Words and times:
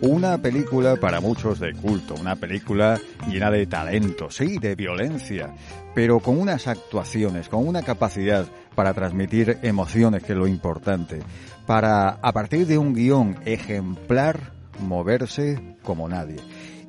Una 0.00 0.38
película 0.38 0.94
para 0.94 1.20
muchos 1.20 1.58
de 1.58 1.74
culto, 1.74 2.14
una 2.14 2.36
película 2.36 3.00
llena 3.28 3.50
de 3.50 3.66
talento, 3.66 4.30
sí, 4.30 4.58
de 4.58 4.76
violencia, 4.76 5.52
pero 5.92 6.20
con 6.20 6.38
unas 6.38 6.68
actuaciones, 6.68 7.48
con 7.48 7.66
una 7.66 7.82
capacidad 7.82 8.46
para 8.76 8.94
transmitir 8.94 9.58
emociones, 9.62 10.22
que 10.22 10.34
es 10.34 10.38
lo 10.38 10.46
importante, 10.46 11.18
para, 11.66 12.10
a 12.10 12.32
partir 12.32 12.68
de 12.68 12.78
un 12.78 12.94
guion 12.94 13.38
ejemplar, 13.44 14.52
moverse 14.78 15.76
como 15.82 16.08
nadie. 16.08 16.36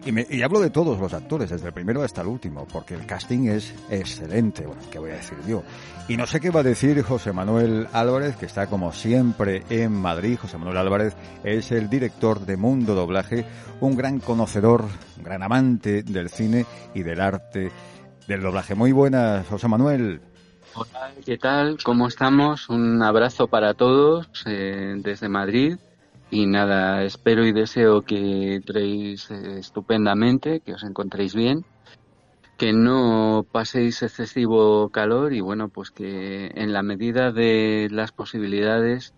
Y, 0.06 0.42
hablo 0.42 0.62
de 0.62 0.70
todos 0.70 0.98
los 0.98 1.14
actores, 1.14 1.50
desde 1.50 1.68
el 1.68 1.74
primero 1.74 2.02
hasta 2.02 2.22
el 2.22 2.28
último, 2.28 2.66
porque 2.72 2.94
el 2.94 3.06
casting 3.06 3.50
es 3.50 3.76
excelente, 3.90 4.66
bueno, 4.66 4.82
¿qué 4.90 4.98
voy 4.98 5.12
a 5.12 5.16
decir 5.16 5.38
yo? 5.46 5.62
Y 6.08 6.16
no 6.16 6.26
sé 6.26 6.40
qué 6.40 6.52
va 6.52 6.62
a 6.62 6.64
decir 6.64 7.02
José 7.04 7.34
Manuel 7.34 7.86
Álvarez, 7.92 8.38
que 8.38 8.46
está 8.46 8.68
como 8.68 8.94
siempre 8.94 9.64
en 9.70 9.92
Madrid. 9.92 10.38
José 10.42 10.58
Manuel 10.58 10.78
Álvarez 10.78 11.16
es 11.44 11.72
el 11.72 11.90
director 11.90 12.40
de 12.46 12.56
Mundo 12.56 12.96
Doblaje, 12.96 13.46
un 13.82 13.98
gran 13.98 14.20
conocedor, 14.20 14.86
un 15.18 15.24
gran 15.24 15.44
amante 15.44 16.02
del 16.04 16.30
cine 16.30 16.66
y 16.94 17.04
del 17.04 17.20
arte 17.20 17.70
del 18.26 18.42
doblaje. 18.42 18.76
Muy 18.76 18.94
buenas, 18.94 19.48
José 19.48 19.68
Manuel. 19.68 20.22
Hola, 20.76 21.12
¿qué 21.26 21.38
tal? 21.38 21.78
¿Cómo 21.84 22.08
estamos? 22.08 22.70
Un 22.70 23.04
abrazo 23.04 23.48
para 23.48 23.74
todos 23.74 24.30
eh, 24.46 24.96
desde 24.98 25.28
Madrid 25.28 25.78
y 26.32 26.46
nada, 26.46 27.04
espero 27.04 27.46
y 27.46 27.52
deseo 27.52 28.04
que 28.04 28.56
entréis 28.56 29.32
eh, 29.32 29.60
estupendamente, 29.60 30.62
que 30.62 30.74
os 30.74 30.84
encontréis 30.84 31.34
bien, 31.34 31.66
que 32.58 32.74
no 32.74 33.46
paséis 33.52 34.04
excesivo 34.04 34.90
calor 34.90 35.34
y 35.34 35.42
bueno, 35.42 35.70
pues 35.70 35.92
que 35.92 36.52
en 36.54 36.74
la 36.74 36.84
medida 36.84 37.32
de 37.32 37.88
las 37.90 38.12
posibilidades, 38.12 39.14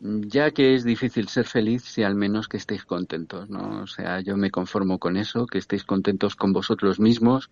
ya 0.00 0.50
que 0.50 0.74
es 0.74 0.84
difícil 0.84 1.28
ser 1.28 1.46
feliz, 1.46 1.84
si 1.84 2.02
al 2.02 2.16
menos 2.16 2.48
que 2.48 2.58
estéis 2.58 2.84
contentos, 2.84 3.48
¿no? 3.48 3.82
O 3.82 3.86
sea, 3.86 4.20
yo 4.20 4.36
me 4.36 4.50
conformo 4.50 4.98
con 4.98 5.16
eso, 5.16 5.46
que 5.46 5.58
estéis 5.58 5.84
contentos 5.84 6.36
con 6.36 6.52
vosotros 6.52 7.00
mismos, 7.00 7.50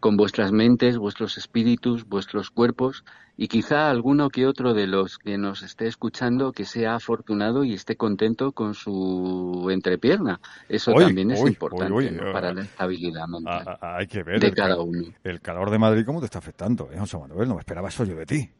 con 0.00 0.16
vuestras 0.16 0.50
mentes, 0.50 0.96
vuestros 0.98 1.38
espíritus, 1.38 2.08
vuestros 2.08 2.50
cuerpos 2.50 3.04
y 3.36 3.48
quizá 3.48 3.90
alguno 3.90 4.28
que 4.28 4.46
otro 4.46 4.74
de 4.74 4.86
los 4.86 5.18
que 5.18 5.38
nos 5.38 5.62
esté 5.62 5.86
escuchando 5.86 6.52
que 6.52 6.64
sea 6.64 6.96
afortunado 6.96 7.64
y 7.64 7.74
esté 7.74 7.96
contento 7.96 8.52
con 8.52 8.74
su 8.74 9.68
entrepierna. 9.70 10.40
Eso 10.68 10.92
también 10.92 11.30
es 11.30 11.40
importante 11.40 12.12
para 12.32 12.52
la 12.52 12.62
estabilidad 12.62 13.26
mental 13.26 13.78
hay 14.00 14.06
que 14.06 14.22
ver 14.22 14.40
de 14.40 14.52
cada 14.52 14.80
uno. 14.80 15.04
El 15.24 15.40
calor 15.40 15.70
de 15.70 15.78
Madrid, 15.78 16.04
¿cómo 16.04 16.20
te 16.20 16.26
está 16.26 16.38
afectando? 16.38 16.90
Eh, 16.92 16.98
José 16.98 17.18
Manuel, 17.18 17.48
no 17.48 17.54
me 17.54 17.60
esperaba 17.60 17.88
eso 17.88 18.04
yo 18.04 18.16
de 18.16 18.26
ti. 18.26 18.50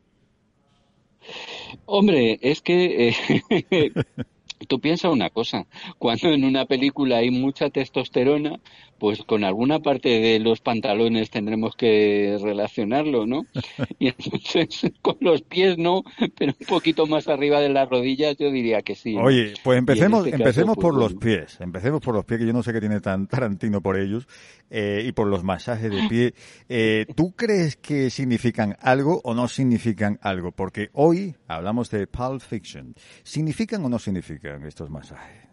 Hombre, 1.87 2.39
es 2.43 2.63
que 2.63 3.09
eh, 3.09 3.93
tú 4.67 4.81
piensas 4.81 5.13
una 5.13 5.31
cosa, 5.31 5.67
cuando 5.99 6.29
en 6.29 6.45
una 6.45 6.65
película 6.67 7.19
hay 7.19 7.31
mucha 7.31 7.71
testosterona, 7.71 8.61
pues 8.99 9.25
con 9.25 9.45
alguna 9.45 9.81
parte 9.81 10.09
de 10.21 10.39
los 10.39 10.61
pantalones 10.61 11.31
tendremos 11.31 11.75
que 11.75 12.39
relacionarlo, 12.41 13.27
¿no? 13.27 13.47
Y 13.99 14.09
entonces 14.09 14.93
con 15.03 15.17
los 15.21 15.43
pies 15.43 15.79
no, 15.79 16.05
pero 16.39 16.55
un 16.59 16.67
poquito 16.67 17.07
más 17.07 17.29
arriba 17.29 17.61
de 17.61 17.71
las 17.71 17.89
rodillas 17.89 18.37
yo 18.39 18.51
diría 18.51 18.83
que 18.83 18.95
sí. 18.95 19.17
Oye, 19.17 19.55
pues 19.65 19.79
empecemos, 19.79 20.27
este 20.27 20.37
empecemos 20.37 20.77
pues 20.77 20.85
por 20.85 20.95
los 20.95 21.15
pies, 21.15 21.59
empecemos 21.61 22.01
por 22.01 22.15
los 22.15 22.25
pies, 22.25 22.41
que 22.41 22.47
yo 22.47 22.53
no 22.53 22.63
sé 22.63 22.73
qué 22.73 22.81
tiene 22.81 23.01
tan 23.01 23.27
Tarantino 23.27 23.81
por 23.81 23.99
ellos, 23.99 24.29
eh, 24.71 25.03
y 25.05 25.13
por 25.13 25.27
los 25.27 25.45
masajes 25.45 25.91
de 25.91 26.09
pie. 26.09 26.35
Eh, 26.69 27.07
¿Tú 27.17 27.33
crees 27.33 27.77
que 27.77 28.09
significan 28.09 28.77
algo 28.81 29.21
o 29.25 29.35
no 29.35 29.49
significan 29.49 30.19
algo? 30.23 30.53
Porque 30.53 30.91
hoy 30.93 31.35
hablamos 31.49 31.91
de 31.91 32.07
Pulp 32.07 32.41
Fiction. 32.41 32.95
¿Significan 33.25 33.85
o 33.85 33.89
no 33.89 33.99
significan 33.99 34.65
estos 34.65 34.89
masajes? 34.89 35.51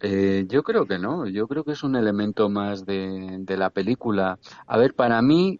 Eh, 0.00 0.46
yo 0.48 0.62
creo 0.62 0.86
que 0.86 0.98
no, 0.98 1.26
yo 1.26 1.48
creo 1.48 1.64
que 1.64 1.72
es 1.72 1.82
un 1.82 1.96
elemento 1.96 2.48
más 2.48 2.84
de, 2.84 3.44
la 3.48 3.70
película. 3.70 4.38
A 4.66 4.78
ver, 4.78 4.94
para 4.94 5.22
mí, 5.22 5.58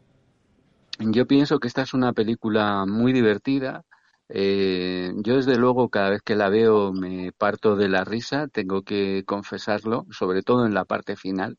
yo 0.98 1.26
pienso 1.26 1.58
que 1.58 1.68
esta 1.68 1.82
es 1.82 1.94
una 1.94 2.12
película 2.12 2.84
muy 2.86 3.12
divertida. 3.12 3.84
Eh, 4.28 5.12
yo 5.18 5.36
desde 5.36 5.56
luego 5.56 5.88
cada 5.88 6.10
vez 6.10 6.22
que 6.22 6.34
la 6.34 6.48
veo 6.48 6.92
me 6.92 7.32
parto 7.32 7.76
de 7.76 7.88
la 7.88 8.04
risa, 8.04 8.48
tengo 8.48 8.82
que 8.82 9.24
confesarlo, 9.24 10.06
sobre 10.10 10.42
todo 10.42 10.66
en 10.66 10.74
la 10.74 10.84
parte 10.84 11.16
final, 11.16 11.58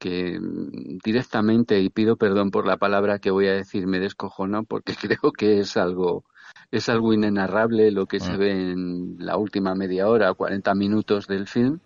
que 0.00 0.40
mm, 0.40 0.98
directamente, 1.04 1.80
y 1.80 1.90
pido 1.90 2.16
perdón 2.16 2.50
por 2.50 2.66
la 2.66 2.78
palabra 2.78 3.20
que 3.20 3.30
voy 3.30 3.46
a 3.46 3.54
decir, 3.54 3.86
me 3.86 4.00
descojono, 4.00 4.64
porque 4.64 4.94
creo 5.00 5.32
que 5.32 5.60
es 5.60 5.76
algo 5.76 6.24
es 6.72 6.88
algo 6.88 7.12
inenarrable 7.12 7.90
lo 7.90 8.06
que 8.06 8.20
se 8.20 8.32
ah. 8.32 8.36
ve 8.36 8.72
en 8.72 9.16
la 9.18 9.36
última 9.36 9.74
media 9.74 10.08
hora, 10.08 10.34
40 10.34 10.74
minutos 10.74 11.26
del 11.26 11.46
film. 11.46 11.80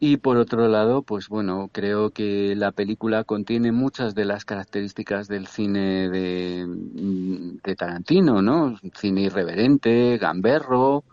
Y 0.00 0.18
por 0.18 0.36
otro 0.36 0.68
lado, 0.68 1.02
pues 1.02 1.28
bueno, 1.28 1.70
creo 1.72 2.10
que 2.10 2.54
la 2.54 2.70
película 2.70 3.24
contiene 3.24 3.72
muchas 3.72 4.14
de 4.14 4.24
las 4.24 4.44
características 4.44 5.26
del 5.26 5.48
cine 5.48 6.08
de, 6.08 6.66
mm, 6.66 7.58
de 7.64 7.76
Tarantino, 7.76 8.40
¿no? 8.40 8.76
Cine 8.94 9.22
irreverente, 9.22 10.16
gamberro, 10.18 11.04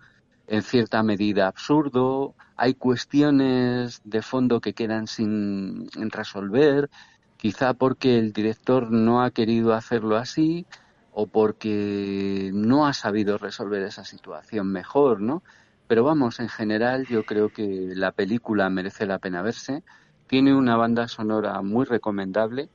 en 0.47 0.61
cierta 0.61 1.01
medida 1.01 1.47
absurdo. 1.47 2.35
Hay 2.57 2.75
cuestiones 2.75 3.99
de 4.03 4.21
fondo 4.21 4.61
que 4.61 4.73
quedan 4.73 5.07
sin 5.07 5.87
resolver, 6.11 6.89
quizá 7.37 7.73
porque 7.73 8.17
el 8.17 8.33
director 8.33 8.91
no 8.91 9.21
ha 9.23 9.31
querido 9.31 9.73
hacerlo 9.73 10.15
así 10.17 10.65
o 11.09 11.27
porque 11.27 12.51
no 12.53 12.87
ha 12.87 12.93
sabido 12.93 13.37
resolver 13.37 13.81
esa 13.83 14.05
situación 14.05 14.71
mejor, 14.71 15.21
¿no? 15.21 15.43
Pero 15.87 16.03
vamos, 16.03 16.39
en 16.39 16.49
general 16.49 17.05
yo 17.07 17.23
creo 17.25 17.49
que 17.51 17.91
la 17.95 18.11
película 18.11 18.69
merece 18.69 19.05
la 19.05 19.19
pena 19.19 19.41
verse. 19.41 19.83
Tiene 20.27 20.55
una 20.55 20.77
banda 20.77 21.07
sonora 21.07 21.61
muy 21.61 21.85
recomendable. 21.85 22.71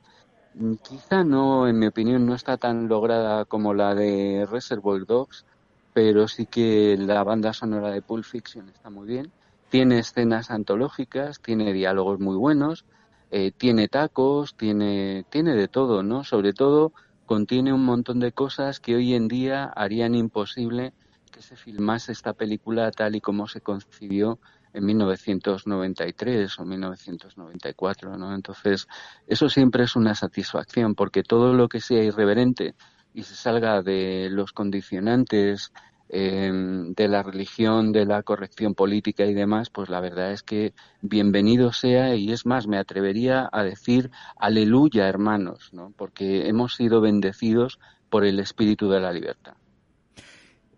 Quizá 0.83 1.23
no, 1.23 1.67
en 1.67 1.79
mi 1.79 1.87
opinión, 1.87 2.25
no 2.25 2.35
está 2.35 2.57
tan 2.57 2.87
lograda 2.87 3.45
como 3.45 3.73
la 3.73 3.95
de 3.95 4.45
Reservoir 4.49 5.05
Dogs, 5.05 5.45
pero 5.93 6.27
sí 6.27 6.45
que 6.47 6.97
la 6.97 7.23
banda 7.23 7.53
sonora 7.53 7.89
de 7.91 8.01
Pulp 8.01 8.25
Fiction 8.25 8.69
está 8.69 8.89
muy 8.89 9.07
bien. 9.07 9.33
Tiene 9.71 9.99
escenas 9.99 10.51
antológicas, 10.51 11.39
tiene 11.39 11.71
diálogos 11.71 12.19
muy 12.19 12.35
buenos, 12.35 12.83
eh, 13.31 13.53
tiene 13.57 13.87
tacos, 13.87 14.57
tiene, 14.57 15.25
tiene 15.29 15.55
de 15.55 15.69
todo, 15.69 16.03
¿no? 16.03 16.25
Sobre 16.25 16.51
todo 16.51 16.91
contiene 17.25 17.71
un 17.71 17.85
montón 17.85 18.19
de 18.19 18.33
cosas 18.33 18.81
que 18.81 18.95
hoy 18.95 19.13
en 19.13 19.29
día 19.29 19.63
harían 19.63 20.13
imposible 20.13 20.91
que 21.31 21.41
se 21.41 21.55
filmase 21.55 22.11
esta 22.11 22.33
película 22.33 22.91
tal 22.91 23.15
y 23.15 23.21
como 23.21 23.47
se 23.47 23.61
concibió 23.61 24.39
en 24.73 24.85
1993 24.87 26.59
o 26.59 26.65
1994, 26.65 28.17
¿no? 28.17 28.35
Entonces, 28.35 28.89
eso 29.25 29.47
siempre 29.47 29.85
es 29.85 29.95
una 29.95 30.15
satisfacción 30.15 30.95
porque 30.95 31.23
todo 31.23 31.53
lo 31.53 31.69
que 31.69 31.79
sea 31.79 32.03
irreverente 32.03 32.75
y 33.13 33.23
se 33.23 33.35
salga 33.35 33.81
de 33.81 34.27
los 34.29 34.51
condicionantes 34.51 35.71
em, 36.13 36.93
de 36.93 37.07
la 37.07 37.23
religión, 37.23 37.91
de 37.91 38.05
la 38.05 38.21
corrección 38.21 38.75
política 38.75 39.25
y 39.25 39.33
demás, 39.33 39.69
pues 39.69 39.89
la 39.89 40.01
verdad 40.01 40.31
es 40.31 40.43
que 40.43 40.73
bienvenido 41.01 41.71
sea 41.71 42.15
y 42.15 42.31
es 42.31 42.45
más, 42.45 42.67
me 42.67 42.77
atrevería 42.77 43.49
a 43.51 43.63
decir 43.63 44.11
aleluya, 44.37 45.07
hermanos, 45.07 45.69
¿no? 45.73 45.93
Porque 45.95 46.49
hemos 46.49 46.75
sido 46.75 46.99
bendecidos 46.99 47.79
por 48.09 48.25
el 48.25 48.39
espíritu 48.39 48.89
de 48.89 48.99
la 48.99 49.13
libertad. 49.13 49.53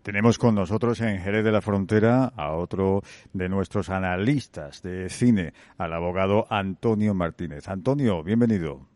Tenemos 0.04 0.38
con 0.38 0.54
nosotros 0.54 1.00
en 1.00 1.18
Jerez 1.18 1.44
de 1.44 1.50
la 1.50 1.62
Frontera 1.62 2.26
a 2.36 2.52
otro 2.52 3.00
de 3.32 3.48
nuestros 3.48 3.88
analistas 3.90 4.82
de 4.82 5.08
cine, 5.08 5.54
al 5.78 5.94
abogado 5.94 6.46
Antonio 6.50 7.14
Martínez. 7.14 7.68
Antonio, 7.68 8.22
bienvenido. 8.22 8.93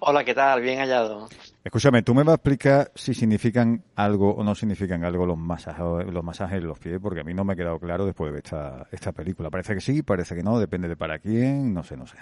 Hola, 0.00 0.24
¿qué 0.24 0.34
tal? 0.34 0.60
Bien 0.60 0.78
hallado. 0.78 1.28
Escúchame, 1.64 2.02
¿tú 2.02 2.14
me 2.14 2.22
vas 2.22 2.32
a 2.32 2.34
explicar 2.36 2.90
si 2.94 3.14
significan 3.14 3.84
algo 3.96 4.34
o 4.34 4.44
no 4.44 4.54
significan 4.54 5.04
algo 5.04 5.26
los 5.26 5.38
masajes, 5.38 6.06
los 6.12 6.24
masajes 6.24 6.58
en 6.58 6.66
los 6.66 6.78
pies? 6.78 6.98
Porque 7.02 7.20
a 7.20 7.24
mí 7.24 7.34
no 7.34 7.44
me 7.44 7.52
ha 7.52 7.56
quedado 7.56 7.78
claro 7.78 8.06
después 8.06 8.28
de 8.28 8.32
ver 8.32 8.42
esta, 8.44 8.86
esta 8.92 9.12
película. 9.12 9.50
Parece 9.50 9.74
que 9.74 9.80
sí, 9.80 10.02
parece 10.02 10.34
que 10.34 10.42
no, 10.42 10.58
depende 10.58 10.88
de 10.88 10.96
para 10.96 11.18
quién, 11.18 11.74
no 11.74 11.82
sé, 11.82 11.96
no 11.96 12.06
sé. 12.06 12.16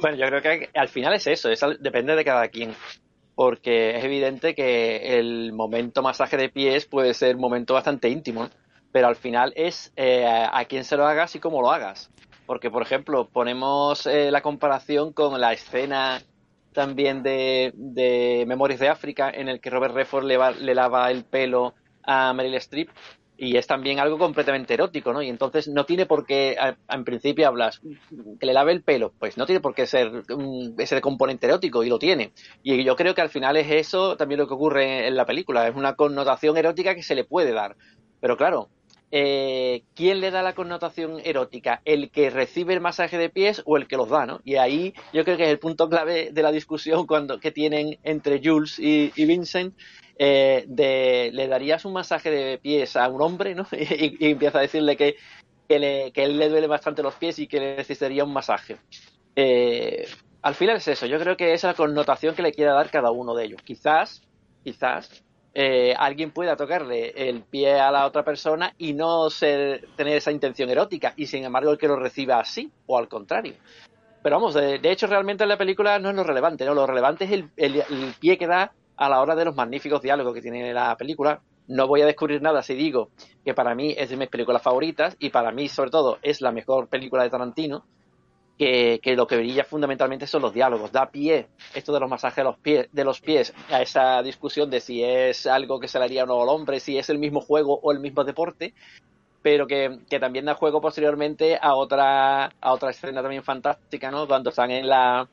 Bueno, 0.00 0.16
yo 0.16 0.26
creo 0.26 0.42
que 0.42 0.70
al 0.74 0.88
final 0.88 1.14
es 1.14 1.26
eso, 1.26 1.48
depende 1.80 2.16
de 2.16 2.24
cada 2.24 2.48
quien 2.48 2.74
porque 3.34 3.96
es 3.96 4.04
evidente 4.04 4.54
que 4.54 5.18
el 5.18 5.52
momento 5.52 6.02
masaje 6.02 6.36
de 6.36 6.48
pies 6.48 6.86
puede 6.86 7.14
ser 7.14 7.36
un 7.36 7.40
momento 7.40 7.74
bastante 7.74 8.08
íntimo, 8.08 8.48
pero 8.92 9.08
al 9.08 9.16
final 9.16 9.52
es 9.56 9.92
eh, 9.96 10.26
a 10.26 10.64
quién 10.66 10.84
se 10.84 10.96
lo 10.96 11.06
hagas 11.06 11.34
y 11.34 11.40
cómo 11.40 11.62
lo 11.62 11.70
hagas. 11.70 12.10
Porque, 12.52 12.70
por 12.70 12.82
ejemplo, 12.82 13.30
ponemos 13.32 14.06
eh, 14.06 14.30
la 14.30 14.42
comparación 14.42 15.14
con 15.14 15.40
la 15.40 15.54
escena 15.54 16.20
también 16.74 17.22
de, 17.22 17.72
de 17.74 18.44
Memorias 18.46 18.78
de 18.78 18.90
África, 18.90 19.30
en 19.30 19.48
el 19.48 19.58
que 19.58 19.70
Robert 19.70 19.94
Redford 19.94 20.26
le, 20.26 20.36
le 20.60 20.74
lava 20.74 21.10
el 21.10 21.24
pelo 21.24 21.72
a 22.02 22.34
Meryl 22.34 22.56
Streep 22.56 22.90
y 23.38 23.56
es 23.56 23.66
también 23.66 24.00
algo 24.00 24.18
completamente 24.18 24.74
erótico, 24.74 25.14
¿no? 25.14 25.22
Y 25.22 25.30
entonces 25.30 25.66
no 25.66 25.86
tiene 25.86 26.04
por 26.04 26.26
qué, 26.26 26.58
en 26.90 27.04
principio 27.04 27.48
hablas, 27.48 27.80
que 28.38 28.44
le 28.44 28.52
lave 28.52 28.72
el 28.72 28.82
pelo, 28.82 29.14
pues 29.18 29.38
no 29.38 29.46
tiene 29.46 29.62
por 29.62 29.74
qué 29.74 29.86
ser 29.86 30.22
ese 30.76 31.00
componente 31.00 31.46
erótico 31.46 31.82
y 31.82 31.88
lo 31.88 31.98
tiene. 31.98 32.32
Y 32.62 32.84
yo 32.84 32.96
creo 32.96 33.14
que 33.14 33.22
al 33.22 33.30
final 33.30 33.56
es 33.56 33.70
eso 33.70 34.18
también 34.18 34.40
lo 34.40 34.46
que 34.46 34.52
ocurre 34.52 35.08
en 35.08 35.16
la 35.16 35.24
película, 35.24 35.66
es 35.66 35.74
una 35.74 35.94
connotación 35.94 36.58
erótica 36.58 36.94
que 36.94 37.02
se 37.02 37.14
le 37.14 37.24
puede 37.24 37.52
dar. 37.52 37.76
Pero 38.20 38.36
claro, 38.36 38.68
eh, 39.12 39.84
¿quién 39.94 40.20
le 40.20 40.32
da 40.32 40.42
la 40.42 40.54
connotación 40.54 41.20
erótica? 41.22 41.80
¿El 41.84 42.10
que 42.10 42.30
recibe 42.30 42.74
el 42.74 42.80
masaje 42.80 43.18
de 43.18 43.30
pies 43.30 43.62
o 43.64 43.76
el 43.76 43.86
que 43.86 43.96
los 43.96 44.08
da, 44.08 44.26
¿no? 44.26 44.40
Y 44.44 44.56
ahí 44.56 44.94
yo 45.12 45.24
creo 45.24 45.36
que 45.36 45.44
es 45.44 45.50
el 45.50 45.60
punto 45.60 45.88
clave 45.88 46.30
de 46.32 46.42
la 46.42 46.50
discusión 46.50 47.06
cuando, 47.06 47.38
que 47.38 47.52
tienen 47.52 47.98
entre 48.02 48.40
Jules 48.42 48.80
y 48.80 49.24
Vincent, 49.24 49.74
eh, 50.24 51.30
le 51.32 51.48
darías 51.48 51.84
un 51.84 51.94
masaje 51.94 52.30
de 52.30 52.58
pies 52.58 52.96
a 52.96 53.08
un 53.08 53.22
hombre, 53.22 53.54
¿no? 53.54 53.66
y, 53.72 54.30
empieza 54.30 54.58
a 54.58 54.62
decirle 54.62 54.96
que, 54.96 55.16
que, 55.68 55.78
le, 55.78 56.12
que 56.12 56.24
él 56.24 56.38
le 56.38 56.48
duele 56.48 56.66
bastante 56.66 57.02
los 57.02 57.14
pies 57.14 57.38
y 57.38 57.46
que 57.46 57.58
le 57.58 57.76
necesitaría 57.76 58.24
un 58.24 58.32
masaje. 58.32 58.76
Eh, 59.34 60.06
al 60.42 60.54
final 60.54 60.76
es 60.76 60.88
eso, 60.88 61.06
yo 61.06 61.18
creo 61.18 61.36
que 61.36 61.52
es 61.54 61.62
la 61.62 61.74
connotación 61.74 62.34
que 62.34 62.42
le 62.42 62.52
quiere 62.52 62.72
dar 62.72 62.90
cada 62.90 63.10
uno 63.10 63.34
de 63.34 63.46
ellos. 63.46 63.62
Quizás, 63.62 64.22
quizás, 64.62 65.24
eh, 65.54 65.94
alguien 65.98 66.30
pueda 66.30 66.56
tocarle 66.56 67.10
el 67.28 67.42
pie 67.42 67.78
a 67.78 67.90
la 67.90 68.06
otra 68.06 68.24
persona 68.24 68.74
y 68.78 68.94
no 68.94 69.28
ser, 69.28 69.88
tener 69.96 70.16
esa 70.16 70.32
intención 70.32 70.70
erótica, 70.70 71.12
y 71.16 71.26
sin 71.26 71.44
embargo 71.44 71.72
el 71.72 71.78
que 71.78 71.88
lo 71.88 71.96
reciba 71.96 72.40
así, 72.40 72.70
o 72.86 72.98
al 72.98 73.08
contrario. 73.08 73.54
Pero 74.22 74.36
vamos, 74.36 74.54
de, 74.54 74.80
hecho 74.84 75.06
realmente 75.06 75.42
en 75.42 75.48
la 75.48 75.58
película 75.58 75.98
no 75.98 76.10
es 76.10 76.16
lo 76.16 76.24
relevante, 76.24 76.64
¿no? 76.64 76.74
Lo 76.74 76.86
relevante 76.86 77.24
es 77.24 77.32
el, 77.32 77.50
el 77.56 78.14
pie 78.20 78.38
que 78.38 78.46
da 78.46 78.72
a 78.96 79.08
la 79.08 79.20
hora 79.20 79.34
de 79.34 79.44
los 79.44 79.56
magníficos 79.56 80.00
diálogos 80.00 80.32
que 80.32 80.40
tiene 80.40 80.72
la 80.72 80.96
película. 80.96 81.40
No 81.66 81.86
voy 81.86 82.02
a 82.02 82.06
descubrir 82.06 82.40
nada 82.40 82.62
si 82.62 82.74
digo 82.74 83.10
que 83.44 83.54
para 83.54 83.74
mí 83.74 83.94
es 83.96 84.10
de 84.10 84.16
mis 84.16 84.28
películas 84.28 84.62
favoritas 84.62 85.16
y 85.18 85.30
para 85.30 85.50
mí, 85.50 85.68
sobre 85.68 85.90
todo, 85.90 86.18
es 86.22 86.40
la 86.40 86.52
mejor 86.52 86.88
película 86.88 87.24
de 87.24 87.30
Tarantino. 87.30 87.84
Que, 88.62 89.16
lo 89.16 89.26
que 89.26 89.36
brilla 89.36 89.64
fundamentalmente 89.64 90.26
son 90.26 90.42
los 90.42 90.54
diálogos. 90.54 90.92
Da 90.92 91.10
pie 91.10 91.48
esto 91.74 91.92
de 91.92 91.98
los 91.98 92.08
masajes 92.08 92.36
de 92.36 92.44
los 92.44 92.56
pies, 92.58 92.88
de 92.92 93.04
los 93.04 93.20
pies 93.20 93.52
a 93.70 93.82
esa 93.82 94.22
discusión 94.22 94.70
de 94.70 94.80
si 94.80 95.02
es 95.02 95.46
algo 95.46 95.80
que 95.80 95.88
se 95.88 95.98
le 95.98 96.04
haría 96.04 96.22
o 96.22 96.26
no 96.26 96.42
al 96.42 96.48
hombre, 96.48 96.78
si 96.78 96.96
es 96.96 97.10
el 97.10 97.18
mismo 97.18 97.40
juego 97.40 97.80
o 97.82 97.90
el 97.90 97.98
mismo 97.98 98.22
deporte, 98.22 98.72
pero 99.42 99.66
que, 99.66 99.98
también 100.20 100.44
da 100.44 100.54
juego 100.54 100.80
posteriormente 100.80 101.58
a 101.60 101.74
otra, 101.74 102.44
a 102.60 102.72
otra 102.72 102.90
escena 102.90 103.20
también 103.20 103.42
fantástica, 103.42 104.10
¿no? 104.10 104.28
Cuando 104.28 104.50
están 104.50 104.70
en 104.70 104.88
la, 104.88 105.28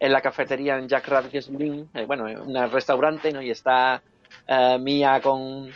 en 0.00 0.12
la 0.12 0.20
cafetería 0.22 0.78
en 0.78 0.88
Jack 0.88 1.08
Rabbit's 1.08 1.50
eh, 1.50 2.06
bueno, 2.06 2.24
un 2.24 2.54
restaurante, 2.70 3.32
¿no? 3.32 3.42
Y 3.42 3.50
está 3.50 4.02
eh, 4.46 4.78
Mia 4.80 5.20
con, 5.20 5.70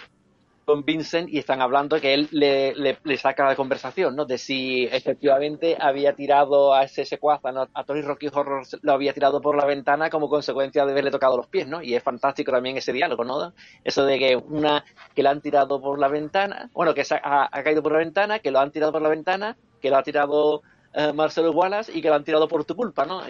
con 0.67 0.85
Vincent 0.85 1.29
y 1.31 1.39
están 1.39 1.63
hablando 1.63 2.01
que 2.01 2.13
él 2.13 2.29
le, 2.33 2.75
le, 2.75 3.17
saca 3.17 3.47
la 3.47 3.55
conversación, 3.55 4.17
¿no? 4.17 4.25
De 4.25 4.37
si 4.37 4.85
efectivamente 4.85 5.77
había 5.81 6.15
tirado 6.15 6.75
a 6.75 6.83
ese 6.83 7.05
secuaz, 7.05 7.41
a 7.45 7.85
Tony 7.85 8.03
Rocky 8.03 8.27
Horror 8.33 8.67
lo 8.83 8.93
había 8.93 9.15
tirado 9.15 9.41
por 9.41 9.57
la 9.57 9.65
ventana 9.65 10.11
como 10.11 10.29
consecuencia 10.29 10.85
de 10.85 10.91
haberle 10.91 11.13
tocado 11.13 11.37
los 11.37 11.47
pies, 11.47 11.69
¿no? 11.69 11.81
Y 11.81 11.95
es 11.95 12.03
fantástico 12.03 12.51
también 12.51 12.77
ese 12.77 12.93
diálogo, 12.93 13.23
¿no? 13.23 13.55
Eso 13.85 14.05
de 14.05 14.19
que 14.19 14.35
una 14.37 14.85
que 15.15 15.23
la 15.23 15.31
han 15.31 15.41
tirado 15.41 15.81
por 15.81 16.01
la 16.01 16.09
ventana, 16.09 16.69
bueno, 16.73 16.95
que 16.95 17.05
ha, 17.09 17.49
ha 17.51 17.63
caído 17.63 17.81
por 17.81 17.93
la 17.93 17.99
ventana, 17.99 18.41
que 18.41 18.51
lo 18.51 18.59
han 18.59 18.73
tirado 18.73 18.91
por 18.91 19.03
la 19.03 19.09
ventana, 19.09 19.57
que 19.81 19.89
lo 19.89 19.99
ha 19.99 20.03
tirado 20.03 20.63
eh, 20.95 21.13
Marcelo 21.13 21.53
Wallace 21.53 21.93
y 21.97 22.03
que 22.03 22.09
lo 22.09 22.15
han 22.15 22.25
tirado 22.25 22.49
por 22.49 22.65
tu 22.65 22.75
culpa, 22.75 23.05
¿no? 23.05 23.23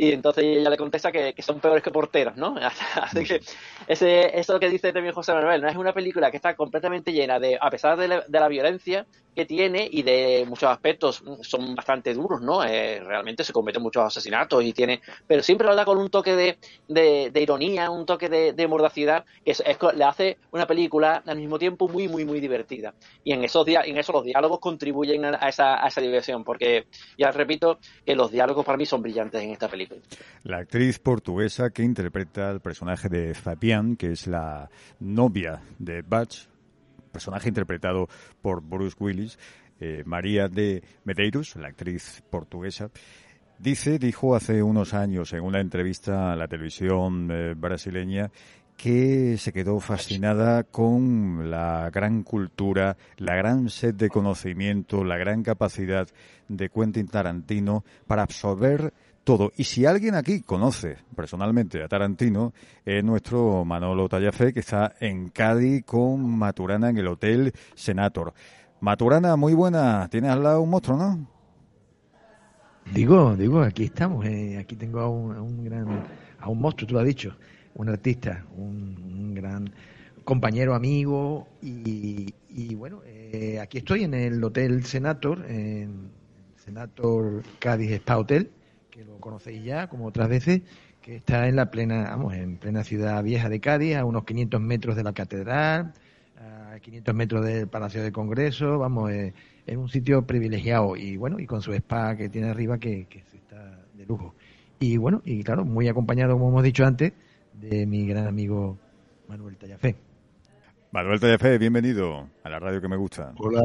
Y 0.00 0.12
entonces 0.12 0.44
ella 0.44 0.70
le 0.70 0.76
contesta 0.76 1.10
que, 1.10 1.34
son 1.42 1.58
peores 1.58 1.82
que 1.82 1.90
porteros, 1.90 2.36
¿no? 2.36 2.54
Así 3.02 3.24
que 3.24 3.40
ese, 3.88 4.38
eso 4.38 4.60
que 4.60 4.70
dice 4.70 4.92
también 4.92 5.12
José 5.12 5.32
Manuel, 5.34 5.60
¿no? 5.60 5.68
Es 5.68 5.76
una 5.76 5.92
película 5.92 6.30
que 6.30 6.36
está 6.36 6.54
completamente 6.54 7.12
llena 7.12 7.40
de, 7.40 7.58
a 7.60 7.68
pesar 7.68 7.98
de 7.98 8.06
la, 8.28 8.48
violencia 8.48 9.06
que 9.34 9.44
tiene 9.44 9.88
y 9.90 10.02
de 10.02 10.44
muchos 10.48 10.70
aspectos 10.70 11.22
son 11.42 11.74
bastante 11.74 12.14
duros, 12.14 12.40
¿no? 12.40 12.64
Eh, 12.64 13.00
realmente 13.00 13.42
se 13.42 13.52
cometen 13.52 13.82
muchos 13.82 14.04
asesinatos 14.04 14.62
y 14.64 14.72
tiene, 14.72 15.00
pero 15.26 15.42
siempre 15.42 15.66
lo 15.66 15.74
da 15.74 15.84
con 15.84 15.98
un 15.98 16.10
toque 16.10 16.34
de, 16.34 16.58
de, 16.88 17.42
ironía, 17.42 17.90
un 17.90 18.06
toque 18.06 18.28
de, 18.28 18.68
mordacidad, 18.68 19.24
que 19.44 19.50
es, 19.50 19.62
le 19.94 20.04
hace 20.04 20.38
una 20.52 20.66
película 20.66 21.24
al 21.26 21.36
mismo 21.36 21.58
tiempo 21.58 21.88
muy, 21.88 22.06
muy, 22.06 22.24
muy 22.24 22.38
divertida. 22.40 22.94
Y 23.24 23.32
en 23.32 23.44
esos 23.44 23.66
en 23.66 23.98
eso 23.98 24.12
los 24.12 24.24
diálogos 24.24 24.60
contribuyen 24.60 25.24
a 25.24 25.48
esa, 25.48 25.84
a 25.84 25.88
esa 25.88 26.00
diversión, 26.00 26.44
porque 26.44 26.86
ya 27.18 27.32
repito 27.32 27.78
que 28.06 28.14
los 28.14 28.30
diálogos 28.30 28.64
para 28.64 28.78
mí 28.78 28.86
son 28.86 29.02
brillantes 29.02 29.42
en 29.42 29.50
esta 29.50 29.68
película. 29.68 29.87
La 30.44 30.58
actriz 30.58 30.98
portuguesa 30.98 31.70
que 31.70 31.82
interpreta 31.82 32.50
el 32.50 32.60
personaje 32.60 33.08
de 33.08 33.34
Fabián, 33.34 33.96
que 33.96 34.12
es 34.12 34.26
la 34.26 34.70
novia 35.00 35.60
de 35.78 36.02
Batch, 36.02 36.46
personaje 37.12 37.48
interpretado 37.48 38.08
por 38.40 38.62
Bruce 38.62 38.96
Willis, 38.98 39.38
eh, 39.80 40.02
María 40.06 40.48
de 40.48 40.82
Medeiros, 41.04 41.56
la 41.56 41.68
actriz 41.68 42.22
portuguesa, 42.30 42.90
dice, 43.58 43.98
dijo 43.98 44.34
hace 44.34 44.62
unos 44.62 44.94
años 44.94 45.32
en 45.32 45.42
una 45.42 45.60
entrevista 45.60 46.32
a 46.32 46.36
la 46.36 46.48
televisión 46.48 47.28
eh, 47.30 47.54
brasileña 47.54 48.30
que 48.78 49.36
se 49.38 49.52
quedó 49.52 49.80
fascinada 49.80 50.62
con 50.62 51.50
la 51.50 51.90
gran 51.90 52.22
cultura, 52.22 52.96
la 53.16 53.34
gran 53.34 53.68
sed 53.70 53.94
de 53.94 54.08
conocimiento, 54.08 55.02
la 55.02 55.16
gran 55.16 55.42
capacidad 55.42 56.06
de 56.46 56.70
Quentin 56.70 57.08
Tarantino 57.08 57.84
para 58.06 58.22
absorber 58.22 58.94
todo. 59.28 59.52
Y 59.58 59.64
si 59.64 59.84
alguien 59.84 60.14
aquí 60.14 60.40
conoce 60.40 60.96
personalmente 61.14 61.82
a 61.82 61.88
Tarantino, 61.88 62.54
es 62.82 63.04
nuestro 63.04 63.62
Manolo 63.62 64.08
Tallafé, 64.08 64.54
que 64.54 64.60
está 64.60 64.94
en 65.00 65.28
Cádiz 65.28 65.84
con 65.84 66.38
Maturana 66.38 66.88
en 66.88 66.96
el 66.96 67.08
Hotel 67.08 67.52
Senator. 67.74 68.32
Maturana, 68.80 69.36
muy 69.36 69.52
buena. 69.52 70.08
Tienes 70.10 70.30
al 70.30 70.42
lado 70.42 70.62
un 70.62 70.70
monstruo, 70.70 70.96
¿no? 70.96 71.28
Digo, 72.94 73.36
digo, 73.36 73.60
aquí 73.60 73.84
estamos. 73.84 74.24
Eh, 74.24 74.56
aquí 74.56 74.76
tengo 74.76 75.00
a 75.00 75.10
un, 75.10 75.62
gran, 75.62 76.06
a 76.40 76.48
un 76.48 76.58
monstruo, 76.58 76.88
tú 76.88 76.94
lo 76.94 77.00
has 77.00 77.06
dicho, 77.06 77.36
un 77.74 77.90
artista, 77.90 78.46
un, 78.56 79.34
gran 79.34 79.70
compañero, 80.24 80.74
amigo. 80.74 81.48
Y, 81.60 82.32
bueno, 82.76 83.02
eh, 83.04 83.60
aquí 83.60 83.76
estoy 83.76 84.04
en 84.04 84.14
el 84.14 84.42
Hotel 84.42 84.86
Senator, 84.86 85.44
en 85.50 86.12
Senator 86.56 87.42
Cádiz 87.58 87.90
Spa 87.90 88.16
Hotel 88.16 88.52
que 88.98 89.04
lo 89.04 89.20
conocéis 89.20 89.62
ya, 89.62 89.86
como 89.86 90.06
otras 90.06 90.28
veces, 90.28 90.62
que 91.00 91.14
está 91.14 91.46
en 91.46 91.54
la 91.54 91.70
plena, 91.70 92.10
vamos, 92.10 92.34
en 92.34 92.56
plena 92.56 92.82
ciudad 92.82 93.22
vieja 93.22 93.48
de 93.48 93.60
Cádiz, 93.60 93.94
a 93.94 94.04
unos 94.04 94.24
500 94.24 94.60
metros 94.60 94.96
de 94.96 95.04
la 95.04 95.12
catedral, 95.12 95.92
a 96.36 96.80
500 96.80 97.14
metros 97.14 97.44
del 97.44 97.68
Palacio 97.68 98.02
de 98.02 98.10
Congreso, 98.10 98.76
vamos, 98.76 99.12
es, 99.12 99.32
un 99.68 99.88
sitio 99.88 100.26
privilegiado 100.26 100.96
y 100.96 101.16
bueno, 101.16 101.38
y 101.38 101.46
con 101.46 101.62
su 101.62 101.72
spa 101.74 102.16
que 102.16 102.28
tiene 102.28 102.48
arriba 102.48 102.78
que, 102.78 103.06
que 103.06 103.20
está 103.20 103.78
de 103.94 104.04
lujo. 104.04 104.34
Y 104.80 104.96
bueno, 104.96 105.22
y 105.24 105.44
claro, 105.44 105.64
muy 105.64 105.86
acompañado, 105.86 106.32
como 106.32 106.48
hemos 106.48 106.64
dicho 106.64 106.84
antes, 106.84 107.12
de 107.52 107.86
mi 107.86 108.04
gran 108.04 108.26
amigo 108.26 108.78
Manuel 109.28 109.56
Tallafé. 109.58 109.94
Manuel 110.90 111.20
Tallafé, 111.20 111.56
bienvenido 111.58 112.26
a 112.42 112.50
la 112.50 112.58
radio 112.58 112.80
que 112.80 112.88
me 112.88 112.96
gusta. 112.96 113.32
Hola, 113.36 113.62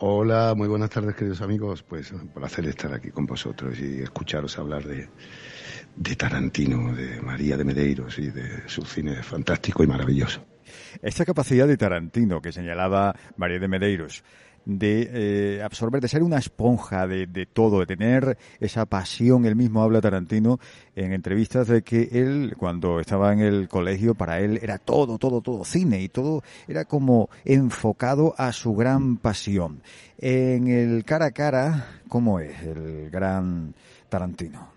Hola, 0.00 0.54
muy 0.56 0.68
buenas 0.68 0.90
tardes, 0.90 1.16
queridos 1.16 1.40
amigos. 1.40 1.82
Pues 1.82 2.12
un 2.12 2.28
placer 2.28 2.64
estar 2.66 2.94
aquí 2.94 3.10
con 3.10 3.26
vosotros 3.26 3.80
y 3.80 4.00
escucharos 4.00 4.56
hablar 4.56 4.84
de, 4.84 5.08
de 5.96 6.14
Tarantino, 6.14 6.94
de 6.94 7.20
María 7.20 7.56
de 7.56 7.64
Medeiros 7.64 8.16
y 8.20 8.30
de 8.30 8.68
su 8.68 8.84
cine 8.84 9.24
fantástico 9.24 9.82
y 9.82 9.88
maravilloso. 9.88 10.44
Esta 11.02 11.24
capacidad 11.24 11.66
de 11.66 11.76
Tarantino 11.76 12.40
que 12.40 12.52
señalaba 12.52 13.12
María 13.36 13.58
de 13.58 13.66
Medeiros 13.66 14.22
de 14.68 15.08
eh, 15.12 15.62
absorber, 15.62 16.02
de 16.02 16.08
ser 16.08 16.22
una 16.22 16.36
esponja 16.36 17.06
de, 17.06 17.26
de, 17.26 17.46
todo, 17.46 17.80
de 17.80 17.86
tener 17.86 18.36
esa 18.60 18.84
pasión. 18.84 19.46
Él 19.46 19.56
mismo 19.56 19.82
habla 19.82 20.02
Tarantino 20.02 20.60
en 20.94 21.14
entrevistas 21.14 21.68
de 21.68 21.80
que 21.82 22.10
él, 22.12 22.54
cuando 22.58 23.00
estaba 23.00 23.32
en 23.32 23.40
el 23.40 23.66
colegio, 23.66 24.14
para 24.14 24.40
él 24.40 24.60
era 24.62 24.76
todo, 24.76 25.16
todo, 25.18 25.40
todo 25.40 25.64
cine 25.64 26.02
y 26.02 26.10
todo 26.10 26.42
era 26.68 26.84
como 26.84 27.30
enfocado 27.46 28.34
a 28.36 28.52
su 28.52 28.74
gran 28.74 29.16
pasión. 29.16 29.80
En 30.18 30.68
el 30.68 31.02
cara 31.04 31.26
a 31.26 31.30
cara, 31.30 32.00
¿cómo 32.06 32.38
es 32.38 32.62
el 32.62 33.08
gran 33.08 33.74
Tarantino? 34.10 34.68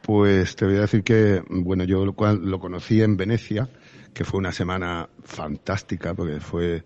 Pues 0.00 0.56
te 0.56 0.64
voy 0.64 0.76
a 0.76 0.82
decir 0.82 1.02
que, 1.02 1.42
bueno, 1.50 1.84
yo 1.84 2.06
lo, 2.06 2.14
lo 2.32 2.58
conocí 2.58 3.02
en 3.02 3.18
Venecia, 3.18 3.68
que 4.14 4.24
fue 4.24 4.38
una 4.38 4.52
semana 4.52 5.06
fantástica, 5.22 6.14
porque 6.14 6.40
fue 6.40 6.82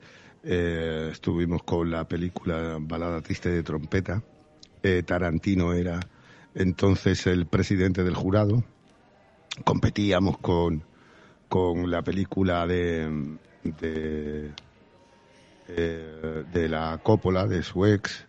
eh, 0.51 1.11
estuvimos 1.13 1.63
con 1.63 1.91
la 1.91 2.09
película 2.09 2.79
Balada 2.81 3.21
Triste 3.21 3.51
de 3.51 3.63
Trompeta. 3.63 4.23
Eh, 4.83 5.03
Tarantino 5.03 5.75
era 5.75 6.01
entonces 6.55 7.27
el 7.27 7.47
presidente 7.47 8.03
del 8.03 8.15
jurado. 8.15 8.65
Competíamos 9.65 10.39
con, 10.39 10.85
con 11.51 11.91
la 11.91 12.01
película 12.01 12.67
de, 12.67 13.37
eh, 13.83 14.53
de 16.51 16.69
la 16.71 16.99
Coppola, 17.03 17.47
de 17.47 17.63
su 17.63 17.85
ex, 17.85 18.27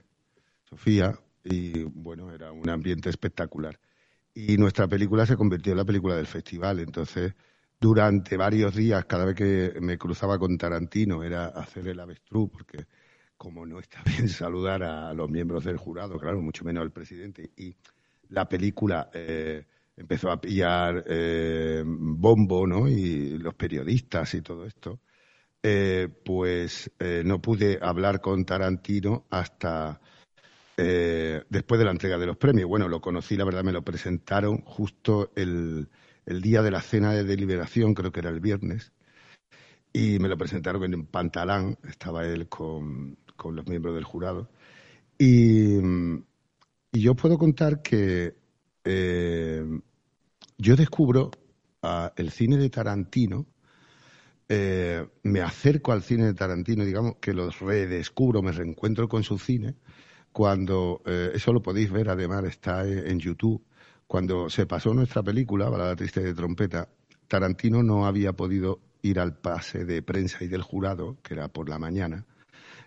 Sofía, 0.69 1.17
y 1.45 1.83
bueno, 1.83 2.33
era 2.33 2.51
un 2.51 2.69
ambiente 2.69 3.09
espectacular. 3.09 3.79
Y 4.33 4.57
nuestra 4.57 4.89
película 4.89 5.25
se 5.25 5.37
convirtió 5.37 5.71
en 5.71 5.77
la 5.77 5.85
película 5.85 6.17
del 6.17 6.27
festival, 6.27 6.81
entonces 6.81 7.33
durante 7.79 8.35
varios 8.35 8.75
días, 8.75 9.05
cada 9.05 9.25
vez 9.25 9.35
que 9.35 9.73
me 9.79 9.97
cruzaba 9.97 10.37
con 10.37 10.57
Tarantino, 10.57 11.23
era 11.23 11.47
hacer 11.47 11.87
el 11.87 11.99
avestruz, 11.99 12.49
porque 12.51 12.85
como 13.37 13.65
no 13.65 13.79
está 13.79 14.03
bien 14.03 14.27
saludar 14.29 14.83
a 14.83 15.13
los 15.13 15.29
miembros 15.29 15.63
del 15.63 15.77
jurado, 15.77 16.19
claro, 16.19 16.41
mucho 16.41 16.65
menos 16.65 16.81
al 16.81 16.91
presidente, 16.91 17.51
y 17.55 17.75
la 18.29 18.47
película 18.49 19.09
eh, 19.13 19.65
empezó 19.95 20.29
a 20.29 20.41
pillar 20.41 21.03
eh, 21.07 21.83
bombo, 21.85 22.67
¿no? 22.67 22.87
Y 22.87 23.37
los 23.37 23.55
periodistas 23.55 24.33
y 24.33 24.41
todo 24.41 24.65
esto, 24.65 24.99
eh, 25.63 26.07
pues 26.25 26.91
no 27.23 27.41
pude 27.41 27.79
hablar 27.81 28.21
con 28.21 28.45
Tarantino 28.45 29.25
hasta 29.29 29.99
después 30.77 31.77
de 31.77 31.83
la 31.83 31.91
entrega 31.91 32.17
de 32.17 32.25
los 32.25 32.37
premios. 32.37 32.69
Bueno, 32.69 32.87
lo 32.87 33.01
conocí, 33.01 33.35
la 33.35 33.43
verdad, 33.43 33.65
me 33.65 33.73
lo 33.73 33.81
presentaron 33.81 34.61
justo 34.61 35.33
el, 35.35 35.89
el 36.29 36.41
día 36.41 36.61
de 36.61 36.69
la 36.69 36.81
cena 36.81 37.11
de 37.11 37.23
deliberación, 37.23 37.95
creo 37.95 38.11
que 38.11 38.19
era 38.19 38.29
el 38.29 38.39
viernes, 38.39 38.93
y 39.91 40.19
me 40.19 40.29
lo 40.29 40.37
presentaron 40.37 40.83
en 40.83 41.07
Pantalán, 41.07 41.77
estaba 41.89 42.23
él 42.25 42.47
con, 42.47 43.17
con 43.35 43.55
los 43.55 43.67
miembros 43.67 43.95
del 43.95 44.03
jurado. 44.03 44.47
Y, 45.17 45.79
y 46.91 47.01
yo 47.01 47.15
puedo 47.15 47.39
contar 47.39 47.81
que 47.81 48.35
eh, 48.83 49.65
yo 50.59 50.75
descubro 50.75 51.31
el 52.15 52.29
cine 52.29 52.57
de 52.57 52.69
Tarantino, 52.69 53.47
eh, 54.47 55.07
me 55.23 55.41
acerco 55.41 55.91
al 55.91 56.03
cine 56.03 56.25
de 56.25 56.33
Tarantino, 56.35 56.85
digamos 56.85 57.15
que 57.19 57.33
los 57.33 57.59
redescubro, 57.59 58.43
me 58.43 58.51
reencuentro 58.51 59.07
con 59.09 59.23
su 59.23 59.39
cine, 59.39 59.75
cuando, 60.31 61.01
eh, 61.07 61.31
eso 61.33 61.53
lo 61.53 61.63
podéis 61.63 61.91
ver 61.91 62.09
además, 62.09 62.43
está 62.43 62.87
en 62.87 63.19
YouTube, 63.19 63.63
cuando 64.09 64.49
se 64.49 64.65
pasó 64.65 64.91
nuestra 64.91 65.21
película, 65.21 65.69
Balada 65.69 65.95
Triste 65.95 66.21
de 66.21 66.33
Trompeta, 66.33 66.89
Tarantino 67.27 67.83
no 67.83 68.07
había 68.07 68.33
podido 68.33 68.79
ir 69.03 69.19
al 69.19 69.37
pase 69.37 69.85
de 69.85 70.01
prensa 70.01 70.43
y 70.43 70.47
del 70.47 70.63
jurado, 70.63 71.17
que 71.21 71.35
era 71.35 71.47
por 71.47 71.69
la 71.69 71.77
mañana, 71.77 72.25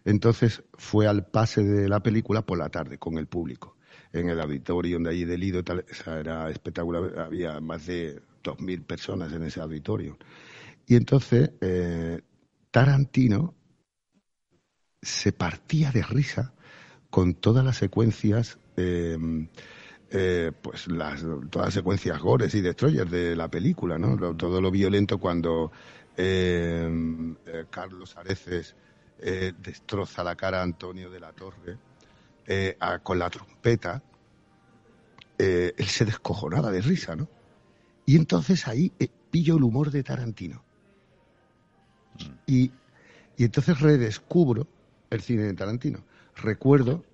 entonces 0.05 0.65
fue 0.75 1.07
al 1.07 1.25
pase 1.25 1.63
de 1.63 1.89
la 1.89 2.03
película 2.03 2.43
por 2.43 2.59
la 2.59 2.71
tarde 2.71 2.99
con 2.99 3.19
el 3.19 3.29
público, 3.29 3.77
en 4.13 4.31
el 4.31 4.41
auditorio 4.41 4.99
de 4.99 5.11
allí 5.11 5.25
del 5.25 5.39
Lido, 5.39 5.63
era 6.09 6.51
espectacular, 6.51 7.17
había 7.21 7.61
más 7.61 7.87
de 7.87 8.21
2.000 8.43 8.85
personas 8.85 9.33
en 9.33 9.45
ese 9.45 9.61
auditorio. 9.61 10.19
Y 10.89 10.97
entonces 10.97 11.53
eh, 11.61 12.21
Tarantino 12.73 13.55
se 15.01 15.31
partía 15.31 15.93
de 15.93 16.03
risa 16.03 16.53
con 17.11 17.35
todas 17.35 17.65
las 17.65 17.77
secuencias, 17.77 18.59
em, 18.77 19.47
eh, 20.15 20.53
pues 20.61 20.89
las, 20.89 21.23
todas 21.51 21.69
las 21.69 21.75
secuencias 21.75 22.21
gores 22.21 22.55
y 22.55 22.61
destroyers 22.61 23.11
de 23.11 23.35
la 23.35 23.49
película, 23.49 23.99
¿no? 23.99 24.37
todo 24.37 24.61
lo 24.61 24.71
violento 24.71 25.19
cuando 25.19 25.73
em, 26.17 27.35
eh, 27.47 27.65
Carlos 27.71 28.17
Areces 28.17 28.77
eh, 29.25 29.53
destroza 29.57 30.25
la 30.25 30.35
cara 30.35 30.59
a 30.61 30.63
Antonio 30.65 31.09
de 31.09 31.21
la 31.21 31.33
Torre 31.33 31.79
eh, 32.45 32.77
con 33.05 33.21
la 33.21 33.31
trompeta, 33.31 34.03
eh, 35.39 35.73
él 35.77 35.87
se 35.87 36.05
descojonaba 36.05 36.73
de 36.73 36.81
risa, 36.81 37.15
¿no? 37.15 37.29
Y 38.05 38.17
entonces 38.17 38.67
ahí 38.67 38.93
pillo 39.31 39.57
el 39.57 39.63
humor 39.63 39.93
de 39.93 40.03
Tarantino. 40.03 40.65
Mm. 42.19 42.33
Y, 42.47 42.73
y 43.37 43.45
entonces 43.45 43.81
redescubro 43.81 44.67
el 45.09 45.23
cine 45.23 45.45
de 45.45 45.55
Tarantino. 45.55 46.05
Recuerdo 46.35 47.05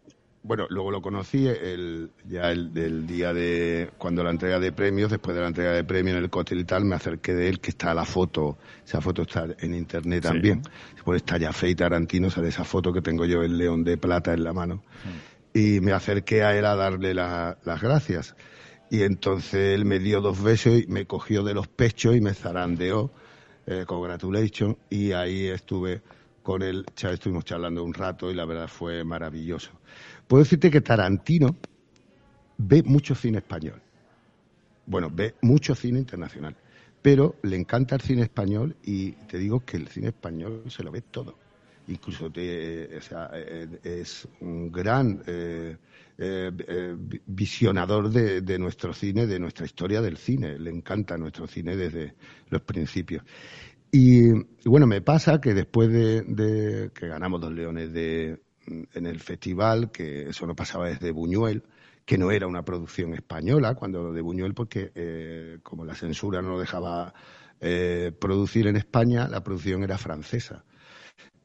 bueno, 0.48 0.66
luego 0.70 0.90
lo 0.90 1.02
conocí 1.02 1.46
el, 1.46 2.10
ya 2.26 2.50
el 2.50 2.72
del 2.72 3.06
día 3.06 3.34
de 3.34 3.90
cuando 3.98 4.24
la 4.24 4.30
entrega 4.30 4.58
de 4.58 4.72
premios, 4.72 5.10
después 5.10 5.36
de 5.36 5.42
la 5.42 5.48
entrega 5.48 5.72
de 5.72 5.84
premios 5.84 6.16
en 6.16 6.24
el 6.24 6.30
cóctel 6.30 6.60
y 6.60 6.64
tal, 6.64 6.86
me 6.86 6.96
acerqué 6.96 7.34
de 7.34 7.50
él, 7.50 7.60
que 7.60 7.68
está 7.68 7.92
la 7.92 8.06
foto, 8.06 8.56
esa 8.82 9.02
foto 9.02 9.22
está 9.22 9.46
en 9.58 9.74
internet 9.74 10.22
también. 10.22 10.62
Después 10.94 11.18
está 11.18 11.36
ya 11.36 11.52
Fe 11.52 11.68
y 11.68 11.74
Tarantino, 11.74 12.30
sale 12.30 12.48
esa 12.48 12.64
foto 12.64 12.94
que 12.94 13.02
tengo 13.02 13.26
yo, 13.26 13.42
el 13.42 13.58
león 13.58 13.84
de 13.84 13.98
plata 13.98 14.32
en 14.32 14.42
la 14.42 14.54
mano. 14.54 14.76
Mm. 15.04 15.58
Y 15.58 15.80
me 15.80 15.92
acerqué 15.92 16.42
a 16.42 16.56
él 16.56 16.64
a 16.64 16.76
darle 16.76 17.12
las 17.12 17.82
gracias. 17.82 18.34
Y 18.90 19.02
entonces 19.02 19.74
él 19.74 19.84
me 19.84 19.98
dio 19.98 20.22
dos 20.22 20.42
besos 20.42 20.80
y 20.80 20.86
me 20.86 21.04
cogió 21.04 21.42
de 21.42 21.52
los 21.52 21.68
pechos 21.68 22.16
y 22.16 22.22
me 22.22 22.32
zarandeó, 22.32 23.12
eh, 23.66 23.84
congratulations, 23.86 24.76
y 24.88 25.12
ahí 25.12 25.48
estuve 25.48 26.00
con 26.42 26.62
él, 26.62 26.86
estuvimos 26.96 27.44
charlando 27.44 27.84
un 27.84 27.92
rato 27.92 28.30
y 28.30 28.34
la 28.34 28.46
verdad 28.46 28.68
fue 28.68 29.04
maravilloso. 29.04 29.72
Puedo 30.28 30.44
decirte 30.44 30.70
que 30.70 30.82
Tarantino 30.82 31.56
ve 32.58 32.82
mucho 32.82 33.14
cine 33.14 33.38
español. 33.38 33.80
Bueno, 34.84 35.10
ve 35.10 35.34
mucho 35.40 35.74
cine 35.74 35.98
internacional. 35.98 36.54
Pero 37.00 37.36
le 37.42 37.56
encanta 37.56 37.94
el 37.94 38.02
cine 38.02 38.22
español 38.22 38.76
y 38.84 39.12
te 39.12 39.38
digo 39.38 39.60
que 39.60 39.78
el 39.78 39.88
cine 39.88 40.08
español 40.08 40.64
se 40.68 40.82
lo 40.82 40.92
ve 40.92 41.00
todo. 41.00 41.38
Incluso 41.86 42.30
eh, 42.34 43.00
es 43.82 44.28
un 44.40 44.70
gran 44.70 45.22
eh, 45.26 45.76
eh, 46.18 46.96
visionador 47.26 48.10
de, 48.10 48.58
nuestro 48.58 48.92
cine, 48.92 49.26
de 49.26 49.38
nuestra 49.38 49.64
historia 49.64 50.02
del 50.02 50.18
cine. 50.18 50.58
Le 50.58 50.70
encanta 50.70 51.16
nuestro 51.16 51.46
cine 51.46 51.74
desde 51.74 52.14
los 52.50 52.60
principios. 52.62 53.22
Y, 53.90 54.30
bueno, 54.66 54.86
me 54.86 55.00
pasa 55.00 55.40
que 55.40 55.54
después 55.54 55.90
de 55.90 56.90
que 56.92 57.08
ganamos 57.08 57.40
dos 57.40 57.52
leones 57.52 57.94
de, 57.94 58.38
en 58.94 59.06
el 59.06 59.20
festival, 59.20 59.90
que 59.90 60.28
eso 60.28 60.46
no 60.46 60.54
pasaba 60.54 60.88
desde 60.88 61.10
Buñuel, 61.10 61.64
que 62.08 62.16
no 62.16 62.30
era 62.30 62.46
una 62.46 62.62
producción 62.62 63.12
española, 63.12 63.74
cuando 63.74 64.14
de 64.14 64.22
Buñuel, 64.22 64.54
porque 64.54 64.92
eh, 64.94 65.58
como 65.62 65.84
la 65.84 65.94
censura 65.94 66.40
no 66.40 66.58
dejaba 66.58 67.12
eh, 67.60 68.12
producir 68.18 68.66
en 68.66 68.76
España, 68.76 69.28
la 69.28 69.42
producción 69.42 69.82
era 69.82 69.98
francesa. 69.98 70.64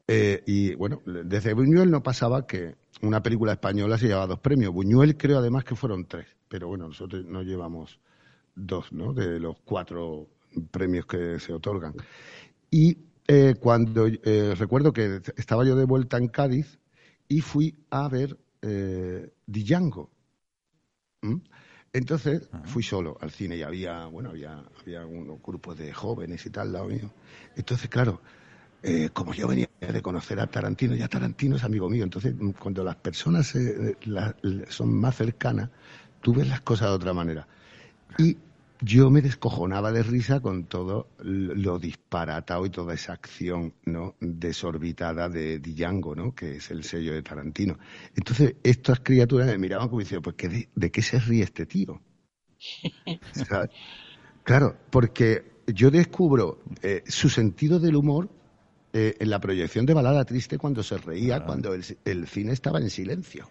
Eh, 0.08 0.42
y 0.46 0.74
bueno, 0.74 1.02
desde 1.04 1.52
Buñuel 1.52 1.90
no 1.90 2.02
pasaba 2.02 2.46
que 2.46 2.76
una 3.02 3.22
película 3.22 3.52
española 3.52 3.98
se 3.98 4.06
llevaba 4.06 4.26
dos 4.26 4.40
premios. 4.40 4.72
Buñuel 4.72 5.18
creo 5.18 5.38
además 5.38 5.64
que 5.64 5.76
fueron 5.76 6.06
tres, 6.06 6.28
pero 6.48 6.68
bueno, 6.68 6.88
nosotros 6.88 7.26
no 7.26 7.42
llevamos 7.42 8.00
dos, 8.54 8.90
¿no? 8.90 9.12
De 9.12 9.38
los 9.38 9.56
cuatro 9.66 10.28
premios 10.70 11.04
que 11.04 11.38
se 11.40 11.52
otorgan. 11.52 11.92
Y 12.70 12.96
cuando 13.60 14.06
recuerdo 14.58 14.92
que 14.92 15.20
estaba 15.36 15.64
yo 15.66 15.76
de 15.76 15.84
vuelta 15.84 16.16
en 16.16 16.28
Cádiz, 16.28 16.78
y 17.28 17.40
fui 17.40 17.74
a 17.90 18.08
ver 18.08 18.38
eh, 18.62 19.32
Django. 19.46 20.10
¿Mm? 21.22 21.36
Entonces 21.92 22.48
fui 22.64 22.82
solo 22.82 23.16
al 23.20 23.30
cine 23.30 23.56
y 23.56 23.62
había, 23.62 24.06
bueno, 24.06 24.30
había, 24.30 24.64
había 24.80 25.06
unos 25.06 25.40
grupos 25.40 25.78
de 25.78 25.92
jóvenes 25.92 26.44
y 26.44 26.50
tal 26.50 26.66
al 26.66 26.72
lado 26.72 26.86
mío. 26.86 27.12
Entonces, 27.54 27.88
claro, 27.88 28.20
eh, 28.82 29.10
como 29.12 29.32
yo 29.32 29.46
venía 29.46 29.68
de 29.80 30.02
conocer 30.02 30.40
a 30.40 30.48
Tarantino, 30.48 30.96
ya 30.96 31.06
Tarantino 31.06 31.54
es 31.54 31.62
amigo 31.62 31.88
mío, 31.88 32.02
entonces 32.02 32.34
mm, 32.36 32.50
cuando 32.50 32.82
las 32.82 32.96
personas 32.96 33.54
eh, 33.54 33.96
son 34.68 34.92
más 34.92 35.16
cercanas, 35.16 35.70
tú 36.20 36.34
ves 36.34 36.48
las 36.48 36.62
cosas 36.62 36.88
de 36.88 36.94
otra 36.94 37.12
manera. 37.14 37.46
Y 38.18 38.36
yo 38.84 39.10
me 39.10 39.22
descojonaba 39.22 39.92
de 39.92 40.02
risa 40.02 40.40
con 40.40 40.66
todo 40.66 41.08
lo 41.18 41.78
disparatado 41.78 42.66
y 42.66 42.70
toda 42.70 42.92
esa 42.92 43.14
acción 43.14 43.74
no 43.86 44.14
desorbitada 44.20 45.28
de 45.28 45.58
Django, 45.58 46.14
¿no? 46.14 46.34
que 46.34 46.56
es 46.56 46.70
el 46.70 46.84
sello 46.84 47.14
de 47.14 47.22
Tarantino. 47.22 47.78
Entonces, 48.14 48.56
estas 48.62 49.00
criaturas 49.00 49.46
me 49.46 49.56
miraban 49.56 49.88
como 49.88 50.00
diciendo, 50.00 50.22
pues, 50.22 50.68
de, 50.74 50.90
qué 50.90 51.02
se 51.02 51.18
ríe 51.18 51.44
este 51.44 51.64
tío? 51.64 52.02
claro, 54.44 54.76
porque 54.90 55.62
yo 55.66 55.90
descubro 55.90 56.62
eh, 56.82 57.02
su 57.06 57.30
sentido 57.30 57.80
del 57.80 57.96
humor 57.96 58.28
eh, 58.92 59.16
en 59.18 59.30
la 59.30 59.40
proyección 59.40 59.86
de 59.86 59.94
Balada 59.94 60.24
Triste 60.26 60.58
cuando 60.58 60.82
se 60.82 60.98
reía, 60.98 61.44
cuando 61.44 61.72
el, 61.72 62.26
cine 62.26 62.52
estaba 62.52 62.80
en 62.80 62.90
silencio. 62.90 63.48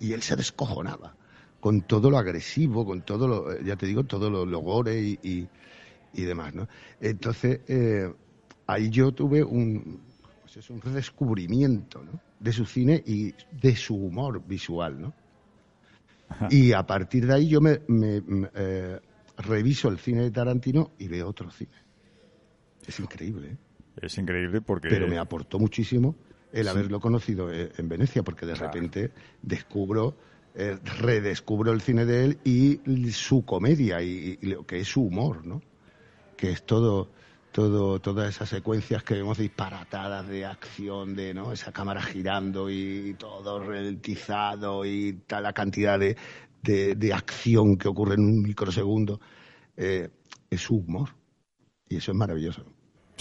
Y 0.00 0.12
él 0.12 0.22
se 0.22 0.34
descojonaba 0.34 1.14
con 1.62 1.82
todo 1.82 2.10
lo 2.10 2.18
agresivo, 2.18 2.84
con 2.84 3.02
todo 3.02 3.28
lo, 3.28 3.60
ya 3.60 3.76
te 3.76 3.86
digo, 3.86 4.02
todo 4.02 4.28
lo, 4.28 4.58
gore 4.58 5.00
y, 5.00 5.48
y, 6.12 6.22
demás, 6.24 6.52
¿no? 6.52 6.66
Entonces, 7.00 7.60
eh, 7.68 8.12
ahí 8.66 8.90
yo 8.90 9.12
tuve 9.12 9.44
un, 9.44 10.00
pues 10.42 10.68
un 10.70 10.80
redescubrimiento, 10.80 12.02
¿no? 12.02 12.20
De 12.40 12.50
su 12.50 12.66
cine 12.66 13.00
y 13.06 13.32
de 13.52 13.76
su 13.76 13.94
humor 13.94 14.44
visual, 14.44 15.00
¿no? 15.00 15.14
Y 16.50 16.72
a 16.72 16.84
partir 16.84 17.28
de 17.28 17.34
ahí 17.34 17.48
yo 17.48 17.60
me, 17.60 17.78
eh, 17.88 18.98
reviso 19.36 19.88
el 19.88 19.98
cine 19.98 20.22
de 20.22 20.32
Tarantino 20.32 20.90
y 20.98 21.06
veo 21.06 21.28
otro 21.28 21.48
cine. 21.52 21.76
Es 22.84 22.98
increíble, 22.98 23.50
¿eh? 23.50 23.56
Es 24.02 24.18
increíble 24.18 24.62
porque... 24.62 24.88
Pero 24.88 25.06
me 25.06 25.18
aportó 25.18 25.60
muchísimo 25.60 26.16
el 26.50 26.66
haberlo 26.66 26.98
conocido 26.98 27.52
eh, 27.52 27.70
en 27.76 27.88
Venecia, 27.88 28.24
porque 28.24 28.46
de 28.46 28.56
repente 28.56 29.12
descubro 29.42 30.16
eh, 30.54 30.78
redescubro 31.00 31.72
el 31.72 31.80
cine 31.80 32.04
de 32.04 32.24
él 32.24 32.38
y 32.44 32.78
su 33.12 33.44
comedia 33.44 34.02
y, 34.02 34.36
lo 34.42 34.66
que 34.66 34.80
es 34.80 34.88
su 34.88 35.02
humor, 35.02 35.46
¿no? 35.46 35.62
Que 36.36 36.50
es 36.50 36.66
todo, 36.66 37.10
todo, 37.52 38.00
todas 38.00 38.28
esas 38.28 38.50
secuencias 38.50 39.02
que 39.02 39.14
vemos 39.14 39.38
disparatadas 39.38 40.28
de 40.28 40.44
acción, 40.44 41.14
de 41.14 41.32
¿no? 41.32 41.52
esa 41.52 41.72
cámara 41.72 42.02
girando 42.02 42.68
y 42.68 43.14
todo 43.14 43.60
ralentizado 43.60 44.84
y 44.84 45.22
tal 45.26 45.44
la 45.44 45.52
cantidad 45.54 45.98
de, 45.98 46.16
de, 46.62 47.12
acción 47.14 47.76
que 47.76 47.88
ocurre 47.88 48.14
en 48.14 48.20
un 48.20 48.42
microsegundo, 48.42 49.20
eh, 49.76 50.10
es 50.50 50.60
su 50.60 50.76
humor. 50.76 51.10
Y 51.88 51.96
eso 51.96 52.12
es 52.12 52.16
maravilloso. 52.16 52.64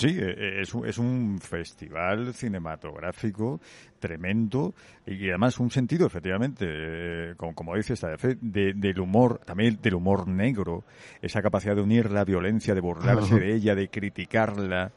Sí, 0.01 0.17
e, 0.19 0.31
e, 0.31 0.61
es, 0.61 0.73
es, 0.85 0.97
un 0.97 1.39
festival 1.39 2.33
cinematográfico 2.33 3.59
tremendo 3.99 4.73
y 5.05 5.29
además 5.29 5.59
un 5.59 5.69
sentido, 5.69 6.07
efectivamente, 6.07 6.65
eh, 6.67 7.33
como, 7.37 7.53
como 7.53 7.75
dice 7.75 7.93
esta 7.93 8.09
de, 8.09 8.73
del 8.73 8.99
humor, 8.99 9.39
también 9.45 9.77
del 9.81 9.95
humor 9.95 10.27
negro, 10.27 10.83
esa 11.21 11.41
capacidad 11.41 11.75
de 11.75 11.81
unir 11.81 12.11
la 12.11 12.25
violencia, 12.25 12.73
de 12.73 12.81
burlarse 12.81 13.39
de 13.39 13.55
ella, 13.55 13.75
de 13.75 13.89
criticarla. 13.89 14.91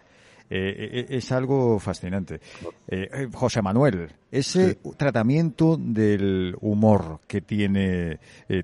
Eh, 0.50 1.06
e, 1.10 1.16
es 1.16 1.32
algo 1.32 1.78
fascinante. 1.78 2.40
Eh, 2.86 3.28
José 3.32 3.62
Manuel, 3.62 4.10
ese 4.30 4.78
tratamiento 4.96 5.76
del 5.78 6.56
humor 6.60 7.20
que 7.26 7.40
tiene 7.40 8.18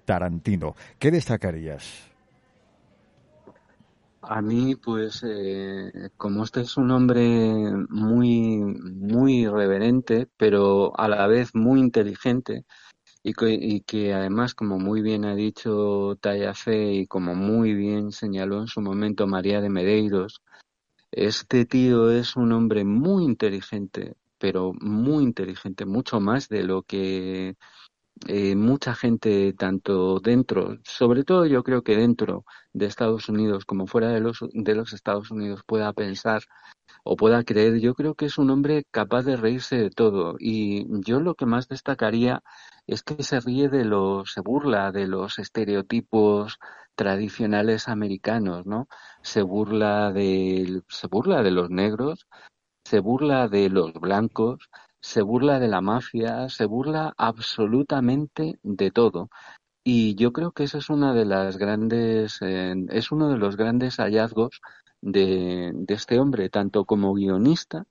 Tarantino, 0.04 0.74
¿qué 0.98 1.10
destacarías? 1.10 2.09
A 4.22 4.42
mí, 4.42 4.76
pues, 4.76 5.22
eh, 5.26 6.10
como 6.18 6.44
este 6.44 6.60
es 6.60 6.76
un 6.76 6.90
hombre 6.90 7.72
muy, 7.88 8.58
muy 8.58 9.46
reverente, 9.46 10.28
pero 10.36 10.92
a 10.98 11.08
la 11.08 11.26
vez 11.26 11.54
muy 11.54 11.80
inteligente, 11.80 12.66
y 13.22 13.32
que, 13.32 13.52
y 13.54 13.80
que 13.82 14.12
además, 14.12 14.54
como 14.54 14.78
muy 14.78 15.00
bien 15.02 15.24
ha 15.24 15.34
dicho 15.34 16.18
Fe 16.54 16.92
y 16.94 17.06
como 17.06 17.34
muy 17.34 17.74
bien 17.74 18.12
señaló 18.12 18.60
en 18.60 18.66
su 18.66 18.82
momento 18.82 19.26
María 19.26 19.62
de 19.62 19.70
Medeiros, 19.70 20.42
este 21.12 21.64
tío 21.64 22.10
es 22.10 22.36
un 22.36 22.52
hombre 22.52 22.84
muy 22.84 23.24
inteligente, 23.24 24.16
pero 24.38 24.72
muy 24.80 25.24
inteligente, 25.24 25.86
mucho 25.86 26.20
más 26.20 26.48
de 26.48 26.64
lo 26.64 26.82
que 26.82 27.56
eh, 28.28 28.54
mucha 28.54 28.94
gente, 28.94 29.52
tanto 29.54 30.20
dentro, 30.20 30.78
sobre 30.84 31.24
todo 31.24 31.46
yo 31.46 31.62
creo 31.62 31.82
que 31.82 31.96
dentro 31.96 32.44
de 32.72 32.86
Estados 32.86 33.28
Unidos 33.28 33.64
como 33.64 33.86
fuera 33.86 34.08
de 34.10 34.20
los, 34.20 34.40
de 34.52 34.74
los 34.74 34.92
Estados 34.92 35.30
Unidos, 35.30 35.62
pueda 35.66 35.92
pensar 35.92 36.42
o 37.04 37.16
pueda 37.16 37.44
creer, 37.44 37.80
yo 37.80 37.94
creo 37.94 38.14
que 38.14 38.26
es 38.26 38.38
un 38.38 38.50
hombre 38.50 38.84
capaz 38.90 39.22
de 39.22 39.36
reírse 39.36 39.76
de 39.76 39.90
todo. 39.90 40.36
Y 40.38 40.86
yo 41.04 41.20
lo 41.20 41.34
que 41.34 41.46
más 41.46 41.68
destacaría 41.68 42.42
es 42.86 43.02
que 43.02 43.22
se 43.22 43.40
ríe 43.40 43.68
de 43.68 43.84
los, 43.84 44.32
se 44.32 44.40
burla 44.40 44.92
de 44.92 45.06
los 45.06 45.38
estereotipos 45.38 46.58
tradicionales 46.94 47.88
americanos, 47.88 48.66
¿no? 48.66 48.88
Se 49.22 49.42
burla 49.42 50.12
de, 50.12 50.82
se 50.88 51.06
burla 51.08 51.42
de 51.42 51.50
los 51.52 51.70
negros, 51.70 52.26
se 52.84 53.00
burla 53.00 53.48
de 53.48 53.70
los 53.70 53.92
blancos, 53.94 54.68
se 55.00 55.22
burla 55.22 55.58
de 55.58 55.68
la 55.68 55.80
mafia, 55.80 56.48
se 56.48 56.66
burla 56.66 57.14
absolutamente 57.16 58.58
de 58.62 58.90
todo. 58.90 59.30
Y 59.84 60.14
yo 60.16 60.32
creo 60.32 60.52
que 60.52 60.64
eso 60.64 60.78
es 60.78 60.90
una 60.90 61.14
de 61.14 61.24
las 61.24 61.56
grandes, 61.58 62.38
eh, 62.42 62.74
es 62.90 63.12
uno 63.12 63.30
de 63.30 63.38
los 63.38 63.56
grandes 63.56 63.96
hallazgos 63.96 64.60
de, 65.00 65.72
este 65.88 66.18
hombre, 66.20 66.50
tanto 66.50 66.84
como 66.84 67.14
guionista 67.14 67.86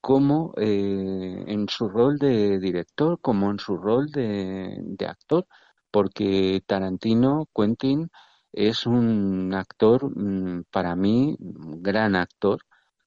como 0.00 0.52
eh, 0.56 1.44
en 1.46 1.68
su 1.68 1.88
rol 1.88 2.18
de 2.18 2.58
director, 2.58 3.20
como 3.20 3.50
en 3.50 3.58
su 3.60 3.76
rol 3.76 4.10
de, 4.10 4.78
de 4.82 5.06
actor, 5.06 5.46
porque 5.92 6.62
Tarantino, 6.66 7.48
Quentin, 7.54 8.10
es 8.52 8.86
un 8.86 9.54
actor, 9.54 10.10
mm, 10.16 10.64
para 10.70 10.96
mí, 10.96 11.36
gran 11.38 12.16
actor, 12.16 12.60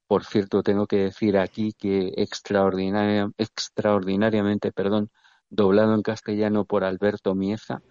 por 0.07 0.25
cierto, 0.25 0.63
tengo 0.63 0.88
que 0.88 0.97
decir 0.97 1.38
aquí 1.38 1.74
que 1.74 2.13
extraordinaria, 2.17 3.31
extraordinariamente, 3.38 4.71
perdón, 4.71 5.12
doblado 5.50 5.95
en 5.95 6.01
castellano 6.03 6.65
por 6.65 6.83
Alberto 6.83 7.35
Mieza 7.35 7.81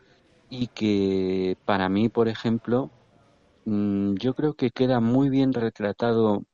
y 0.49 0.69
que 0.69 1.57
para 1.65 1.89
mí, 1.89 2.09
por 2.09 2.29
ejemplo, 2.29 2.93
mm, 3.65 4.15
yo 4.17 4.35
creo 4.35 4.55
que 4.55 4.71
queda 4.71 5.01
muy 5.01 5.31
bien 5.31 5.53
retratado 5.53 6.45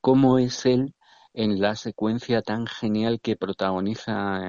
cómo 0.00 0.38
es 0.38 0.66
él 0.66 0.94
en 1.34 1.60
la 1.60 1.76
secuencia 1.76 2.42
tan 2.42 2.66
genial 2.66 3.20
que 3.20 3.36
protagoniza 3.36 4.40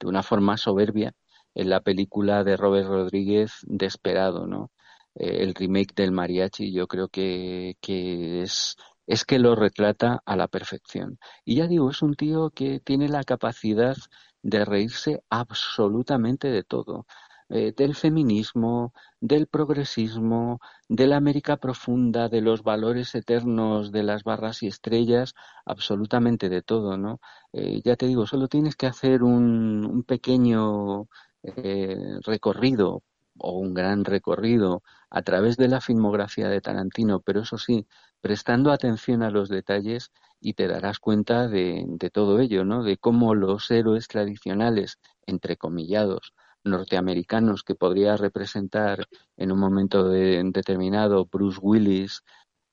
de 0.00 0.06
una 0.06 0.22
forma 0.22 0.56
soberbia 0.56 1.14
en 1.54 1.70
la 1.70 1.80
película 1.80 2.44
de 2.44 2.56
Robert 2.56 2.88
Rodríguez 2.88 3.52
Desperado, 3.62 4.46
¿no? 4.46 4.70
Eh, 5.14 5.42
el 5.42 5.54
remake 5.54 5.94
del 5.94 6.12
mariachi, 6.12 6.72
yo 6.72 6.86
creo 6.86 7.08
que, 7.08 7.76
que 7.80 8.42
es, 8.42 8.76
es 9.06 9.24
que 9.24 9.38
lo 9.38 9.54
retrata 9.54 10.22
a 10.24 10.36
la 10.36 10.48
perfección. 10.48 11.18
Y 11.44 11.56
ya 11.56 11.66
digo, 11.66 11.90
es 11.90 12.02
un 12.02 12.14
tío 12.14 12.50
que 12.50 12.80
tiene 12.80 13.08
la 13.08 13.24
capacidad 13.24 13.96
de 14.42 14.64
reírse 14.64 15.22
absolutamente 15.30 16.48
de 16.48 16.62
todo. 16.64 17.06
Eh, 17.50 17.72
del 17.76 17.94
feminismo, 17.94 18.94
del 19.20 19.46
progresismo, 19.46 20.60
de 20.88 21.06
la 21.06 21.16
América 21.18 21.58
profunda, 21.58 22.28
de 22.30 22.40
los 22.40 22.62
valores 22.62 23.14
eternos 23.14 23.92
de 23.92 24.02
las 24.02 24.24
barras 24.24 24.62
y 24.62 24.66
estrellas, 24.66 25.34
absolutamente 25.66 26.48
de 26.48 26.62
todo, 26.62 26.96
¿no? 26.96 27.20
Eh, 27.52 27.82
ya 27.84 27.96
te 27.96 28.06
digo, 28.06 28.26
solo 28.26 28.48
tienes 28.48 28.76
que 28.76 28.86
hacer 28.86 29.22
un, 29.22 29.84
un 29.84 30.02
pequeño 30.04 31.06
recorrido 32.24 33.02
o 33.38 33.58
un 33.58 33.74
gran 33.74 34.04
recorrido 34.04 34.82
a 35.14 35.22
través 35.22 35.56
de 35.56 35.68
la 35.68 35.80
filmografía 35.80 36.48
de 36.48 36.60
Tarantino, 36.60 37.20
pero 37.20 37.42
eso 37.42 37.56
sí, 37.56 37.86
prestando 38.20 38.72
atención 38.72 39.22
a 39.22 39.30
los 39.30 39.48
detalles 39.48 40.10
y 40.40 40.54
te 40.54 40.66
darás 40.66 40.98
cuenta 40.98 41.46
de, 41.46 41.86
todo 42.12 42.40
ello, 42.40 42.64
¿no? 42.64 42.82
De 42.82 42.96
cómo 42.96 43.36
los 43.36 43.70
héroes 43.70 44.08
tradicionales, 44.08 44.98
entrecomillados, 45.24 46.34
norteamericanos 46.64 47.62
que 47.62 47.76
podría 47.76 48.16
representar 48.16 49.06
en 49.36 49.52
un 49.52 49.60
momento 49.60 50.08
determinado 50.08 51.26
Bruce 51.26 51.60
Willis 51.62 52.24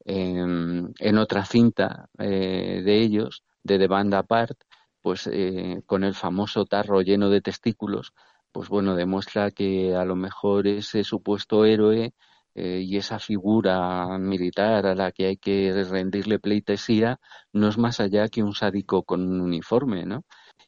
en 0.04 1.18
otra 1.20 1.46
cinta 1.46 2.10
eh, 2.18 2.82
de 2.84 3.02
ellos, 3.04 3.44
de 3.62 3.78
The 3.78 3.88
Band 3.88 4.16
Apart, 4.16 4.58
pues 5.00 5.30
eh, 5.32 5.84
con 5.86 6.04
el 6.04 6.16
famoso 6.16 6.66
tarro 6.66 7.02
lleno 7.02 7.30
de 7.30 7.42
testículos, 7.42 8.14
pues 8.52 8.68
bueno, 8.68 8.96
demuestra 8.96 9.52
que 9.52 9.96
a 9.96 10.06
lo 10.06 10.16
mejor 10.16 10.66
ese 10.66 11.04
supuesto 11.04 11.66
héroe 11.66 12.16
eh, 12.54 12.82
y 12.86 12.98
esa 12.98 13.20
figura 13.20 14.18
militar 14.20 14.86
a 14.86 14.96
la 14.96 15.12
que 15.12 15.28
hay 15.28 15.38
que 15.38 15.86
rendirle 15.90 16.40
pleitesía 16.40 17.20
no 17.54 17.70
es 17.70 17.78
más 17.78 18.00
allá 18.00 18.28
que 18.28 18.44
un 18.44 18.54
sádico 18.54 19.04
con 19.04 19.22
un 19.22 19.42
uniforme, 19.42 20.06
¿no? 20.06 20.26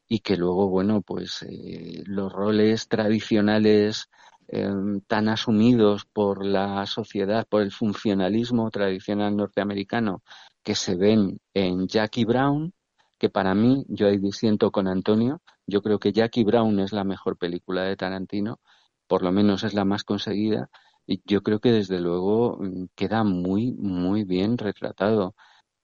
Y 0.07 0.19
que 0.19 0.37
luego, 0.37 0.69
bueno, 0.69 1.01
pues 1.01 1.43
eh, 1.43 2.03
los 2.05 2.31
roles 2.31 2.87
tradicionales 2.87 4.09
em, 4.47 5.01
tan 5.01 5.27
asumidos 5.29 6.05
por 6.05 6.45
la 6.45 6.85
sociedad, 6.85 7.47
por 7.49 7.61
el 7.61 7.71
funcionalismo 7.71 8.69
tradicional 8.71 9.35
norteamericano 9.35 10.23
que 10.63 10.75
se 10.75 10.95
ven 10.95 11.39
en 11.53 11.87
Jackie 11.87 12.25
Brown, 12.25 12.73
que 13.17 13.29
para 13.29 13.55
mí, 13.55 13.85
yo 13.89 14.07
ahí 14.07 14.17
disiento 14.17 14.71
con 14.71 14.87
Antonio, 14.87 15.41
yo 15.67 15.81
creo 15.81 15.99
que 15.99 16.13
Jackie 16.13 16.43
Brown 16.43 16.79
es 16.79 16.93
la 16.93 17.03
mejor 17.03 17.37
película 17.37 17.83
de 17.83 17.95
Tarantino, 17.95 18.59
por 19.07 19.21
lo 19.23 19.31
menos 19.31 19.63
es 19.63 19.73
la 19.73 19.85
más 19.85 20.03
conseguida, 20.03 20.69
y 21.05 21.21
yo 21.25 21.41
creo 21.41 21.59
que 21.59 21.71
desde 21.71 21.99
luego 21.99 22.57
mm, 22.59 22.85
queda 22.95 23.23
muy, 23.23 23.73
muy 23.73 24.23
bien 24.23 24.57
retratado. 24.57 25.35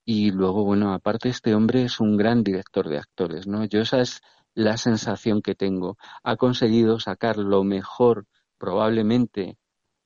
Y 0.06 0.32
luego, 0.32 0.64
bueno, 0.66 0.94
aparte 0.94 1.30
este 1.30 1.56
hombre 1.56 1.84
es 1.84 2.00
un 2.00 2.18
gran 2.18 2.44
director 2.44 2.90
de 2.90 2.98
actores, 2.98 3.48
¿no? 3.48 3.66
Yo 3.66 3.82
esa 3.82 4.02
es 4.02 4.22
la 4.56 4.78
sensación 4.78 5.42
que 5.42 5.56
tengo. 5.56 5.98
Ha 6.24 6.36
conseguido 6.38 7.00
sacar 7.00 7.38
lo 7.38 7.64
mejor, 7.64 8.26
probablemente, 8.58 9.58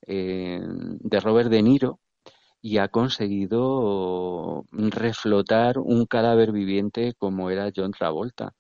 eh, 0.08 0.60
de 0.62 1.20
Robert 1.20 1.50
De 1.50 1.62
Niro, 1.64 2.00
y 2.62 2.78
ha 2.78 2.88
conseguido 2.88 4.66
reflotar 4.72 5.80
un 5.80 6.06
cadáver 6.06 6.52
viviente 6.52 7.14
como 7.18 7.50
era 7.50 7.72
John 7.76 7.92
Travolta, 7.92 8.54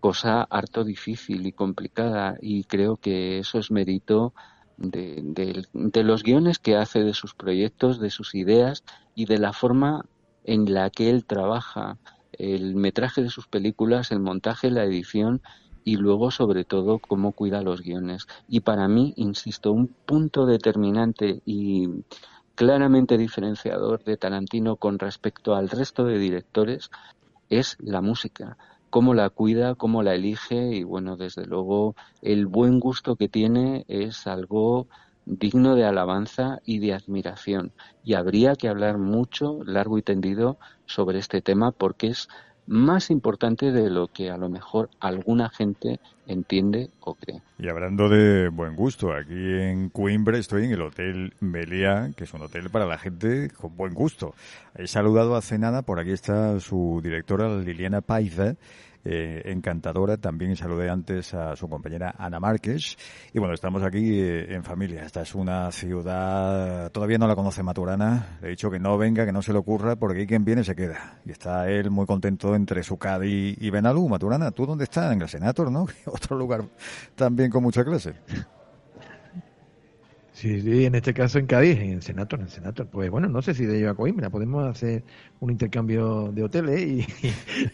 cosa 0.00 0.42
harto 0.42 0.84
difícil 0.84 1.46
y 1.46 1.52
complicada 1.52 2.36
y 2.40 2.64
creo 2.64 2.96
que 2.96 3.38
eso 3.38 3.58
es 3.58 3.70
mérito 3.70 4.34
de, 4.76 5.66
de, 5.72 6.04
los 6.04 6.22
guiones 6.22 6.58
que 6.58 6.76
hace, 6.76 7.02
de 7.02 7.14
sus 7.14 7.34
proyectos, 7.34 8.00
de 8.00 8.10
sus 8.10 8.34
ideas 8.34 8.84
y 9.14 9.26
de 9.26 9.38
la 9.38 9.52
forma 9.52 10.04
en 10.44 10.72
la 10.72 10.90
que 10.90 11.10
él 11.10 11.24
trabaja 11.24 11.98
el 12.32 12.74
metraje 12.74 13.22
de 13.22 13.30
sus 13.30 13.46
películas, 13.46 14.10
el 14.10 14.20
montaje, 14.20 14.70
la 14.70 14.84
edición 14.84 15.42
y 15.84 15.96
luego 15.96 16.30
sobre 16.30 16.64
todo 16.64 16.98
cómo 16.98 17.32
cuida 17.32 17.62
los 17.62 17.80
guiones. 17.80 18.26
Y 18.48 18.60
para 18.60 18.88
mí, 18.88 19.14
insisto, 19.16 19.72
un 19.72 19.88
punto 19.88 20.44
determinante 20.44 21.42
y 21.44 21.88
claramente 22.54 23.18
diferenciador 23.18 24.02
de 24.04 24.16
Tarantino 24.16 24.76
con 24.76 24.98
respecto 24.98 25.54
al 25.54 25.68
resto 25.68 26.04
de 26.04 26.18
directores 26.18 26.90
es 27.48 27.76
la 27.78 28.00
música, 28.00 28.56
cómo 28.90 29.14
la 29.14 29.30
cuida, 29.30 29.74
cómo 29.74 30.02
la 30.02 30.14
elige 30.14 30.74
y 30.74 30.84
bueno, 30.84 31.16
desde 31.16 31.46
luego 31.46 31.94
el 32.22 32.46
buen 32.46 32.80
gusto 32.80 33.16
que 33.16 33.28
tiene 33.28 33.84
es 33.88 34.26
algo 34.26 34.88
digno 35.26 35.74
de 35.74 35.84
alabanza 35.84 36.60
y 36.64 36.78
de 36.78 36.94
admiración. 36.94 37.72
Y 38.02 38.14
habría 38.14 38.54
que 38.54 38.68
hablar 38.68 38.98
mucho, 38.98 39.58
largo 39.64 39.98
y 39.98 40.02
tendido, 40.02 40.58
sobre 40.86 41.18
este 41.18 41.42
tema 41.42 41.72
porque 41.72 42.08
es 42.08 42.28
más 42.66 43.10
importante 43.10 43.72
de 43.72 43.90
lo 43.90 44.08
que 44.08 44.30
a 44.30 44.36
lo 44.36 44.48
mejor 44.48 44.90
alguna 45.00 45.48
gente 45.48 46.00
entiende 46.26 46.90
o 47.00 47.14
cree. 47.14 47.40
Y 47.58 47.68
hablando 47.68 48.08
de 48.08 48.48
buen 48.48 48.74
gusto, 48.74 49.12
aquí 49.12 49.34
en 49.34 49.88
Coimbra 49.90 50.38
estoy 50.38 50.64
en 50.64 50.72
el 50.72 50.82
Hotel 50.82 51.34
Meliá, 51.40 52.10
que 52.16 52.24
es 52.24 52.34
un 52.34 52.42
hotel 52.42 52.68
para 52.70 52.86
la 52.86 52.98
gente 52.98 53.50
con 53.50 53.76
buen 53.76 53.94
gusto. 53.94 54.34
He 54.74 54.86
saludado 54.86 55.36
hace 55.36 55.58
nada, 55.58 55.82
por 55.82 56.00
aquí 56.00 56.10
está 56.10 56.58
su 56.60 57.00
directora 57.02 57.56
Liliana 57.56 58.00
Paiza, 58.00 58.56
eh, 59.08 59.42
encantadora. 59.44 60.16
También 60.16 60.56
saludé 60.56 60.90
antes 60.90 61.32
a 61.32 61.54
su 61.54 61.68
compañera 61.68 62.14
Ana 62.18 62.40
Márquez. 62.40 62.96
Y 63.32 63.38
bueno, 63.38 63.54
estamos 63.54 63.84
aquí 63.84 64.20
eh, 64.20 64.52
en 64.52 64.64
familia. 64.64 65.04
Esta 65.04 65.22
es 65.22 65.34
una 65.34 65.70
ciudad, 65.70 66.90
todavía 66.90 67.16
no 67.16 67.28
la 67.28 67.36
conoce 67.36 67.62
Maturana. 67.62 68.38
Le 68.40 68.48
he 68.48 68.50
dicho 68.50 68.68
que 68.70 68.80
no 68.80 68.98
venga, 68.98 69.24
que 69.24 69.32
no 69.32 69.42
se 69.42 69.52
le 69.52 69.58
ocurra, 69.58 69.94
porque 69.94 70.20
ahí 70.20 70.26
quien 70.26 70.44
viene 70.44 70.64
se 70.64 70.74
queda. 70.74 71.20
Y 71.24 71.30
está 71.30 71.70
él 71.70 71.90
muy 71.90 72.06
contento 72.06 72.54
entre 72.56 72.82
su 72.82 72.98
Cádiz 72.98 73.56
y 73.60 73.70
Benalú. 73.70 74.08
Maturana, 74.08 74.50
¿tú 74.50 74.66
dónde 74.66 74.84
estás? 74.84 75.12
En 75.12 75.22
el 75.22 75.28
Senator, 75.28 75.70
¿no? 75.70 75.86
Otro 76.06 76.36
lugar 76.36 76.64
también 77.14 77.50
con 77.50 77.62
mucha 77.62 77.84
clase. 77.84 78.14
Sí, 80.36 80.60
sí, 80.60 80.84
en 80.84 80.94
este 80.94 81.14
caso 81.14 81.38
en 81.38 81.46
Cádiz, 81.46 81.78
en 81.78 82.02
Senator, 82.02 82.38
en 82.40 82.48
Senator. 82.48 82.86
Pues 82.88 83.10
bueno, 83.10 83.26
no 83.26 83.40
sé 83.40 83.54
si 83.54 83.64
de 83.64 83.78
ello 83.78 83.88
a 83.88 83.94
Coimbra, 83.94 84.28
podemos 84.28 84.68
hacer 84.68 85.02
un 85.40 85.50
intercambio 85.50 86.30
de 86.30 86.42
hoteles 86.42 87.06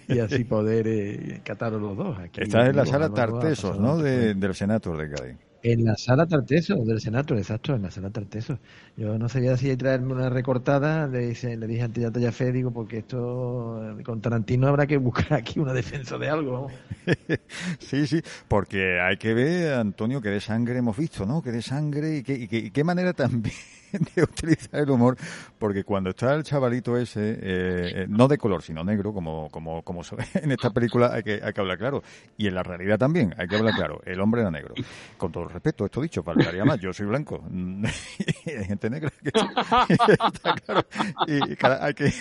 y, 0.09 0.19
así 0.21 0.45
poder 0.45 0.87
eh, 0.87 1.41
catar 1.43 1.73
los 1.73 1.97
dos. 1.97 2.17
Aquí, 2.21 2.41
Estás 2.41 2.69
en 2.69 2.77
la 2.77 2.87
sala 2.87 3.13
Tartesos, 3.13 3.81
¿no? 3.81 3.99
del 3.99 4.55
Senator 4.55 4.97
de 4.97 5.11
Cádiz. 5.11 5.37
En 5.65 5.85
la 5.85 5.97
sala 5.97 6.27
Tarteso 6.27 6.75
del 6.85 7.01
Senato, 7.01 7.37
exacto, 7.37 7.75
en 7.75 7.83
la 7.83 7.91
sala 7.91 8.11
Tarteso. 8.11 8.59
Yo 8.97 9.17
no 9.19 9.29
sabía 9.29 9.57
si 9.57 9.77
traerme 9.77 10.13
una 10.15 10.29
recortada, 10.29 11.07
le, 11.07 11.33
le 11.57 11.67
dije 11.67 11.83
antes 11.83 12.13
ya 12.21 12.33
Fe, 12.33 12.53
digo, 12.53 12.73
porque 12.73 12.99
esto 12.99 13.97
con 14.05 14.21
Tarantino 14.21 14.67
habrá 14.69 14.87
que 14.87 14.97
buscar 14.99 15.35
aquí 15.35 15.61
una 15.61 15.73
defensa 15.73 16.19
de 16.19 16.29
algo. 16.29 16.69
sí, 17.79 18.07
sí, 18.07 18.23
porque 18.49 19.01
hay 19.01 19.17
que 19.17 19.35
ver, 19.35 19.75
Antonio, 19.75 20.21
que 20.21 20.31
de 20.31 20.41
sangre 20.41 20.79
hemos 20.79 20.97
visto, 20.97 21.27
¿no? 21.27 21.43
Que 21.43 21.51
de 21.53 21.63
sangre 21.63 22.19
y, 22.19 22.23
y 22.27 22.71
qué 22.71 22.85
manera 22.85 23.13
también 23.13 23.55
de 24.15 24.23
utilizar 24.23 24.81
el 24.81 24.91
humor, 24.91 25.17
porque 25.59 25.85
cuando 25.85 26.11
está 26.11 26.35
el 26.35 26.43
chavalito 26.43 26.97
ese, 26.97 27.31
eh, 27.33 27.39
eh, 27.43 28.07
no 28.09 28.29
de 28.29 28.39
color, 28.39 28.63
sino 28.63 28.85
negro, 28.85 29.13
como, 29.13 29.49
como, 29.51 29.83
como 29.83 30.03
en 30.35 30.53
esta 30.53 30.71
película 30.71 31.11
hay 31.13 31.23
que, 31.23 31.41
hay 31.43 31.53
que 31.53 31.61
hablar 31.61 31.79
claro. 31.79 32.03
Y 32.37 32.47
en 32.47 32.55
la 32.55 32.63
realidad 32.63 32.99
también 32.99 33.35
hay 33.37 33.47
que 33.47 33.57
hablar 33.57 33.75
claro. 33.75 34.01
El 34.05 34.21
hombre 34.21 34.41
era 34.41 34.51
negro. 34.51 34.75
Con 35.17 35.31
todo 35.31 35.49
respeto, 35.49 35.85
esto 35.85 36.01
dicho, 36.01 36.23
faltaría 36.23 36.65
más. 36.65 36.81
Yo 36.81 36.93
soy 36.93 37.07
blanco. 37.07 37.45
hay 38.47 38.65
gente 38.65 38.91
negra 38.91 39.11
que 39.23 39.29
está 39.89 40.55
claro. 40.55 40.87
Y 41.27 41.41
hay 41.63 41.95
que, 41.95 42.13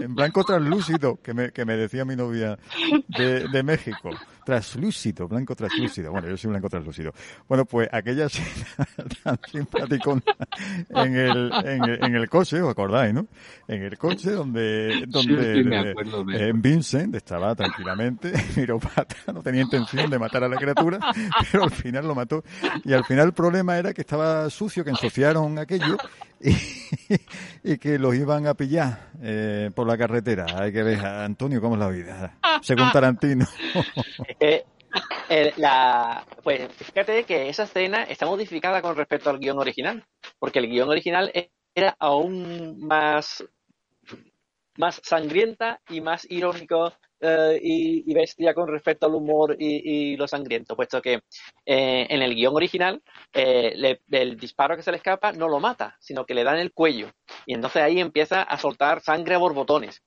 en 0.00 0.14
blanco 0.14 0.44
translúcido, 0.44 1.20
que 1.22 1.34
me, 1.34 1.50
que 1.50 1.64
me 1.64 1.76
decía 1.76 2.04
mi 2.04 2.16
novia 2.16 2.58
de, 3.08 3.48
de 3.48 3.62
México. 3.62 4.10
Translúcido, 4.44 5.28
blanco 5.28 5.54
translúcido. 5.54 6.10
Bueno, 6.10 6.28
yo 6.28 6.36
soy 6.36 6.50
blanco 6.50 6.68
translúcido. 6.68 7.12
Bueno, 7.48 7.64
pues 7.64 7.88
aquella 7.92 8.26
escena 8.26 8.66
tan 9.24 9.38
simpática 9.50 10.10
en 10.90 11.16
el, 11.16 11.52
en, 11.64 12.14
el 12.16 12.28
coche, 12.28 12.60
¿os 12.60 12.70
acordáis, 12.70 13.14
no? 13.14 13.26
En 13.68 13.82
el 13.84 13.96
coche 13.96 14.32
donde, 14.32 15.04
donde 15.06 15.60
eh, 16.34 16.52
Vincent 16.54 17.14
estaba 17.14 17.54
tranquilamente, 17.54 18.32
miró 18.56 18.78
pata, 18.80 19.32
no 19.32 19.42
tenía 19.42 19.62
intención 19.62 20.10
de 20.10 20.18
matar 20.18 20.42
a 20.44 20.48
la 20.48 20.56
criatura, 20.56 20.98
pero 21.50 21.64
al 21.64 21.70
final 21.70 22.08
lo 22.08 22.14
mató. 22.14 22.42
Y 22.84 22.92
al 22.92 23.04
final 23.04 23.26
el 23.26 23.32
problema 23.32 23.78
era 23.78 23.92
que 23.92 24.00
estaba 24.00 24.50
sucio, 24.50 24.82
que 24.82 24.90
ensuciaron 24.90 25.58
aquello 25.58 25.96
y, 27.62 27.78
que 27.78 27.98
los 27.98 28.14
iban 28.14 28.46
a 28.46 28.54
pillar 28.54 29.10
eh, 29.22 29.70
por 29.74 29.86
la 29.86 29.96
carretera. 29.96 30.46
Hay 30.56 30.72
que 30.72 30.82
ver, 30.82 31.04
Antonio, 31.04 31.60
cómo 31.60 31.74
es 31.74 31.80
la 31.80 31.88
vida, 31.88 32.38
según 32.62 32.90
Tarantino. 32.92 33.46
Eh, 35.30 35.54
la, 35.56 36.26
pues 36.42 36.70
fíjate 36.74 37.24
que 37.24 37.48
esa 37.48 37.62
escena 37.62 38.02
está 38.02 38.26
modificada 38.26 38.82
con 38.82 38.94
respecto 38.94 39.30
al 39.30 39.38
guion 39.38 39.58
original, 39.58 40.04
porque 40.38 40.58
el 40.58 40.68
guion 40.68 40.90
original 40.90 41.32
era 41.74 41.96
aún 41.98 42.78
más, 42.78 43.42
más 44.76 45.00
sangrienta 45.02 45.80
y 45.88 46.02
más 46.02 46.30
irónico 46.30 46.92
eh, 47.22 47.58
y, 47.62 48.12
bestia 48.12 48.52
con 48.52 48.68
respecto 48.68 49.06
al 49.06 49.14
humor 49.14 49.56
y, 49.58 50.16
lo 50.16 50.26
sangriento, 50.26 50.74
puesto 50.74 51.00
que 51.00 51.22
eh, 51.64 52.06
en 52.10 52.20
el 52.20 52.34
guion 52.34 52.56
original 52.56 53.00
el 53.32 54.36
disparo 54.36 54.76
que 54.76 54.82
se 54.82 54.90
le 54.90 54.96
escapa 54.96 55.32
no 55.32 55.48
lo 55.48 55.60
mata, 55.60 55.96
sino 56.00 56.26
que 56.26 56.34
le 56.34 56.44
da 56.44 56.54
en 56.54 56.60
el 56.60 56.72
cuello. 56.72 57.10
Y 57.46 57.54
entonces 57.54 57.82
ahí 57.82 58.00
empieza 58.00 58.42
a 58.42 58.58
soltar 58.58 59.00
sangre 59.00 59.36
a 59.36 59.38
borbotones. 59.38 60.02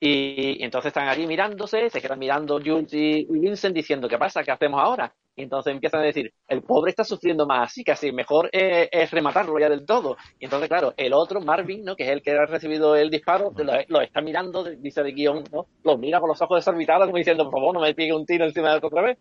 Y, 0.00 0.62
entonces 0.62 0.90
están 0.90 1.08
allí 1.08 1.26
mirándose, 1.26 1.90
se 1.90 2.00
quedan 2.00 2.18
mirando 2.18 2.60
Jules 2.64 2.92
y, 2.92 3.26
Vincent 3.28 3.74
diciendo, 3.74 4.08
¿qué 4.08 4.16
pasa? 4.16 4.44
¿Qué 4.44 4.52
hacemos 4.52 4.80
ahora? 4.80 5.12
Y 5.34 5.42
entonces 5.42 5.72
empiezan 5.72 6.00
a 6.00 6.04
decir, 6.04 6.32
el 6.48 6.62
pobre 6.62 6.90
está 6.90 7.04
sufriendo 7.04 7.46
más 7.46 7.70
así, 7.70 7.84
casi 7.84 8.10
mejor 8.10 8.48
es 8.52 9.10
rematarlo 9.10 9.58
ya 9.58 9.68
del 9.68 9.86
todo. 9.86 10.16
Y 10.38 10.44
entonces, 10.44 10.68
claro, 10.68 10.94
el 10.96 11.12
otro, 11.12 11.40
Marvin, 11.40 11.84
¿no? 11.84 11.94
que 11.94 12.04
es 12.04 12.10
el 12.10 12.22
que 12.22 12.32
ha 12.32 12.46
recibido 12.46 12.96
el 12.96 13.08
disparo, 13.08 13.52
lo, 13.88 14.00
está 14.00 14.20
mirando, 14.20 14.64
dice 14.64 15.02
de 15.02 15.12
guion, 15.12 15.44
¿no? 15.52 15.66
Lo 15.84 15.96
mira 15.96 16.18
con 16.18 16.28
los 16.28 16.42
ojos 16.42 16.58
desorbitados, 16.58 17.06
como 17.06 17.18
diciendo, 17.18 17.44
por 17.44 17.60
favor, 17.60 17.74
no 17.74 17.80
me 17.80 17.94
pegue 17.94 18.12
un 18.12 18.26
tiro 18.26 18.44
encima 18.44 18.72
de 18.72 18.84
otra 18.84 19.02
vez. 19.02 19.18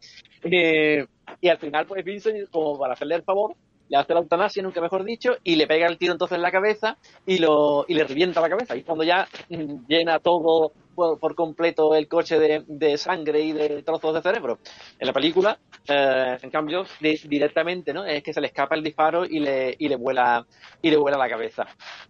y 1.42 1.50
al 1.50 1.58
final, 1.60 1.86
pues 1.86 2.04
Vincent, 2.04 2.50
como 2.50 2.80
para 2.80 2.94
hacerle 2.94 3.16
el 3.16 3.24
favor, 3.24 3.56
le 3.90 3.98
hace 3.98 4.14
la 4.14 4.20
eutanasia, 4.20 4.64
nunca 4.64 4.82
mejor 4.82 5.04
dicho, 5.04 5.38
y 5.44 5.56
le 5.56 5.68
pega 5.68 5.88
el 5.88 5.98
tiro 5.98 6.14
entonces 6.14 6.36
en 6.36 6.42
la 6.42 6.52
cabeza 6.52 6.98
y, 7.26 7.38
le 7.40 8.04
revienta 8.04 8.42
la 8.42 8.50
cabeza. 8.50 8.76
Y 8.76 8.84
cuando 8.84 9.04
ya 9.04 9.28
llena 9.88 10.20
todo 10.20 10.72
por, 10.98 11.36
completo 11.36 11.94
el 11.94 12.08
coche 12.08 12.40
de, 12.40 12.98
sangre 12.98 13.42
y 13.42 13.54
de 13.54 13.84
trozos 13.84 14.16
de 14.16 14.22
cerebro. 14.22 14.58
En 14.98 15.08
la 15.08 15.14
película, 15.14 15.60
eh, 15.88 16.38
en 16.42 16.50
cambio, 16.50 16.86
directamente 17.00 17.94
es 18.08 18.24
que 18.24 18.34
se 18.34 18.42
le 18.42 18.48
escapa 18.48 18.76
el 18.76 18.84
disparo 18.84 19.24
y 19.24 19.40
le, 19.40 19.76
y 19.78 19.88
le, 19.88 19.96
vuela, 19.96 20.46
y 20.82 20.90
le 20.90 20.98
vuela 20.98 21.18
la 21.18 21.30
cabeza. 21.30 21.68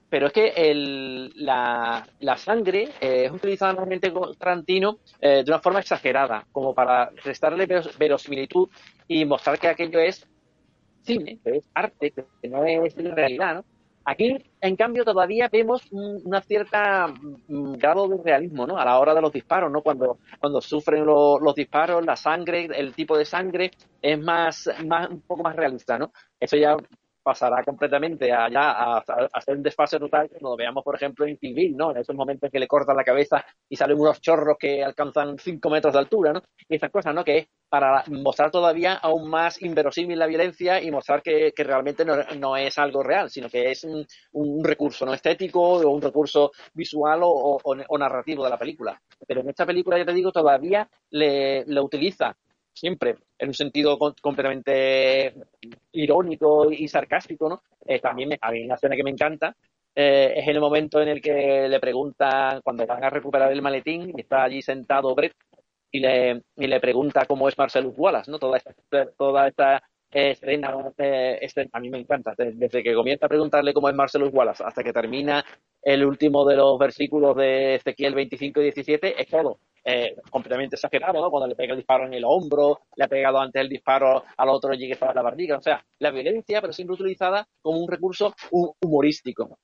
Pero 0.09 0.27
es 0.27 0.33
que 0.33 1.29
la 1.35 2.37
sangre 2.37 2.89
eh, 3.01 3.25
es 3.25 3.31
utilizada 3.31 3.73
normalmente 3.73 4.13
con 4.13 4.33
Tarantino 4.35 4.99
eh, 5.19 5.43
de 5.43 5.51
una 5.51 5.59
forma 5.59 5.79
exagerada, 5.79 6.45
como 6.53 6.73
para 6.73 7.09
restarle 7.23 7.67
verosimilitud 7.99 8.69
y 9.07 9.25
mostrar 9.25 9.59
que 9.59 9.67
aquello 9.67 9.99
es 9.99 10.25
cine, 11.07 11.39
que 11.43 11.57
es 11.57 11.69
arte, 11.73 12.11
que 12.11 12.49
no 12.49 12.63
es 12.65 12.95
realidad, 12.95 13.55
¿no? 13.55 13.65
Aquí, 14.09 14.37
en 14.61 14.75
cambio, 14.77 15.03
todavía 15.03 15.49
vemos 15.51 15.81
una 15.91 16.41
cierta 16.41 17.07
mm, 17.07 17.73
grado 17.73 18.07
de 18.07 18.23
realismo, 18.23 18.65
¿no? 18.65 18.77
A 18.77 18.85
la 18.85 18.97
hora 18.99 19.13
de 19.13 19.19
los 19.19 19.33
disparos, 19.33 19.69
¿no? 19.69 19.81
Cuando, 19.81 20.19
cuando 20.39 20.61
sufren 20.61 21.05
los 21.05 21.53
disparos, 21.53 22.05
la 22.05 22.15
sangre, 22.15 22.69
el 22.73 22.93
tipo 22.93 23.17
de 23.17 23.25
sangre 23.25 23.71
es 24.01 24.17
más, 24.17 24.69
más, 24.85 25.09
un 25.09 25.19
poco 25.19 25.43
más 25.43 25.57
realista, 25.57 25.97
¿no? 25.97 26.13
Eso 26.39 26.55
ya 26.55 26.77
pasará 27.27 27.61
completamente 27.61 28.31
allá 28.31 28.71
a, 28.71 29.03
hacer 29.33 29.57
un 29.57 29.61
desfase 29.61 29.99
total 29.99 30.29
cuando 30.29 30.51
lo 30.51 30.55
veamos, 30.55 30.81
por 30.81 30.95
ejemplo, 30.95 31.25
en 31.25 31.35
Kill 31.35 31.75
¿no? 31.75 31.91
En 31.91 31.97
esos 31.97 32.15
momentos 32.15 32.47
en 32.47 32.51
que 32.51 32.59
le 32.59 32.69
cortan 32.69 32.95
la 32.95 33.03
cabeza 33.03 33.43
y 33.67 33.75
salen 33.75 33.99
unos 33.99 34.21
chorros 34.21 34.55
que 34.57 34.81
alcanzan 34.81 35.37
5 35.37 35.69
metros 35.69 35.91
de 35.91 35.99
altura, 35.99 36.31
¿no? 36.31 36.41
Y 36.69 36.77
esas 36.77 36.89
cosas, 36.89 37.13
¿no? 37.13 37.25
Que 37.25 37.37
es 37.39 37.47
para 37.67 38.05
mostrar 38.07 38.49
todavía 38.49 38.93
aún 38.93 39.29
más 39.29 39.61
inverosímil 39.61 40.17
la 40.17 40.25
violencia 40.25 40.81
y 40.81 40.89
mostrar 40.89 41.21
que, 41.21 41.51
realmente 41.57 42.05
no, 42.05 42.55
es 42.55 42.77
algo 42.77 43.03
real, 43.03 43.29
sino 43.29 43.49
que 43.49 43.71
es 43.71 43.83
un, 43.83 44.63
recurso 44.63 45.05
no 45.05 45.13
estético 45.13 45.61
o 45.61 45.89
un 45.89 46.01
recurso 46.01 46.51
visual 46.73 47.19
o, 47.23 47.97
narrativo 47.99 48.45
de 48.45 48.51
la 48.51 48.57
película. 48.57 49.01
Pero 49.27 49.41
en 49.41 49.49
esta 49.49 49.65
película, 49.65 49.97
ya 49.97 50.05
te 50.05 50.13
digo, 50.13 50.31
todavía 50.31 50.89
le 51.09 51.81
utiliza 51.81 52.37
siempre 52.77 53.15
en 53.37 53.49
un 53.49 53.53
sentido 53.53 53.97
completamente 54.21 55.33
irónico 55.91 56.71
y 56.71 56.87
sarcástico, 56.87 57.49
¿no? 57.49 57.61
Eh, 57.85 57.99
también 57.99 58.37
a 58.39 58.51
mí 58.51 58.63
una 58.65 58.75
escena 58.75 58.95
que 58.95 59.03
me 59.03 59.11
encanta 59.11 59.55
eh, 59.99 60.33
es 60.37 60.47
el 60.47 60.59
momento 60.59 61.01
en 61.01 61.07
el 61.07 61.21
que 61.21 61.67
le 61.67 61.79
preguntan, 61.79 62.61
cuando 62.61 62.85
van 62.85 63.03
a 63.03 63.09
recuperar 63.09 63.51
el 63.51 63.63
maletín, 63.63 64.13
y 64.15 64.21
está 64.21 64.43
allí 64.43 64.61
sentado 64.61 65.15
Brett 65.15 65.33
y 65.91 65.99
le, 65.99 66.43
y 66.55 66.67
le 66.67 66.79
pregunta 66.79 67.25
cómo 67.25 67.49
es 67.49 67.57
Marcelo 67.57 67.89
Wallace, 67.89 68.29
¿no? 68.29 68.37
Toda 68.37 68.57
esta, 68.57 68.75
toda 69.17 69.47
esta 69.47 69.81
escena, 70.11 70.73
eh, 70.97 71.39
a 71.71 71.79
mí 71.79 71.89
me 71.89 71.99
encanta, 71.99 72.33
desde 72.37 72.83
que 72.83 72.93
comienza 72.93 73.25
a 73.25 73.29
preguntarle 73.29 73.73
cómo 73.73 73.89
es 73.89 73.95
Marcelo 73.95 74.29
Wallace 74.29 74.63
hasta 74.63 74.83
que 74.83 74.93
termina 74.93 75.43
el 75.81 76.05
último 76.05 76.45
de 76.45 76.55
los 76.55 76.77
versículos 76.77 77.35
de 77.35 77.75
Ezequiel 77.75 78.15
25 78.15 78.61
y 78.61 78.63
17, 78.63 79.21
es 79.21 79.27
todo 79.27 79.59
eh, 79.89 80.17
completamente 80.29 80.75
exagerado, 80.75 81.21
¿no? 81.21 81.31
Cuando 81.31 81.47
le 81.47 81.55
pega 81.55 81.71
el 81.71 81.77
disparo 81.77 82.05
en 82.05 82.13
el 82.13 82.25
hombro, 82.25 82.81
le 82.97 83.05
ha 83.05 83.07
pegado 83.07 83.39
antes 83.39 83.61
el 83.61 83.69
disparo 83.69 84.23
al 84.35 84.49
otro 84.49 84.73
y 84.73 84.79
que 84.79 84.97
la 84.99 85.21
barriga. 85.21 85.57
O 85.57 85.61
sea, 85.61 85.81
la 85.99 86.11
violencia, 86.11 86.59
pero 86.59 86.73
siempre 86.73 86.95
utilizada 86.95 87.47
como 87.61 87.79
un 87.79 87.89
recurso 87.89 88.35
humorístico. 88.81 89.57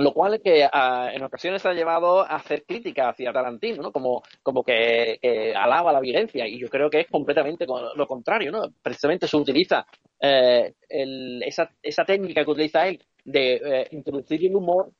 Lo 0.00 0.14
cual 0.14 0.40
que 0.42 0.66
ah, 0.72 1.10
en 1.12 1.22
ocasiones 1.22 1.64
ha 1.66 1.74
llevado 1.74 2.22
a 2.22 2.36
hacer 2.36 2.64
crítica 2.64 3.10
hacia 3.10 3.32
Tarantino, 3.32 3.82
¿no? 3.82 3.92
Como, 3.92 4.22
como 4.42 4.64
que, 4.64 5.18
alaba 5.54 5.92
la 5.92 6.00
violencia. 6.00 6.46
Y 6.48 6.58
yo 6.58 6.68
creo 6.68 6.88
que 6.88 7.00
es 7.00 7.06
completamente 7.08 7.66
lo 7.66 8.06
contrario, 8.06 8.50
¿no? 8.50 8.62
Precisamente 8.82 9.28
se 9.28 9.36
utiliza 9.36 9.86
eh, 10.18 10.74
esa, 10.88 11.70
esa 11.82 12.04
técnica 12.04 12.44
que 12.44 12.50
utiliza 12.50 12.88
él 12.88 13.04
de 13.24 13.54
eh, 13.56 13.88
introducir 13.90 14.44
el 14.44 14.56
humor 14.56 14.90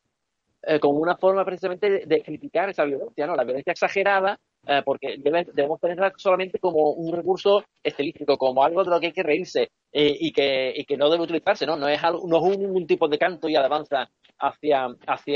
eh, 0.63 0.79
como 0.79 0.99
una 0.99 1.17
forma 1.17 1.45
precisamente 1.45 2.05
de, 2.05 2.23
criticar 2.23 2.69
esa 2.69 2.85
violencia, 2.85 3.27
¿no? 3.27 3.35
La 3.35 3.45
violencia 3.45 3.71
exagerada, 3.71 4.39
eh, 4.67 4.83
porque 4.85 5.17
debemos 5.19 5.81
tenerla 5.81 6.13
solamente 6.17 6.59
como 6.59 6.91
un 6.93 7.15
recurso 7.15 7.65
estilístico, 7.83 8.37
como 8.37 8.63
algo 8.63 8.85
de 8.85 8.91
lo 8.91 9.01
que 9.01 9.07
hay 9.07 9.13
que 9.13 9.23
reírse 9.23 9.71
eh, 9.93 10.17
y, 10.21 10.33
que, 10.33 10.73
y 10.77 10.85
que 10.85 10.97
no 10.97 11.09
debe 11.09 11.25
utilizarse, 11.25 11.67
¿no? 11.67 11.77
No 11.77 11.89
es, 11.89 12.01
no 12.03 12.37
es 12.37 12.57
un, 12.57 12.87
tipo 12.87 13.09
de 13.09 13.19
canto 13.19 13.49
y 13.49 13.57
alabanza 13.57 14.11
hacia, 14.39 14.89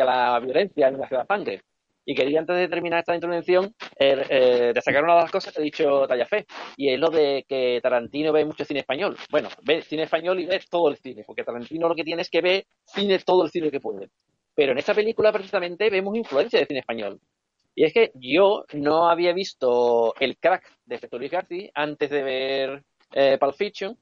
la 0.05 0.41
violencia 0.41 0.91
ni 0.91 1.03
hacia 1.03 1.19
la 1.19 1.27
sangre. 1.27 1.63
Y 2.07 2.15
quería, 2.15 2.41
antes 2.41 2.57
de 2.57 2.69
terminar 2.69 2.99
esta 2.99 3.15
intervención, 3.15 3.75
destacar 3.99 5.05
una 5.05 5.15
de 5.15 5.23
las 5.23 5.31
cosas 5.31 5.55
que 5.55 5.61
ha 5.61 5.65
dicho 5.65 6.07
Tallafé, 6.07 6.45
y 6.77 6.91
es 6.91 7.01
lo 7.01 7.09
de 7.09 7.47
que 7.49 7.81
Tarantino 7.83 8.31
ve 8.31 8.45
mucho 8.45 8.67
cine 8.67 8.81
español. 8.81 9.17
Bueno, 9.31 9.49
ve 9.63 9.81
cine 9.81 10.03
español 10.03 10.39
y 10.39 10.45
ve 10.45 10.61
todo 10.69 10.91
el 10.91 10.99
cine, 10.99 11.25
porque 11.27 11.45
Tarantino 11.45 11.89
lo 11.89 11.95
que 11.95 12.05
tiene 12.05 12.21
es 12.21 12.29
que 12.29 12.43
ve 12.43 12.67
cine, 12.85 13.19
todo 13.21 13.45
el 13.45 13.51
cine 13.51 13.71
que 13.71 13.81
puede. 13.81 14.11
Pero 14.55 14.73
en 14.73 14.79
esta 14.79 14.93
película 14.93 15.33
precisamente 15.33 15.89
vemos 15.89 16.15
influencia 16.15 16.61
de 16.61 16.67
cine 16.67 16.81
español. 16.81 17.19
Y 17.75 17.85
es 17.85 17.93
que 17.93 18.13
yo 18.15 18.65
no 18.75 19.09
había 19.09 19.33
visto 19.33 20.15
el 20.21 20.37
crack 20.39 20.65
de 20.85 20.99
Federico 20.99 21.37
García 21.37 21.71
antes 21.75 22.11
de 22.11 22.23
ver 22.23 22.85
eh, 23.13 23.37
Pulp 23.39 23.55
Fiction. 23.57 23.99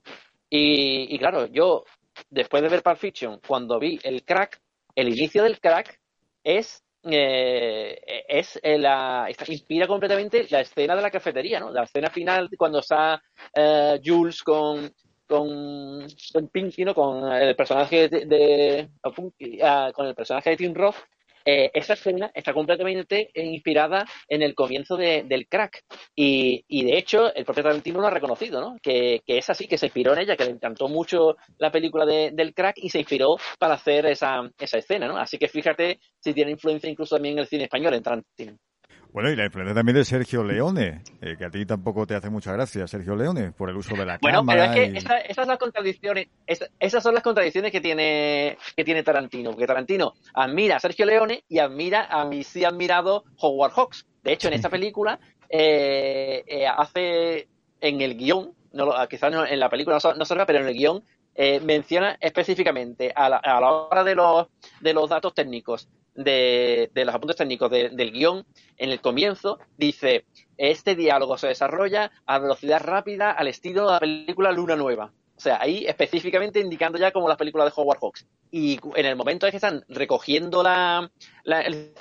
Y, 0.51 1.19
claro, 1.19 1.47
yo, 1.47 1.85
después 2.29 2.63
de 2.63 2.69
ver 2.69 2.83
Pulp 2.83 2.99
Fiction, 2.99 3.41
cuando 3.47 3.79
vi 3.79 3.99
el 4.03 4.23
crack, 4.25 4.61
el 4.95 5.09
inicio 5.09 5.43
del 5.43 5.61
crack 5.61 5.99
es 6.45 6.85
eh, 7.05 8.01
es 8.29 8.61
la, 8.63 9.29
inspira 9.49 9.89
completamente 9.89 10.47
la 10.51 10.61
escena 10.61 10.95
de 10.95 11.03
la 11.03 11.11
cafetería, 11.11 11.59
¿no? 11.59 11.73
La 11.73 11.83
escena 11.83 12.11
final 12.11 12.49
cuando 12.57 12.79
está 12.79 13.21
eh, 13.55 14.01
Jules 14.05 14.43
con, 14.43 14.93
con, 15.27 16.07
con 16.33 16.49
Pinky, 16.49 16.85
¿no? 16.85 16.95
Con 16.95 17.33
el 17.33 17.57
personaje 17.57 18.09
de, 18.09 18.89
ah, 19.63 19.91
con 19.93 20.07
el 20.07 20.15
personaje 20.15 20.51
de 20.51 20.57
Tim 20.57 20.75
Roth, 20.75 20.97
eh, 21.45 21.71
esa 21.75 21.95
escena 21.95 22.31
está 22.35 22.53
completamente 22.53 23.31
inspirada 23.35 24.05
en 24.29 24.43
el 24.43 24.55
comienzo 24.55 24.97
del 24.97 25.47
crack. 25.49 25.85
Y, 26.15 26.65
y, 26.69 26.85
de 26.85 26.99
hecho, 26.99 27.35
el 27.35 27.45
propio 27.45 27.65
Tarantino 27.65 28.01
lo 28.01 28.07
ha 28.07 28.11
reconocido, 28.11 28.61
¿no? 28.61 28.77
Que, 28.83 29.23
que, 29.27 29.39
es 29.39 29.51
así, 29.51 29.67
que 29.67 29.79
se 29.79 29.87
inspiró 29.87 30.13
en 30.13 30.21
ella, 30.21 30.37
que 30.37 30.45
le 30.45 30.53
encantó 30.53 30.89
mucho 30.89 31.37
la 31.59 31.71
película 31.71 32.07
del 32.07 32.55
crack 32.55 32.77
y 32.79 32.91
se 32.91 32.99
inspiró 33.01 33.37
para 33.59 33.75
hacer 33.75 34.07
esa, 34.07 34.43
esa 34.59 34.79
escena, 34.79 35.07
¿no? 35.07 35.17
Así 35.17 35.39
que 35.39 35.49
fíjate 35.49 35.99
si 36.21 36.33
tiene 36.35 36.53
influencia 36.53 36.91
incluso 36.91 37.17
también 37.17 37.35
en 37.35 37.41
el 37.41 37.47
cine 37.47 37.65
español, 37.65 37.95
en 37.95 38.03
Tarantino. 38.03 38.59
Bueno, 39.13 39.31
y 39.31 39.37
la 39.37 39.45
influencia 39.45 39.75
también 39.75 39.97
de 39.97 40.07
Sergio 40.07 40.43
Leone, 40.43 41.03
eh, 41.21 41.37
que 41.37 41.45
a 41.45 41.51
ti 41.51 41.67
tampoco 41.67 42.07
te 42.07 42.15
hace 42.15 42.31
mucha 42.31 42.51
gracia, 42.53 42.87
Sergio 42.87 43.15
Leone, 43.15 43.53
por 43.53 43.69
el 43.69 43.77
uso 43.77 43.95
de 43.95 44.07
la 44.07 44.19
bueno, 44.23 44.39
cámara. 44.39 44.69
Bueno, 44.69 44.73
pero 44.75 44.87
es 44.87 44.93
que 44.93 44.99
esas, 44.99 45.37
son 45.37 45.49
las 45.49 45.59
contradicciones, 45.59 46.29
esas 46.47 47.03
son 47.03 47.13
las 47.13 47.23
contradicciones 47.23 47.73
que 47.73 47.83
tiene, 47.83 48.57
que 48.75 48.85
tiene 48.85 49.03
Tarantino, 49.03 49.51
porque 49.51 49.67
Tarantino 49.67 50.15
admira 50.33 50.77
a 50.77 50.81
Sergio 50.81 51.05
Leone 51.05 51.45
y 51.47 51.59
admira 51.59 52.07
a 52.07 52.25
mí 52.25 52.43
sí 52.43 52.65
admirado 52.65 53.25
Howard 53.37 53.73
Hawks. 53.73 54.07
De 54.23 54.33
hecho, 54.33 54.49
en 54.49 54.55
esta 54.55 54.71
película 54.71 55.21
eh, 55.51 56.43
eh, 56.47 56.67
hace 56.67 57.49
en 57.83 58.01
el 58.01 58.17
guion, 58.17 58.55
no, 58.73 58.95
quizás 59.11 59.31
en 59.51 59.61
la 59.61 59.69
película 59.69 59.99
no, 60.03 60.15
no 60.15 60.25
ve, 60.25 60.47
pero 60.47 60.61
en 60.61 60.69
el 60.69 60.75
guion 60.75 61.05
menciona 61.63 62.17
específicamente 62.19 63.13
a 63.15 63.29
la, 63.29 63.37
a 63.37 63.61
la 63.61 63.73
hora 63.73 64.05
de 64.05 64.15
los, 64.15 64.47
de 64.81 64.95
los 64.95 65.11
datos 65.11 65.35
técnicos 65.35 65.89
de, 66.15 66.91
los 66.95 67.15
apuntes 67.15 67.37
técnicos 67.37 67.71
del 67.71 68.13
guion, 68.13 68.45
en 68.77 68.91
el 68.91 69.01
comienzo, 69.01 69.59
dice, 69.77 70.25
este 70.57 70.95
diálogo 70.95 71.39
se 71.39 71.49
desarrolla 71.49 72.11
a 72.27 72.39
velocidad 72.39 72.81
rápida 72.81 73.31
al 73.31 73.49
estilo 73.49 73.87
de 73.87 73.93
la 73.93 74.01
película 74.01 74.53
Luna 74.53 74.77
Nueva. 74.77 75.13
O 75.37 75.41
sea, 75.43 75.59
ahí 75.61 75.85
específicamente 75.87 76.61
indicando 76.61 76.99
ya 76.99 77.11
como 77.11 77.29
las 77.29 77.37
películas 77.37 77.67
de 77.67 77.73
Howard 77.75 77.99
Hawks. 78.01 78.27
Y 78.51 78.79
en 78.95 79.07
el 79.07 79.17
momento 79.17 79.47
en 79.47 79.51
que 79.51 79.57
están 79.57 79.85
recogiendo 79.89 80.63
la, 80.63 81.11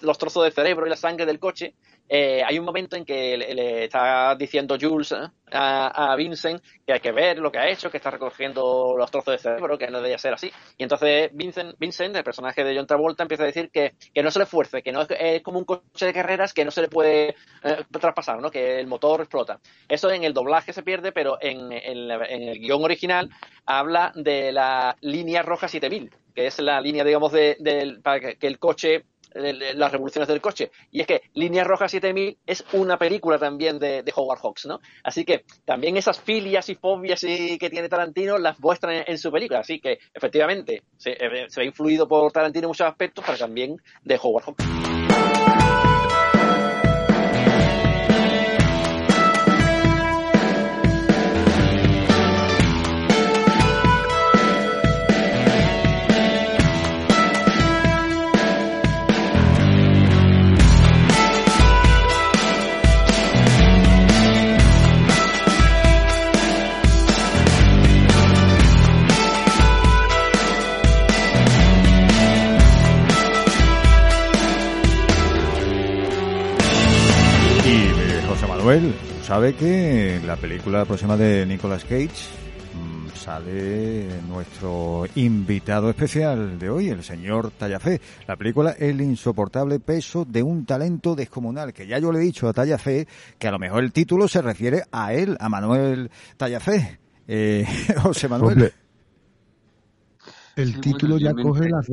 los 0.02 0.18
trozos 0.18 0.44
de 0.44 0.52
cerebro 0.52 0.86
y 0.86 0.90
la 0.90 0.96
sangre 0.98 1.26
del 1.26 1.40
coche, 1.40 1.74
eh, 2.14 2.44
hay 2.46 2.60
un 2.60 2.66
momento 2.66 2.98
en 2.98 3.06
que 3.06 3.38
le, 3.38 3.86
está 3.86 4.36
diciendo 4.36 4.76
Jules 4.78 5.14
¿eh? 5.14 5.30
a, 5.54 6.14
Vincent 6.18 6.62
que 6.86 6.92
hay 6.92 7.00
que 7.00 7.14
ver 7.14 7.40
lo 7.40 7.50
que 7.50 7.58
ha 7.58 7.70
hecho, 7.70 7.90
que 7.90 7.96
está 7.96 8.12
recogiendo 8.12 8.96
los 8.98 9.10
trozos 9.10 9.32
de 9.32 9.38
cerebro, 9.38 9.78
que 9.78 9.88
no 9.88 10.00
debería 10.00 10.18
ser 10.18 10.34
así. 10.34 10.52
Y 10.78 10.84
entonces 10.84 11.30
Vincent, 11.32 11.80
Vincent 11.80 12.14
el 12.14 12.26
personaje 12.26 12.66
de 12.66 12.76
John 12.76 12.86
Travolta, 12.86 13.24
empieza 13.24 13.44
a 13.44 13.46
decir 13.46 13.72
que, 13.72 13.94
no 14.22 14.30
se 14.30 14.40
le 14.40 14.44
esfuerce, 14.44 14.84
que 14.84 14.92
no 14.92 15.04
es, 15.04 15.42
como 15.42 15.58
un 15.58 15.64
coche 15.64 16.06
de 16.06 16.12
carreras 16.12 16.54
que 16.54 16.66
no 16.66 16.72
se 16.72 16.82
le 16.82 16.90
puede 16.90 17.30
eh, 17.64 17.86
traspasar, 17.90 18.42
¿no? 18.42 18.52
que 18.52 18.82
el 18.82 18.88
motor 18.88 19.22
explota. 19.22 19.62
Eso 19.88 20.12
en 20.12 20.26
el 20.26 20.34
doblaje 20.34 20.74
se 20.74 20.84
pierde, 20.84 21.14
pero 21.14 21.38
en, 21.40 21.72
el 21.72 22.60
guion 22.60 22.84
original 22.84 23.30
habla 23.66 24.12
de 24.16 24.52
la 24.52 24.98
línea 25.00 25.44
roja 25.44 25.70
7000, 25.70 26.12
que 26.36 26.48
es 26.48 26.60
la 26.60 26.82
línea, 26.82 27.06
digamos, 27.06 27.32
de, 27.32 28.00
para 28.04 28.34
que 28.34 28.48
el 28.48 28.60
coche 28.60 29.06
las 29.34 29.92
revoluciones 29.92 30.28
del 30.28 30.42
coche. 30.42 30.72
Y 30.92 31.02
es 31.02 31.08
que 31.08 31.22
Línea 31.34 31.64
Roja 31.64 31.88
7000 31.88 32.38
es 32.46 32.64
una 32.74 32.98
película 32.98 33.38
también 33.38 33.80
de, 33.80 34.04
Howard 34.16 34.40
Hawks, 34.40 34.66
¿no? 34.66 34.80
Así 35.04 35.24
que 35.24 35.46
también 35.66 35.98
esas 35.98 36.20
filias 36.20 36.68
y 36.70 36.76
fobias 36.76 37.22
que 37.22 37.70
tiene 37.70 37.90
Tarantino 37.90 38.38
las 38.38 38.60
muestran 38.60 39.04
en, 39.08 39.18
su 39.18 39.32
película. 39.32 39.60
Así 39.60 39.80
que 39.80 40.00
efectivamente 40.14 40.84
se, 40.98 41.12
eh, 41.12 41.46
se 41.48 41.62
ha 41.62 41.64
influido 41.64 42.08
por 42.08 42.32
Tarantino 42.32 42.66
en 42.66 42.70
muchos 42.70 42.88
aspectos, 42.88 43.24
pero 43.26 43.38
también 43.38 43.78
de 44.04 44.20
Howard 44.22 44.46
Hawks. 44.46 45.01
Manuel, 78.72 78.96
sabe 79.24 79.54
que 79.54 80.22
la 80.26 80.38
película 80.38 80.86
próxima 80.86 81.18
de 81.18 81.46
Nicolas 81.46 81.84
Cage 81.84 82.08
mm, 82.08 83.10
sale 83.14 84.08
nuestro 84.30 85.04
invitado 85.16 85.90
especial 85.90 86.58
de 86.58 86.70
hoy, 86.70 86.88
el 86.88 87.04
señor 87.04 87.52
Tallafé. 87.52 88.00
La 88.28 88.38
película 88.38 88.72
El 88.80 89.02
insoportable 89.02 89.82
peso 89.82 90.24
de 90.24 90.42
un 90.42 90.66
talento 90.66 91.16
descomunal, 91.16 91.74
que 91.74 91.86
ya 91.86 92.00
yo 92.00 92.14
le 92.14 92.20
he 92.20 92.22
dicho 92.22 92.48
a 92.48 92.54
Tallafé 92.54 93.10
que 93.38 93.50
a 93.50 93.52
lo 93.52 93.60
mejor 93.60 93.84
el 93.84 93.92
título 93.92 94.30
se 94.30 94.42
refiere 94.42 94.84
a 94.90 95.12
él, 95.12 95.36
a 95.42 95.50
Manuel 95.50 96.10
Tallafé. 96.38 97.02
Eh, 97.28 97.66
José 98.02 98.30
Manuel. 98.30 98.72
el 100.56 100.80
título 100.80 101.18
ya 101.18 101.34
coge 101.34 101.68
las... 101.68 101.92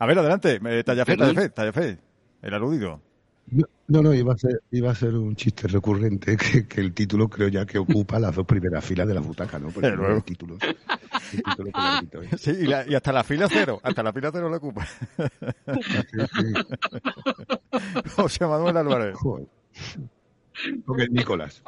A 0.00 0.06
ver, 0.06 0.18
adelante, 0.18 0.58
eh, 0.64 0.82
Tallafé, 0.82 1.16
Tallafé, 1.16 1.48
Tallafé, 1.50 1.98
el 2.42 2.54
aludido. 2.54 3.09
No, 3.50 4.02
no, 4.02 4.14
iba 4.14 4.34
a 4.34 4.38
ser, 4.38 4.62
iba 4.70 4.90
a 4.90 4.94
ser 4.94 5.14
un 5.14 5.34
chiste 5.34 5.66
recurrente 5.66 6.36
que, 6.36 6.80
el 6.80 6.94
título 6.94 7.28
creo 7.28 7.48
ya 7.48 7.66
que 7.66 7.78
ocupa 7.78 8.20
las 8.20 8.34
dos 8.36 8.46
primeras 8.46 8.84
filas 8.84 9.08
de 9.08 9.14
la 9.14 9.20
butaca, 9.20 9.58
¿no? 9.58 9.70
Porque 9.70 9.90
no 9.90 10.06
el 10.06 10.22
título. 10.22 10.56
sí, 12.38 12.52
y, 12.60 12.94
hasta 12.94 13.12
la 13.12 13.24
fila 13.24 13.48
cero, 13.50 13.80
hasta 13.82 14.02
la 14.02 14.12
fila 14.12 14.30
cero 14.32 14.48
la 14.48 14.58
ocupa. 14.58 14.86
José 18.16 18.46
Manuel 18.46 18.76
Álvarez. 18.76 19.16
Porque 20.84 21.04
es 21.04 21.10
Nicolás. 21.10 21.62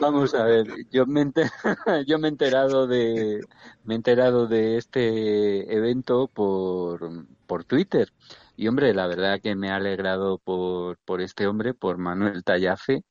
Vamos 0.00 0.34
a 0.34 0.44
ver, 0.44 0.66
yo 0.90 1.04
me, 1.06 1.24
yo 2.06 2.18
me 2.18 2.28
he 2.28 2.30
enterado 2.30 2.86
de 2.86 3.40
me 3.84 3.94
he 3.94 3.96
enterado 3.96 4.46
de 4.46 4.78
este 4.78 5.74
evento 5.74 6.28
por, 6.28 7.26
por 7.46 7.64
Twitter. 7.64 8.12
Y 8.56 8.68
hombre, 8.68 8.94
la 8.94 9.06
verdad 9.06 9.40
que 9.42 9.54
me 9.54 9.70
ha 9.70 9.76
alegrado 9.76 10.38
por, 10.38 10.98
por 11.04 11.20
este 11.20 11.46
hombre, 11.46 11.74
por 11.74 11.98
Manuel 11.98 12.42
Tallafe. 12.44 13.02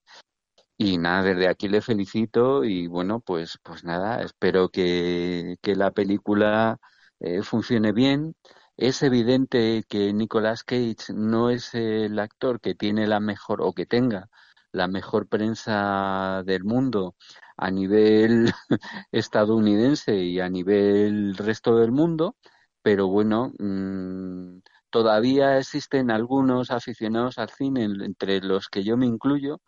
Y 0.78 0.98
nada, 0.98 1.24
desde 1.24 1.48
aquí 1.48 1.70
le 1.70 1.82
felicito 1.82 2.64
y 2.66 2.88
bueno, 2.88 3.22
pues, 3.22 3.60
pues 3.64 3.84
nada, 3.84 4.22
espero 4.24 4.70
que, 4.70 5.58
que 5.62 5.76
la 5.76 5.92
película 5.92 6.80
eh, 7.20 7.44
funcione 7.44 7.94
bien. 7.94 8.36
Es 8.78 9.04
evidente 9.04 9.84
que 9.88 10.14
Nicolas 10.14 10.64
Cage 10.64 11.14
no 11.14 11.50
es 11.50 11.74
el 11.76 12.20
actor 12.20 12.60
que 12.62 12.76
tiene 12.76 13.08
la 13.08 13.20
mejor 13.22 13.62
o 13.62 13.74
que 13.74 13.86
tenga 13.86 14.30
la 14.72 14.88
mejor 14.88 15.28
prensa 15.28 16.44
del 16.46 16.64
mundo 16.66 17.16
a 17.58 17.72
nivel 17.72 18.52
estadounidense 19.12 20.16
y 20.18 20.40
a 20.42 20.50
nivel 20.50 21.36
resto 21.38 21.78
del 21.78 21.92
mundo, 21.92 22.36
pero 22.82 23.08
bueno, 23.08 23.54
mmm, 23.60 24.60
todavía 24.96 25.58
existen 25.58 26.10
algunos 26.10 26.72
aficionados 26.72 27.38
al 27.38 27.50
cine, 27.50 27.84
entre 27.84 28.40
los 28.40 28.70
que 28.70 28.82
yo 28.82 28.96
me 28.96 29.06
incluyo, 29.06 29.60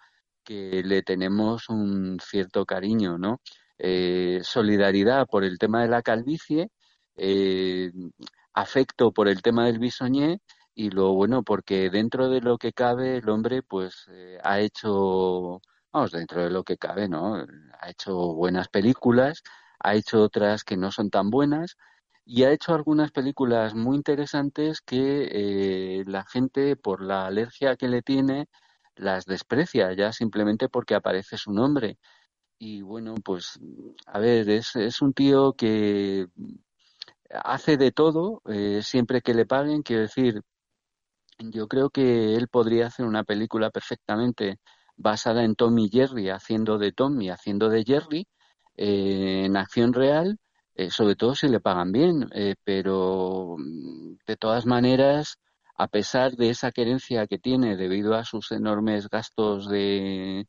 que 0.46 0.82
le 0.86 1.04
tenemos 1.04 1.68
un 1.68 2.18
cierto 2.22 2.66
cariño, 2.66 3.18
¿no? 3.18 3.42
eh, 3.78 4.40
solidaridad 4.42 5.28
por 5.28 5.44
el 5.44 5.58
tema 5.58 5.82
de 5.82 5.90
la 5.90 6.02
calvicie, 6.02 6.70
eh, 7.18 7.92
afecto 8.54 9.12
por 9.12 9.28
el 9.28 9.42
tema 9.42 9.66
del 9.66 9.80
bisoñé 9.80 10.40
y 10.74 10.92
lo 10.92 11.14
bueno 11.14 11.44
porque 11.44 11.90
dentro 11.90 12.30
de 12.30 12.40
lo 12.40 12.58
que 12.58 12.72
cabe 12.72 13.18
el 13.18 13.28
hombre 13.30 13.64
pues 13.64 14.06
eh, 14.10 14.40
ha 14.46 14.62
hecho 14.62 15.60
vamos 15.92 16.12
dentro 16.12 16.42
de 16.42 16.52
lo 16.52 16.64
que 16.64 16.78
cabe 16.78 17.10
no 17.10 17.36
ha 17.82 17.90
hecho 17.90 18.16
buenas 18.34 18.70
películas 18.70 19.44
ha 19.80 19.96
hecho 19.96 20.22
otras 20.22 20.64
que 20.64 20.78
no 20.78 20.92
son 20.92 21.10
tan 21.10 21.30
buenas 21.30 21.76
y 22.28 22.44
ha 22.44 22.52
hecho 22.52 22.74
algunas 22.76 23.12
películas 23.12 23.74
muy 23.76 23.96
interesantes 23.98 24.82
que 24.82 26.04
la 26.08 26.26
gente 26.26 26.76
por 26.76 27.02
la 27.04 27.26
alergia 27.26 27.78
que 27.78 27.88
le 27.88 28.02
tiene 28.02 28.50
las 28.96 29.26
desprecia 29.26 29.94
ya 29.94 30.12
simplemente 30.12 30.70
porque 30.70 30.96
aparece 30.96 31.38
su 31.38 31.52
nombre. 31.54 31.98
Y 32.60 32.82
bueno, 32.82 33.16
pues, 33.24 33.60
a 34.08 34.20
ver, 34.20 34.50
es, 34.50 34.76
es 34.76 35.02
un 35.02 35.14
tío 35.14 35.54
que 35.54 36.28
hace 37.30 37.78
de 37.78 37.92
todo, 37.92 38.42
eh, 38.48 38.82
siempre 38.84 39.22
que 39.22 39.34
le 39.34 39.46
paguen, 39.46 39.84
quiero 39.84 40.04
decir, 40.04 40.42
yo 41.40 41.68
creo 41.68 41.90
que 41.90 42.36
él 42.36 42.48
podría 42.48 42.88
hacer 42.88 43.06
una 43.06 43.24
película 43.24 43.70
perfectamente 43.70 44.60
basada 44.96 45.44
en 45.44 45.56
Tom 45.56 45.78
y 45.80 45.90
Jerry, 45.90 46.30
haciendo 46.30 46.78
de 46.78 46.92
Tom 46.92 47.22
y 47.22 47.30
haciendo 47.30 47.70
de 47.70 47.84
Jerry, 47.86 48.28
eh, 48.76 49.44
en 49.46 49.58
acción 49.58 49.94
real, 49.94 50.40
eh, 50.78 50.90
sobre 50.92 51.16
todo 51.16 51.36
si 51.36 51.48
le 51.50 51.60
pagan 51.60 51.92
bien, 51.92 52.30
pero 52.64 53.56
de 54.28 54.38
todas 54.38 54.66
maneras, 54.66 55.38
a 55.78 55.88
pesar 55.88 56.34
de 56.38 56.50
esa 56.50 56.72
querencia 56.72 57.28
que 57.28 57.40
tiene 57.40 57.76
debido 57.78 58.16
a 58.16 58.24
sus 58.26 58.52
enormes 58.52 59.10
gastos 59.10 59.70
de, 59.70 60.46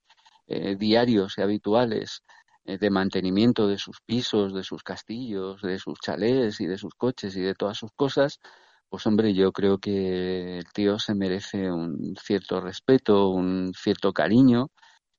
eh, 0.50 0.76
diarios 0.76 1.36
y 1.36 1.42
habituales 1.42 2.22
eh, 2.64 2.78
de 2.78 2.90
mantenimiento 2.90 3.68
de 3.68 3.76
sus 3.76 4.00
pisos, 4.00 4.54
de 4.54 4.62
sus 4.64 4.82
castillos, 4.82 5.60
de 5.60 5.78
sus 5.78 5.98
chalés 6.00 6.60
y 6.62 6.66
de 6.66 6.78
sus 6.78 6.94
coches 6.94 7.36
y 7.36 7.42
de 7.42 7.54
todas 7.54 7.76
sus 7.76 7.92
cosas, 7.92 8.40
pues 8.88 9.06
hombre, 9.06 9.34
yo 9.34 9.52
creo 9.52 9.76
que 9.78 10.58
el 10.58 10.72
tío 10.72 10.98
se 10.98 11.14
merece 11.14 11.70
un 11.70 12.16
cierto 12.16 12.62
respeto, 12.62 13.28
un 13.28 13.72
cierto 13.74 14.12
cariño 14.14 14.70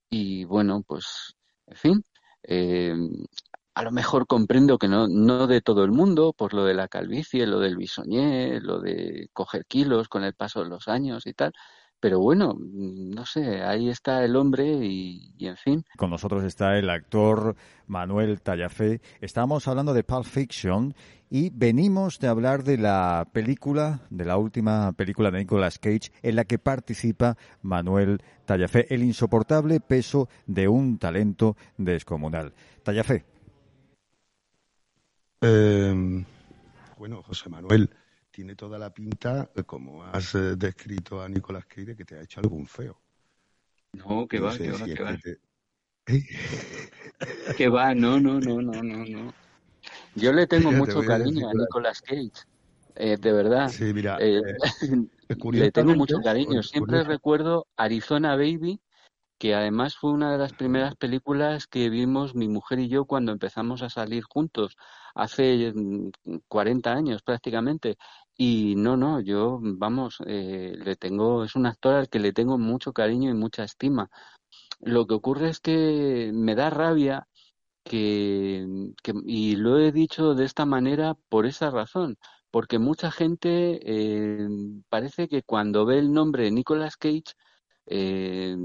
y 0.09 0.45
bueno, 0.45 0.83
pues 0.87 1.35
en 1.67 1.77
fin, 1.77 2.03
eh, 2.43 2.95
a 3.79 3.81
lo 3.81 3.91
mejor 3.91 4.27
comprendo 4.27 4.77
que 4.77 4.89
no, 4.89 5.07
no 5.07 5.47
de 5.47 5.61
todo 5.61 5.85
el 5.85 5.91
mundo, 5.91 6.33
por 6.33 6.53
lo 6.53 6.65
de 6.65 6.73
la 6.73 6.89
calvicie, 6.89 7.47
lo 7.47 7.61
del 7.61 7.77
bisoñé, 7.77 8.59
lo 8.59 8.81
de 8.81 9.29
coger 9.31 9.65
kilos 9.67 10.09
con 10.09 10.25
el 10.25 10.33
paso 10.33 10.61
de 10.61 10.69
los 10.69 10.89
años 10.89 11.25
y 11.25 11.33
tal, 11.33 11.53
pero 12.01 12.19
bueno, 12.19 12.57
no 12.59 13.25
sé, 13.25 13.63
ahí 13.63 13.87
está 13.87 14.25
el 14.25 14.35
hombre 14.35 14.65
y, 14.65 15.33
en 15.39 15.55
fin. 15.55 15.85
Con 15.97 16.09
nosotros 16.09 16.43
está 16.43 16.77
el 16.77 16.89
actor 16.89 17.55
Manuel 17.87 18.41
Tallafé. 18.41 18.99
Estamos 19.21 19.65
hablando 19.69 19.93
de 19.93 20.03
Pulp 20.03 20.25
Fiction 20.25 20.93
y 21.29 21.49
venimos 21.49 22.19
de 22.19 22.27
hablar 22.27 22.65
de 22.65 22.77
la 22.77 23.29
película, 23.31 24.01
de 24.09 24.25
la 24.25 24.35
última 24.35 24.91
película 24.91 25.31
de 25.31 25.39
Nicolas 25.39 25.79
Cage 25.79 26.11
en 26.21 26.35
la 26.35 26.43
que 26.43 26.59
participa 26.59 27.37
Manuel 27.61 28.21
Tallafé, 28.43 28.93
el 28.93 29.03
insoportable 29.03 29.79
peso 29.79 30.27
de 30.47 30.67
un 30.67 30.97
talento 30.97 31.55
descomunal. 31.77 32.53
Tallafé. 32.83 33.38
Em, 35.41 36.25
bueno, 36.97 37.23
José 37.23 37.49
Manuel, 37.49 37.89
tiene 38.29 38.55
toda 38.55 38.77
la 38.77 38.93
pinta, 38.93 39.49
eh, 39.55 39.63
como 39.63 40.03
has 40.03 40.35
eh, 40.35 40.55
descrito 40.57 41.21
a 41.21 41.29
Nicolás 41.29 41.65
Cage, 41.65 41.95
que 41.95 42.03
te 42.03 42.17
ha 42.17 42.21
hecho 42.21 42.41
algún 42.41 42.67
feo. 42.67 42.99
No, 43.93 44.27
que 44.27 44.39
va, 44.39 44.57
que 44.57 44.71
va, 44.71 44.85
que 44.85 45.03
va. 45.03 45.17
Que 47.57 47.67
va, 47.69 47.93
no, 47.93 48.19
no, 48.19 48.39
no, 48.39 48.61
no, 48.61 48.81
no, 48.81 49.05
no. 49.05 49.33
Yo 50.15 50.33
le 50.33 50.47
tengo 50.47 50.71
mucho 50.71 51.03
cariño 51.03 51.49
a, 51.49 51.53
Nicolás 51.53 52.01
Cage, 52.01 52.31
eh, 52.95 53.17
de 53.17 53.31
verdad. 53.31 53.69
Sí, 53.69 53.93
mira. 53.93 54.17
le 55.51 55.71
tengo 55.71 55.95
mucho 55.95 56.21
cariño. 56.21 56.63
Siempre 56.63 57.03
recuerdo 57.03 57.67
Arizona 57.77 58.35
Baby, 58.35 58.79
que 59.39 59.55
además 59.55 59.95
fue 59.95 60.11
una 60.11 60.31
de 60.33 60.37
las 60.37 60.53
primeras 60.53 60.95
películas 60.95 61.65
que 61.67 61.89
vimos 61.89 62.35
mi 62.35 62.49
mujer 62.49 62.79
y 62.79 62.89
yo 62.89 63.05
cuando 63.05 63.31
empezamos 63.31 63.81
a 63.81 63.89
salir 63.89 64.23
juntos, 64.23 64.75
hace 65.15 65.73
40 66.47 66.93
mm, 66.93 66.97
años 66.97 67.23
prácticamente. 67.23 67.97
Y 68.37 68.75
no, 68.75 68.97
no, 68.97 69.21
yo, 69.21 69.59
vamos, 69.61 70.17
eh, 70.27 70.75
le 70.77 70.95
tengo, 70.97 71.43
es 71.45 71.55
un 71.55 71.65
actor 71.67 71.95
al 71.95 72.09
que 72.09 72.19
le 72.19 72.33
tengo 72.33 72.57
mucho 72.57 72.93
cariño 72.93 73.31
y 73.31 73.33
mucha 73.33 73.63
estima. 73.63 74.09
Lo 74.81 75.07
que 75.07 75.15
ocurre 75.15 75.49
es 75.49 75.59
que 75.61 76.31
me 76.33 76.55
da 76.55 76.69
rabia 76.69 77.27
que, 77.83 78.65
y 79.25 79.55
lo 79.57 79.79
he 79.79 79.91
dicho 79.91 80.35
de 80.35 80.45
esta 80.45 80.65
manera 80.65 81.15
por 81.29 81.45
esa 81.45 81.69
razón, 81.71 82.17
porque 82.51 82.79
mucha 82.79 83.11
gente 83.11 83.79
eh, 83.83 84.47
parece 84.89 85.27
que 85.29 85.43
cuando 85.43 85.85
ve 85.85 85.99
el 85.99 86.13
nombre 86.13 86.51
Nicolas 86.51 86.97
Cage 86.97 87.35
eh, 87.85 88.55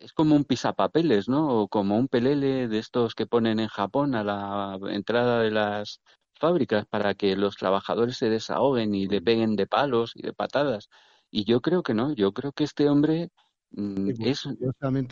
es 0.00 0.12
como 0.12 0.34
un 0.34 0.44
pisapapeles, 0.44 1.28
¿no? 1.28 1.62
O 1.62 1.68
como 1.68 1.96
un 1.96 2.08
pelele 2.08 2.68
de 2.68 2.78
estos 2.78 3.14
que 3.14 3.26
ponen 3.26 3.60
en 3.60 3.68
Japón 3.68 4.14
a 4.14 4.24
la 4.24 4.78
entrada 4.90 5.40
de 5.40 5.50
las 5.50 6.00
fábricas 6.34 6.86
para 6.86 7.14
que 7.14 7.36
los 7.36 7.56
trabajadores 7.56 8.16
se 8.16 8.28
desahoguen 8.28 8.94
y 8.94 9.06
le 9.06 9.22
peguen 9.22 9.54
de 9.54 9.66
palos 9.66 10.12
y 10.16 10.22
de 10.22 10.32
patadas. 10.32 10.88
Y 11.30 11.44
yo 11.44 11.60
creo 11.60 11.82
que 11.82 11.94
no, 11.94 12.14
yo 12.14 12.32
creo 12.32 12.52
que 12.52 12.64
este 12.64 12.88
hombre 12.88 13.30
mm, 13.70 14.10
es, 14.20 14.46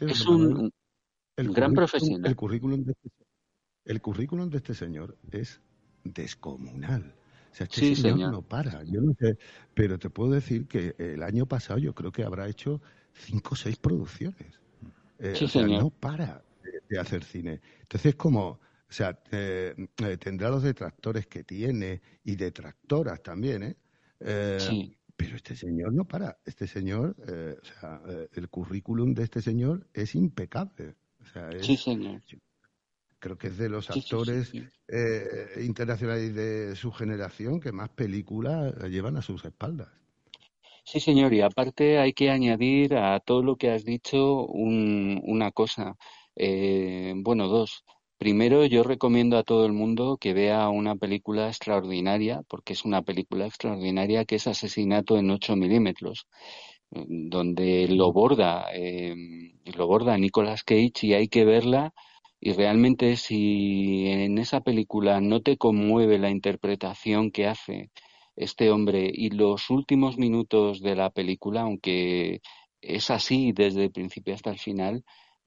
es 0.00 0.26
un, 0.26 0.72
gran 1.36 1.72
profesional. 1.72 2.28
El 2.28 2.36
currículum, 2.36 2.84
de 2.84 2.92
este, 2.92 3.10
el 3.84 4.00
currículum 4.02 4.50
de 4.50 4.58
este 4.58 4.74
señor 4.74 5.16
es 5.30 5.60
descomunal. 6.04 7.14
O 7.52 7.54
sea, 7.54 7.66
este 7.66 7.96
señor, 7.96 8.32
no 8.32 8.42
para. 8.42 8.82
Yo 8.84 9.00
no 9.00 9.14
sé, 9.18 9.38
pero 9.74 9.98
te 9.98 10.10
puedo 10.10 10.32
decir 10.32 10.66
que 10.66 10.94
el 10.98 11.22
año 11.22 11.46
pasado 11.46 11.78
yo 11.78 11.94
creo 11.94 12.12
que 12.12 12.24
habrá 12.24 12.48
hecho 12.48 12.80
cinco 13.12 13.50
o 13.52 13.56
seis 13.56 13.76
producciones. 13.76 14.60
Eh, 15.18 15.38
o 15.42 15.48
sea, 15.48 15.66
no 15.66 15.90
para 15.90 16.42
de, 16.88 16.98
hacer 16.98 17.24
cine. 17.24 17.60
Entonces, 17.82 18.14
como 18.14 18.60
o 18.90 18.92
sea, 18.92 19.16
eh, 19.30 19.76
tendrá 20.18 20.50
los 20.50 20.64
detractores 20.64 21.28
que 21.28 21.44
tiene 21.44 22.02
y 22.24 22.34
detractoras 22.34 23.22
también, 23.22 23.62
¿eh? 23.62 23.76
eh 24.18 24.96
pero 25.16 25.36
este 25.36 25.54
señor 25.54 25.92
no 25.92 26.06
para. 26.06 26.38
Este 26.44 26.66
señor, 26.66 27.14
eh, 27.28 27.54
o 27.60 27.64
sea, 27.64 28.02
el 28.32 28.48
currículum 28.48 29.14
de 29.14 29.24
este 29.24 29.42
señor 29.42 29.86
es 29.92 30.14
impecable. 30.14 30.96
O 31.20 31.26
sea, 31.26 31.50
sí, 31.60 31.76
señor. 31.76 32.22
Creo 33.20 33.36
que 33.36 33.48
es 33.48 33.58
de 33.58 33.68
los 33.68 33.90
actores 33.90 34.50
internacionales 35.60 36.34
de 36.34 36.74
su 36.74 36.90
generación 36.90 37.60
que 37.60 37.70
más 37.70 37.90
películas 37.90 38.74
llevan 38.88 39.18
a 39.18 39.22
sus 39.22 39.44
espaldas. 39.44 39.88
Sí, 40.90 40.98
señor, 40.98 41.32
y 41.34 41.40
aparte 41.40 41.98
hay 42.00 42.12
que 42.12 42.30
añadir 42.30 42.96
a 42.96 43.20
todo 43.20 43.42
lo 43.42 43.54
que 43.56 43.70
has 43.70 43.84
dicho 43.84 44.44
una 44.46 45.52
cosa. 45.52 45.96
bueno, 47.16 47.46
dos. 47.48 47.84
Primero, 48.18 48.66
yo 48.66 48.82
recomiendo 48.82 49.38
a 49.38 49.44
todo 49.44 49.66
el 49.66 49.72
mundo 49.72 50.18
que 50.20 50.34
vea 50.34 50.68
una 50.68 50.96
película 50.96 51.46
extraordinaria, 51.46 52.42
porque 52.48 52.72
es 52.72 52.84
una 52.84 53.02
película 53.02 53.46
extraordinaria 53.46 54.24
que 54.24 54.36
es 54.36 54.46
Asesinato 54.48 55.16
en 55.16 55.30
8 55.30 55.54
milímetros, 55.56 56.26
donde 56.90 57.86
lo 57.88 58.12
borda, 58.12 58.66
eh, 58.74 59.14
lo 59.76 59.86
borda 59.86 60.18
Nicolas 60.18 60.64
Cage 60.64 61.06
y 61.06 61.14
hay 61.14 61.28
que 61.28 61.44
verla. 61.44 61.92
Y 62.40 62.52
realmente 62.52 63.16
si 63.16 64.08
en 64.08 64.38
esa 64.38 64.60
película 64.60 65.20
no 65.20 65.40
te 65.40 65.56
conmueve 65.56 66.18
la 66.18 66.30
interpretación 66.30 67.30
que 67.30 67.46
hace 67.46 67.90
este 68.36 68.70
hombre 68.70 69.10
y 69.12 69.30
los 69.30 69.70
últimos 69.70 70.18
minutos 70.18 70.80
de 70.80 70.96
la 70.96 71.10
película, 71.10 71.62
aunque 71.62 72.40
es 72.80 73.10
así 73.10 73.52
desde 73.52 73.84
el 73.84 73.92
principio 73.92 74.34
hasta 74.34 74.50
el 74.50 74.58
final, 74.58 75.04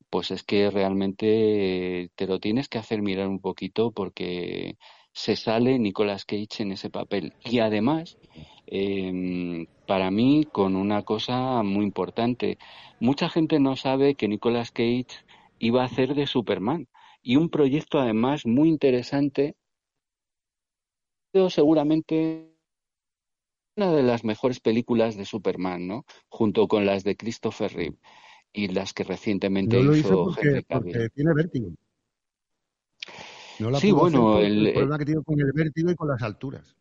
pues 0.10 0.32
es 0.32 0.44
que 0.44 0.70
realmente 0.70 2.12
te 2.16 2.28
lo 2.28 2.40
tienes 2.40 2.70
que 2.70 2.78
hacer 2.78 3.02
mirar 3.02 3.28
un 3.28 3.40
poquito 3.40 3.92
porque 3.92 4.78
se 5.12 5.36
sale 5.36 5.80
Nicolas 5.80 6.26
Cage 6.26 6.62
en 6.64 6.72
ese 6.72 6.90
papel. 6.90 7.34
Y 7.44 7.60
además, 7.60 8.18
em, 8.68 9.66
para 9.88 10.12
mí, 10.12 10.46
con 10.52 10.76
una 10.76 11.04
cosa 11.04 11.64
muy 11.64 11.84
importante, 11.86 12.58
mucha 13.00 13.30
gente 13.30 13.60
no 13.60 13.76
sabe 13.76 14.16
que 14.16 14.28
Nicolas 14.28 14.72
Cage 14.72 15.08
iba 15.60 15.82
a 15.82 15.86
hacer 15.86 16.14
de 16.16 16.28
Superman. 16.28 16.88
Y 17.24 17.38
un 17.38 17.50
proyecto 17.50 18.00
además 18.00 18.46
muy 18.46 18.70
interesante, 18.70 19.56
seguramente 21.50 22.53
una 23.76 23.92
de 23.92 24.04
las 24.04 24.24
mejores 24.24 24.60
películas 24.60 25.16
de 25.16 25.26
Superman, 25.26 25.88
¿no? 25.88 26.06
Junto 26.30 26.68
con 26.68 26.86
las 26.86 27.04
de 27.04 27.16
Christopher 27.16 27.74
Reeve 27.74 27.98
y 28.52 28.68
las 28.68 28.94
que 28.94 29.04
recientemente 29.04 29.80
hizo, 29.80 30.36
porque, 30.70 31.10
tiene 31.10 31.34
vértigo. 31.34 31.72
No 33.60 33.72
la 33.72 33.80
sí, 33.80 33.92
bueno, 33.92 34.40
el, 34.40 34.68
el, 34.68 34.74
problema 34.74 35.00
que 35.00 35.06
tiene 35.06 35.24
con 35.24 35.40
el 35.40 35.52
vértigo 35.54 35.92
y 35.92 35.96
con 35.96 36.08
las 36.08 36.22
alturas. 36.22 36.76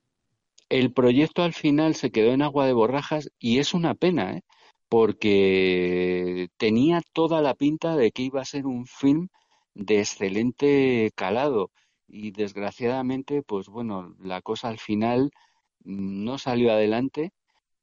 El 0.69 0.93
proyecto 0.93 1.43
al 1.43 1.53
final 1.53 1.95
se 1.95 2.11
quedó 2.11 2.33
en 2.33 2.43
agua 2.43 2.67
de 2.67 2.73
borrajas 2.73 3.31
y 3.39 3.59
es 3.59 3.75
una 3.75 3.95
pena, 3.95 4.37
¿eh? 4.37 4.43
porque 4.89 6.49
tenía 6.59 7.01
toda 7.15 7.41
la 7.41 7.55
pinta 7.55 7.97
de 7.97 8.11
que 8.11 8.23
iba 8.23 8.43
a 8.43 8.47
ser 8.47 8.67
un 8.67 8.85
film 8.87 9.29
de 9.75 10.01
excelente 10.01 11.11
calado 11.15 11.71
y 12.07 12.31
desgraciadamente, 12.33 13.43
pues 13.43 13.69
bueno, 13.69 14.15
la 14.21 14.43
cosa 14.43 14.69
al 14.69 14.79
final 14.79 15.31
no 15.85 16.39
salió 16.39 16.73
adelante, 16.73 17.33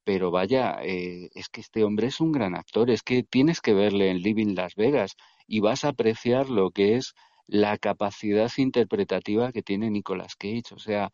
pero 0.04 0.32
vaya, 0.32 0.80
eh, 0.82 1.30
es 1.36 1.50
que 1.50 1.62
este 1.62 1.84
hombre 1.84 2.08
es 2.08 2.20
un 2.20 2.32
gran 2.32 2.56
actor, 2.56 2.90
es 2.90 3.04
que 3.04 3.24
tienes 3.24 3.62
que 3.62 3.74
verle 3.74 4.10
en 4.10 4.22
Living 4.22 4.56
Las 4.56 4.76
Vegas 4.76 5.16
y 5.48 5.60
vas 5.60 5.86
a 5.86 5.90
apreciar 5.90 6.50
lo 6.50 6.72
que 6.72 6.96
es 6.96 7.14
la 7.48 7.78
capacidad 7.78 8.52
interpretativa 8.58 9.52
que 9.52 9.64
tiene 9.64 9.90
Nicolas 9.90 10.36
Cage. 10.36 10.74
O 10.74 10.80
sea, 10.80 11.12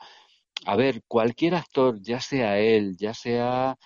a 0.65 0.75
ver, 0.75 1.03
cualquier 1.07 1.55
actor, 1.55 2.01
ya 2.01 2.19
sea 2.19 2.59
él, 2.59 2.95
ya 2.97 3.13
sea 3.13 3.77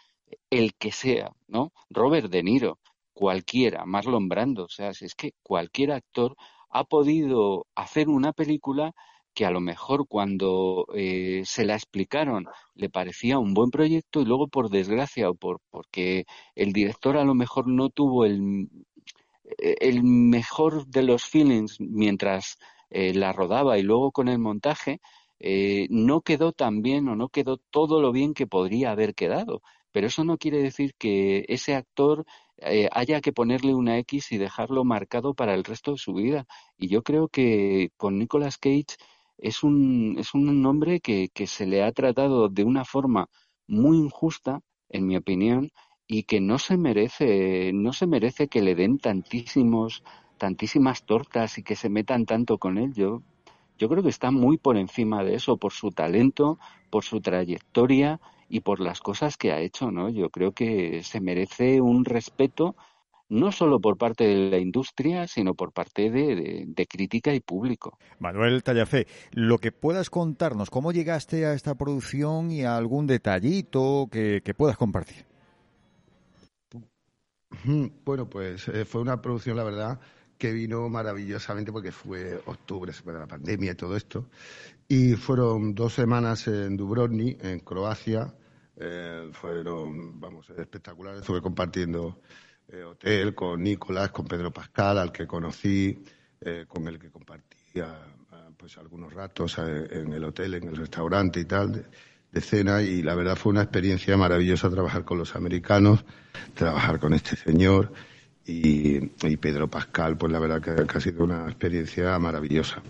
el 0.50 0.74
que 0.76 0.92
sea, 0.92 1.32
¿no? 1.48 1.74
Robert 1.90 2.30
De 2.32 2.44
Niro, 2.44 2.80
cualquiera, 3.14 3.86
Marlon 3.86 4.30
Brando, 4.30 4.66
o 4.66 4.70
sea, 4.70 4.94
si 4.94 5.06
es 5.06 5.16
que 5.16 5.34
cualquier 5.44 5.92
actor 5.92 6.36
ha 6.70 6.84
podido 6.84 7.68
hacer 7.76 8.10
una 8.10 8.34
película 8.34 8.94
que 9.40 9.46
a 9.46 9.52
lo 9.52 9.62
mejor 9.62 10.06
cuando 10.06 10.86
eh, 10.94 11.44
se 11.46 11.64
la 11.64 11.76
explicaron 11.76 12.48
le 12.76 12.90
parecía 12.90 13.40
un 13.40 13.54
buen 13.54 13.72
proyecto 13.72 14.20
y 14.20 14.26
luego 14.26 14.50
por 14.50 14.70
desgracia 14.70 15.30
o 15.30 15.34
por 15.34 15.62
porque 15.70 16.26
el 16.56 16.74
director 16.74 17.16
a 17.16 17.24
lo 17.24 17.36
mejor 17.36 17.70
no 17.70 17.90
tuvo 17.90 18.26
el, 18.26 18.68
el 19.58 20.04
mejor 20.04 20.88
de 20.88 21.04
los 21.04 21.24
feelings 21.24 21.80
mientras 21.80 22.58
eh, 22.90 23.14
la 23.14 23.32
rodaba 23.32 23.78
y 23.78 23.82
luego 23.82 24.12
con 24.12 24.28
el 24.28 24.40
montaje 24.40 25.00
eh, 25.40 25.88
no 25.90 26.20
quedó 26.20 26.52
tan 26.52 26.82
bien 26.82 27.08
o 27.08 27.16
no 27.16 27.30
quedó 27.30 27.56
todo 27.56 28.02
lo 28.02 28.12
bien 28.12 28.34
que 28.34 28.46
podría 28.46 28.92
haber 28.92 29.16
quedado. 29.16 29.62
Pero 29.94 30.08
eso 30.08 30.26
no 30.26 30.38
quiere 30.38 30.62
decir 30.62 30.96
que 30.98 31.46
ese 31.48 31.76
actor 31.76 32.26
haya 32.92 33.22
que 33.22 33.32
ponerle 33.32 33.74
una 33.74 33.98
X 34.00 34.34
y 34.34 34.38
dejarlo 34.38 34.84
marcado 34.84 35.34
para 35.34 35.54
el 35.54 35.64
resto 35.64 35.94
de 35.94 35.98
su 35.98 36.14
vida. 36.14 36.46
Y 36.78 36.90
yo 36.90 37.04
creo 37.04 37.30
que 37.30 37.92
con 37.96 38.20
Nicolas 38.20 38.58
Cage 38.58 38.98
es 39.42 39.64
un, 39.64 40.16
es 40.20 40.34
un 40.34 40.66
hombre 40.66 41.00
que, 41.00 41.30
que 41.34 41.48
se 41.48 41.66
le 41.66 41.84
ha 41.84 41.92
tratado 41.92 42.50
de 42.50 42.64
una 42.64 42.86
forma 42.86 43.28
muy 43.68 43.98
injusta, 43.98 44.62
en 44.90 45.08
mi 45.08 45.16
opinión, 45.16 45.72
y 46.08 46.24
que 46.24 46.42
no 46.42 46.58
se 46.58 46.76
merece, 46.76 47.72
no 47.74 47.94
se 47.94 48.08
merece 48.08 48.48
que 48.48 48.62
le 48.62 48.74
den 48.74 48.98
tantísimos, 48.98 50.04
tantísimas 50.38 51.06
tortas 51.06 51.60
y 51.60 51.64
que 51.64 51.76
se 51.76 51.90
metan 51.90 52.26
tanto 52.26 52.58
con 52.58 52.80
él. 52.80 52.94
Yo, 52.96 53.22
yo 53.78 53.90
creo 53.90 54.02
que 54.02 54.10
está 54.10 54.32
muy 54.32 54.58
por 54.58 54.76
encima 54.76 55.24
de 55.24 55.36
eso, 55.36 55.58
por 55.58 55.72
su 55.72 55.92
talento, 55.92 56.58
por 56.90 57.04
su 57.04 57.22
trayectoria 57.22 58.20
y 58.50 58.62
por 58.62 58.80
las 58.80 59.02
cosas 59.02 59.38
que 59.38 59.52
ha 59.52 59.62
hecho, 59.62 59.92
¿no? 59.92 60.10
Yo 60.10 60.32
creo 60.32 60.52
que 60.52 61.04
se 61.04 61.22
merece 61.22 61.80
un 61.80 62.04
respeto 62.06 62.76
no 63.30 63.52
solo 63.52 63.80
por 63.80 63.98
parte 63.98 64.26
de 64.26 64.50
la 64.50 64.58
industria, 64.58 65.28
sino 65.28 65.54
por 65.54 65.72
parte 65.72 66.10
de, 66.10 66.88
crítica 66.90 67.34
y 67.34 67.40
público. 67.40 67.98
Manuel 68.20 68.64
Tallafé, 68.64 69.08
lo 69.32 69.60
que 69.60 69.72
puedas 69.72 70.10
contarnos, 70.10 70.70
¿cómo 70.70 70.92
llegaste 70.92 71.46
a 71.46 71.54
esta 71.54 71.76
producción 71.76 72.52
y 72.52 72.64
a 72.64 72.76
algún 72.76 73.06
detallito 73.08 74.10
que, 74.12 74.42
puedas 74.58 74.78
compartir? 74.78 75.26
Bueno, 78.06 78.30
pues 78.30 78.68
eh, 78.68 78.86
fue 78.86 79.02
una 79.02 79.22
producción, 79.22 79.58
la 79.58 79.64
verdad, 79.64 80.00
que 80.38 80.52
vino 80.52 80.88
maravillosamente 80.90 81.72
porque 81.72 81.92
fue 81.92 82.42
octubre, 82.46 82.92
después 82.92 83.14
de 83.14 83.20
la 83.20 83.28
pandemia 83.28 83.72
y 83.72 83.76
todo 83.76 83.96
esto. 83.96 84.28
Y 84.88 85.14
fueron 85.14 85.76
dos 85.76 85.94
semanas 85.94 86.48
en 86.48 86.78
Dubrovnik, 86.78 87.44
en 87.44 87.60
Croacia. 87.60 88.34
Eh, 88.76 89.30
fueron, 89.34 90.20
vamos, 90.20 90.50
espectaculares. 90.50 91.22
Estuve 91.22 91.42
compartiendo 91.42 92.22
eh, 92.72 92.84
hotel 92.84 93.34
con 93.34 93.64
Nicolás, 93.64 94.12
con 94.12 94.28
Pedro 94.28 94.52
Pascal, 94.52 95.00
al 95.00 95.12
que 95.12 95.26
conocí, 95.26 96.04
eh, 96.40 96.66
con 96.68 96.88
el 96.88 97.00
que 97.00 97.10
compartía 97.10 98.00
pues 98.56 98.78
algunos 98.78 99.14
ratos 99.14 99.58
eh, 99.58 99.88
en 99.92 100.14
el 100.14 100.24
hotel, 100.24 100.54
en 100.56 100.68
el 100.68 100.76
restaurante 100.76 101.40
y 101.40 101.46
tal, 101.46 101.88
de, 102.32 102.42
cena, 102.42 102.82
y 102.82 103.02
la 103.02 103.16
verdad 103.16 103.36
fue 103.36 103.52
una 103.52 103.64
experiencia 103.64 104.18
maravillosa 104.18 104.70
trabajar 104.70 105.04
con 105.04 105.18
los 105.18 105.36
americanos, 105.36 106.04
trabajar 106.54 107.00
con 107.00 107.14
este 107.14 107.36
señor 107.38 107.92
y, 108.46 109.00
Pedro 109.38 109.68
Pascal, 109.68 110.18
pues 110.18 110.32
la 110.32 110.40
verdad 110.40 110.62
que, 110.62 110.98
ha 110.98 111.00
sido 111.00 111.24
una 111.24 111.46
experiencia 111.46 112.20
maravillosa. 112.20 112.84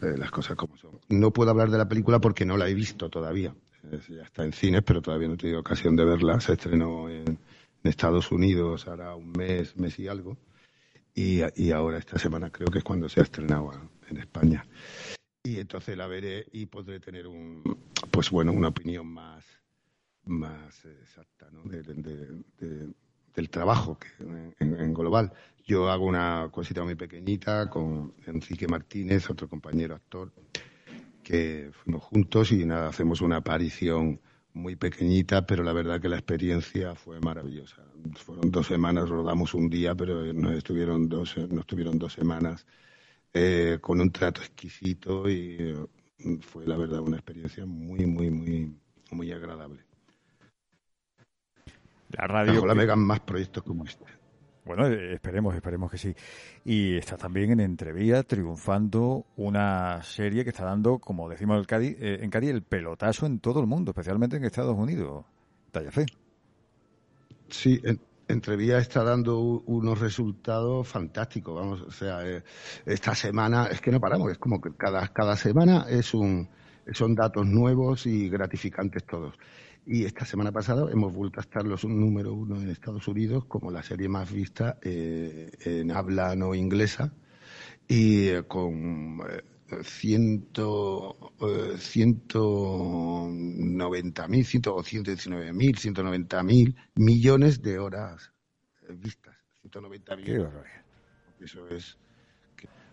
las 0.00 0.30
cosas 0.30 0.56
como 0.56 0.76
son. 0.76 0.98
No 1.08 1.30
puedo 1.30 1.50
hablar 1.50 1.70
de 1.70 1.78
la 1.78 1.88
película 1.88 2.18
porque 2.18 2.44
no 2.44 2.56
la 2.56 2.68
he 2.68 2.74
visto 2.74 3.08
todavía. 3.08 3.54
ya 4.08 4.22
está 4.24 4.44
en 4.44 4.52
cines, 4.52 4.82
pero 4.84 5.00
todavía 5.00 5.28
no 5.28 5.34
he 5.34 5.38
tenido 5.38 5.60
ocasión 5.60 5.96
de 5.96 6.04
verla. 6.04 6.40
Se 6.40 6.52
estrenó 6.54 7.08
en, 7.08 7.38
en 7.82 7.90
Estados 7.90 8.30
Unidos 8.32 8.86
hará 8.88 9.14
un 9.14 9.32
mes, 9.32 9.76
mes 9.76 9.98
y 9.98 10.08
algo, 10.08 10.36
y, 11.14 11.40
y, 11.56 11.72
ahora 11.72 11.98
esta 11.98 12.18
semana 12.18 12.50
creo 12.50 12.68
que 12.68 12.78
es 12.78 12.84
cuando 12.84 13.08
se 13.08 13.20
ha 13.20 13.24
estrenado 13.24 13.72
en 14.08 14.16
España. 14.18 14.64
Y 15.42 15.58
entonces 15.58 15.96
la 15.96 16.06
veré 16.06 16.46
y 16.52 16.66
podré 16.66 17.00
tener 17.00 17.26
un, 17.26 17.62
pues 18.10 18.30
bueno, 18.30 18.52
una 18.52 18.68
opinión 18.68 19.06
más, 19.06 19.44
más 20.24 20.84
exacta 20.84 21.48
¿no? 21.50 21.62
del 21.64 23.50
trabajo 23.50 23.98
que, 23.98 24.08
en, 24.58 24.94
global. 24.94 25.32
Yo 25.64 25.90
hago 25.90 26.06
una 26.06 26.48
cosita 26.50 26.82
muy 26.84 26.94
pequeñita 26.94 27.70
con 27.70 28.14
Enrique 28.26 28.66
Martínez, 28.66 29.30
otro 29.30 29.48
compañero 29.48 29.94
actor, 29.94 30.32
que 31.22 31.70
fuimos 31.72 32.02
juntos 32.02 32.52
y 32.52 32.64
nada, 32.64 32.88
hacemos 32.88 33.20
una 33.20 33.36
aparición 33.36 34.20
muy 34.52 34.76
pequeñita, 34.76 35.46
pero 35.46 35.62
la 35.62 35.72
verdad 35.72 36.00
que 36.00 36.08
la 36.08 36.16
experiencia 36.16 36.94
fue 36.94 37.20
maravillosa. 37.20 37.82
Fueron 38.16 38.50
dos 38.50 38.66
semanas, 38.66 39.08
rodamos 39.08 39.54
un 39.54 39.68
día, 39.68 39.94
pero 39.94 40.32
nos 40.32 40.52
estuvieron 40.52 41.08
dos, 41.08 41.36
nos 41.36 41.60
estuvieron 41.60 41.98
dos 41.98 42.12
semanas 42.12 42.66
eh, 43.32 43.78
con 43.80 44.00
un 44.00 44.10
trato 44.10 44.40
exquisito 44.40 45.28
y 45.28 45.56
eh, 45.58 46.38
fue 46.40 46.66
la 46.66 46.76
verdad 46.76 47.00
una 47.00 47.16
experiencia 47.16 47.64
muy, 47.64 48.06
muy, 48.06 48.30
muy, 48.30 48.74
muy 49.10 49.32
agradable. 49.32 49.84
La 52.10 52.26
radio. 52.26 52.58
Ojalá 52.58 52.74
me 52.74 52.82
hagan 52.82 53.00
más 53.00 53.20
proyectos 53.20 53.62
como 53.62 53.84
este. 53.84 54.19
Bueno, 54.64 54.86
eh, 54.86 55.14
esperemos, 55.14 55.54
esperemos 55.54 55.90
que 55.90 55.98
sí. 55.98 56.14
Y 56.64 56.96
está 56.96 57.16
también 57.16 57.52
en 57.52 57.60
Entrevía 57.60 58.22
triunfando 58.22 59.26
una 59.36 60.02
serie 60.02 60.44
que 60.44 60.50
está 60.50 60.64
dando, 60.64 60.98
como 60.98 61.28
decimos 61.28 61.66
eh, 61.70 62.18
en 62.20 62.30
Cádiz, 62.30 62.50
el 62.50 62.62
pelotazo 62.62 63.26
en 63.26 63.40
todo 63.40 63.60
el 63.60 63.66
mundo, 63.66 63.90
especialmente 63.92 64.36
en 64.36 64.44
Estados 64.44 64.76
Unidos. 64.76 65.24
Tallafe. 65.70 66.06
Sí, 67.48 67.80
en, 67.82 68.00
Entrevía 68.30 68.78
está 68.78 69.02
dando 69.02 69.40
unos 69.40 69.98
resultados 69.98 70.86
fantásticos. 70.86 71.54
Vamos, 71.54 71.82
o 71.82 71.90
sea, 71.90 72.24
eh, 72.24 72.44
esta 72.86 73.14
semana 73.14 73.66
es 73.66 73.80
que 73.80 73.90
no 73.90 73.98
paramos, 73.98 74.30
es 74.30 74.38
como 74.38 74.60
que 74.60 74.70
cada, 74.76 75.08
cada 75.08 75.36
semana 75.36 75.86
es 75.88 76.14
un, 76.14 76.48
son 76.92 77.14
datos 77.14 77.44
nuevos 77.46 78.06
y 78.06 78.28
gratificantes 78.28 79.04
todos. 79.04 79.34
Y 79.86 80.04
esta 80.04 80.24
semana 80.24 80.52
pasada 80.52 80.90
hemos 80.92 81.12
vuelto 81.12 81.40
a 81.40 81.42
estar 81.42 81.64
los 81.64 81.84
número 81.84 82.34
uno 82.34 82.60
en 82.60 82.68
Estados 82.68 83.08
Unidos 83.08 83.44
como 83.46 83.70
la 83.70 83.82
serie 83.82 84.08
más 84.08 84.32
vista 84.32 84.78
eh, 84.82 85.50
en 85.64 85.90
habla 85.90 86.36
no 86.36 86.54
inglesa 86.54 87.12
y 87.90 88.28
eh, 88.28 88.44
con 88.46 89.20
eh, 89.28 89.42
ciento, 89.82 91.34
eh, 91.40 91.74
190 91.76 94.28
mil, 94.28 94.46
o 94.68 94.82
119 94.82 95.52
mil, 95.52 95.76
190 95.76 96.42
mil 96.44 96.76
millones 96.94 97.60
de 97.62 97.80
horas 97.80 98.32
vistas. 98.88 99.34
190 99.62 100.16
mil. 100.16 100.46
Eso 101.40 101.66
es 101.68 101.98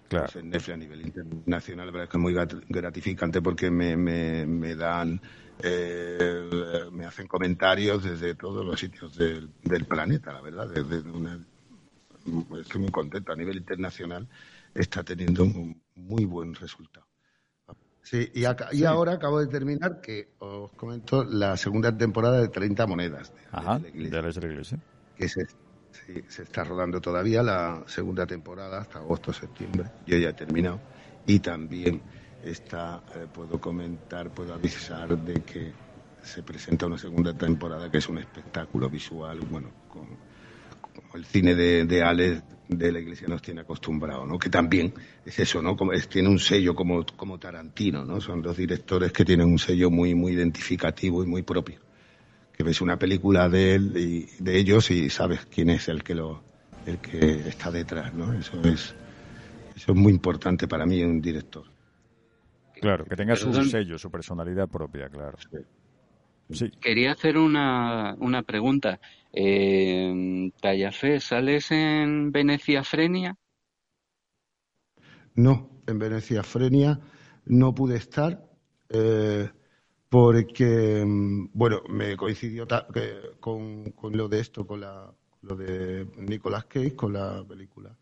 Claro. 0.08 0.40
en 0.40 0.50
Netflix 0.50 0.74
a 0.74 0.78
nivel 0.78 1.02
internacional, 1.02 1.88
la 1.88 1.92
verdad 1.92 2.04
es 2.06 2.10
que 2.10 2.18
es 2.18 2.22
muy 2.22 2.34
gratificante 2.70 3.42
porque 3.42 3.70
me, 3.70 3.98
me, 3.98 4.46
me 4.46 4.76
dan, 4.76 5.20
eh, 5.62 6.86
me 6.92 7.06
hacen 7.06 7.28
comentarios 7.28 8.04
desde 8.04 8.36
todos 8.36 8.66
los 8.66 8.80
sitios 8.80 9.18
del, 9.18 9.50
del 9.64 9.86
planeta, 9.86 10.32
la 10.32 10.42
verdad. 10.42 10.70
Desde 10.70 11.02
una, 11.10 11.40
estoy 12.60 12.82
muy 12.82 12.92
contento. 12.92 13.34
A 13.34 13.36
nivel 13.36 13.58
internacional 13.58 14.28
está 14.74 15.04
teniendo 15.04 15.44
un 15.44 15.82
muy 15.96 16.26
buen 16.26 16.54
resultado. 16.54 17.06
Sí, 18.02 18.32
y, 18.34 18.44
y 18.72 18.86
ahora 18.86 19.14
acabo 19.14 19.42
de 19.42 19.48
terminar 19.48 20.00
que 20.00 20.30
os 20.40 20.72
comento 20.72 21.26
la 21.26 21.58
segunda 21.58 21.96
temporada 21.98 22.40
de 22.40 22.48
30 22.48 22.88
monedas. 22.88 23.34
De, 23.34 23.42
Ajá, 23.52 23.80
de 23.80 23.92
la 23.92 24.48
iglesia. 24.48 24.80
Que 25.18 25.26
es 25.26 25.36
Sí, 26.06 26.22
se 26.28 26.44
está 26.44 26.64
rodando 26.64 27.02
todavía 27.02 27.42
la 27.42 27.84
segunda 27.88 28.26
temporada 28.26 28.80
hasta 28.80 29.00
agosto, 29.00 29.34
septiembre. 29.34 29.90
Yo 30.06 30.18
ya 30.18 30.30
he 30.30 30.34
terminado. 30.34 30.80
Y 31.26 31.40
también 31.40 32.02
está, 32.44 33.04
eh, 33.16 33.28
puedo 33.34 33.60
comentar, 33.60 34.30
puedo 34.30 34.54
avisar 34.54 35.18
de 35.18 35.42
que 35.42 35.72
se 36.22 36.44
presenta 36.44 36.86
una 36.86 36.98
segunda 36.98 37.34
temporada 37.34 37.90
que 37.90 37.98
es 37.98 38.10
un 38.10 38.18
espectáculo 38.18 38.90
visual, 38.90 39.40
bueno, 39.50 39.70
como 39.90 40.18
el 41.14 41.26
cine 41.26 41.56
de, 41.56 41.86
de 41.86 42.04
Alex 42.04 42.44
de 42.68 42.92
la 42.92 43.00
iglesia 43.00 43.28
nos 43.28 43.42
tiene 43.42 43.62
acostumbrado, 43.62 44.26
¿no? 44.26 44.38
Que 44.38 44.50
también 44.50 44.94
es 45.26 45.40
eso, 45.40 45.62
¿no? 45.62 45.76
Como 45.76 45.94
tiene 46.10 46.28
un 46.28 46.40
sello 46.40 46.76
como, 46.76 47.06
como 47.16 47.40
Tarantino, 47.40 48.04
¿no? 48.04 48.20
Son 48.20 48.42
dos 48.42 48.58
directores 48.58 49.12
que 49.12 49.24
tienen 49.24 49.48
un 49.48 49.60
sello 49.60 49.90
muy, 49.90 50.16
muy 50.16 50.34
identificativo 50.34 51.24
y 51.24 51.28
muy 51.28 51.44
propio 51.44 51.87
que 52.58 52.64
ves 52.64 52.82
una 52.82 52.98
película 52.98 53.48
de 53.50 53.76
él 53.76 53.94
y 53.96 54.44
de 54.44 54.58
ellos 54.58 54.90
y 54.90 55.12
sabes 55.12 55.46
quién 55.46 55.70
es 55.70 55.88
el 55.90 56.04
que 56.04 56.16
lo 56.16 56.44
el 56.88 56.98
que 57.00 57.48
está 57.48 57.70
detrás, 57.70 58.14
¿no? 58.14 58.34
Eso 58.34 58.60
es 58.64 58.96
Eso 59.76 59.92
es 59.92 59.98
muy 59.98 60.12
importante 60.12 60.68
para 60.68 60.86
mí 60.86 61.04
un 61.04 61.22
director. 61.22 61.66
Claro, 62.82 63.06
que 63.06 63.16
tenga 63.16 63.36
su 63.36 63.54
sello, 63.64 63.98
su 63.98 64.10
personalidad 64.10 64.68
propia, 64.68 65.08
claro. 65.10 65.38
Sí. 66.50 66.72
Quería 66.82 67.12
hacer 67.12 67.38
una, 67.38 68.16
una 68.20 68.42
pregunta. 68.42 69.00
Eh, 69.34 70.52
Tallafé, 70.62 71.20
¿sales 71.20 71.72
en 71.72 72.32
Venecia 72.32 72.84
Frenia? 72.84 73.36
No, 75.36 75.70
en 75.86 76.00
Venecia 76.00 76.42
Frenia 76.44 77.00
no 77.46 77.76
pude 77.76 77.98
estar 77.98 78.42
eh, 78.90 79.50
porque, 80.10 81.04
mm, 81.06 81.50
bueno, 81.54 81.82
me 81.90 82.16
coincidió 82.16 82.68
con, 83.40 83.92
con, 83.92 84.16
lo 84.18 84.28
de 84.28 84.40
esto, 84.40 84.66
con 84.66 84.82
la, 84.82 85.14
lo 85.42 85.56
de 85.56 86.08
Nicolas 86.18 86.66
Cage, 86.66 86.96
con 86.96 87.14
la 87.14 87.44
película 87.48 87.98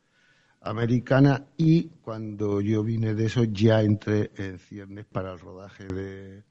americana 0.62 1.46
y 1.58 1.90
cuando 2.02 2.60
yo 2.60 2.84
vine 2.84 3.14
de 3.14 3.26
eso 3.26 3.44
ya 3.44 3.82
entré 3.82 4.32
en 4.36 4.58
ciernes 4.58 5.06
para 5.06 5.34
el 5.34 5.40
rodaje 5.40 5.86
de, 5.86 6.44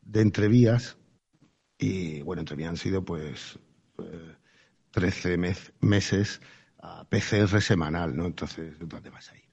de 0.00 0.20
entrevías 0.20 0.96
y 1.78 2.22
bueno, 2.22 2.40
entrevías 2.40 2.70
han 2.70 2.76
sido 2.76 3.04
pues 3.04 3.58
13 4.92 5.34
eh, 5.34 5.54
meses 5.80 6.40
a 6.78 7.04
PCR 7.04 7.60
semanal, 7.60 8.16
¿no? 8.16 8.26
Entonces, 8.26 8.76
¿dónde 8.78 9.10
vas 9.10 9.30
a 9.30 9.36
ir? 9.36 9.47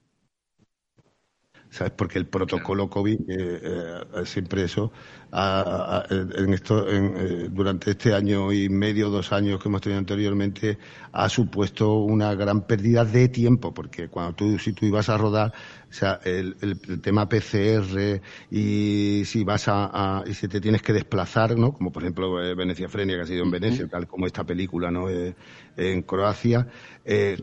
¿Sabes? 1.70 1.92
Porque 1.96 2.18
el 2.18 2.26
protocolo 2.26 2.88
COVID, 2.90 3.20
eh, 3.28 3.60
eh, 3.62 4.26
siempre 4.26 4.64
eso, 4.64 4.92
en 5.38 6.54
esto, 6.54 6.88
eh, 6.88 7.48
durante 7.50 7.90
este 7.90 8.14
año 8.14 8.52
y 8.52 8.70
medio, 8.70 9.10
dos 9.10 9.32
años 9.32 9.60
que 9.60 9.68
hemos 9.68 9.82
tenido 9.82 9.98
anteriormente, 9.98 10.78
ha 11.12 11.28
supuesto 11.28 11.98
una 11.98 12.34
gran 12.34 12.62
pérdida 12.62 13.04
de 13.04 13.28
tiempo, 13.28 13.74
porque 13.74 14.08
cuando 14.08 14.34
tú, 14.34 14.58
si 14.58 14.72
tú 14.72 14.86
ibas 14.86 15.10
a 15.10 15.18
rodar, 15.18 15.52
o 15.90 15.92
sea, 15.92 16.20
el, 16.24 16.56
tema 17.02 17.28
PCR 17.28 18.20
y 18.50 19.22
si 19.26 19.44
vas 19.44 19.64
a, 19.68 20.24
y 20.26 20.32
si 20.32 20.48
te 20.48 20.60
tienes 20.60 20.80
que 20.80 20.94
desplazar, 20.94 21.56
¿no? 21.58 21.72
Como 21.72 21.92
por 21.92 22.02
ejemplo 22.02 22.32
Venecia 22.56 22.88
Frenia, 22.88 23.16
que 23.16 23.22
ha 23.22 23.26
sido 23.26 23.44
en 23.44 23.50
Venecia, 23.50 23.86
tal 23.88 24.06
como 24.06 24.26
esta 24.26 24.44
película, 24.44 24.90
¿no? 24.90 25.06
en 25.08 26.02
Croacia, 26.02 26.66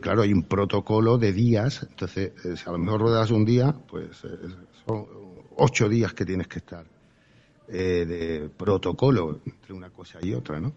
claro, 0.00 0.22
hay 0.22 0.32
un 0.32 0.42
protocolo 0.42 1.16
de 1.16 1.32
días, 1.32 1.86
entonces, 1.88 2.32
si 2.42 2.68
a 2.68 2.72
lo 2.72 2.78
mejor 2.78 3.00
ruedas 3.02 3.30
un 3.30 3.44
día, 3.44 3.74
pues 3.88 4.22
son 4.86 5.06
ocho 5.56 5.88
días 5.88 6.12
que 6.12 6.24
tienes 6.24 6.48
que 6.48 6.58
estar 6.58 6.93
eh, 7.68 8.04
de 8.06 8.48
protocolo 8.50 9.40
entre 9.44 9.72
una 9.72 9.90
cosa 9.90 10.18
y 10.22 10.34
otra, 10.34 10.60
¿no? 10.60 10.72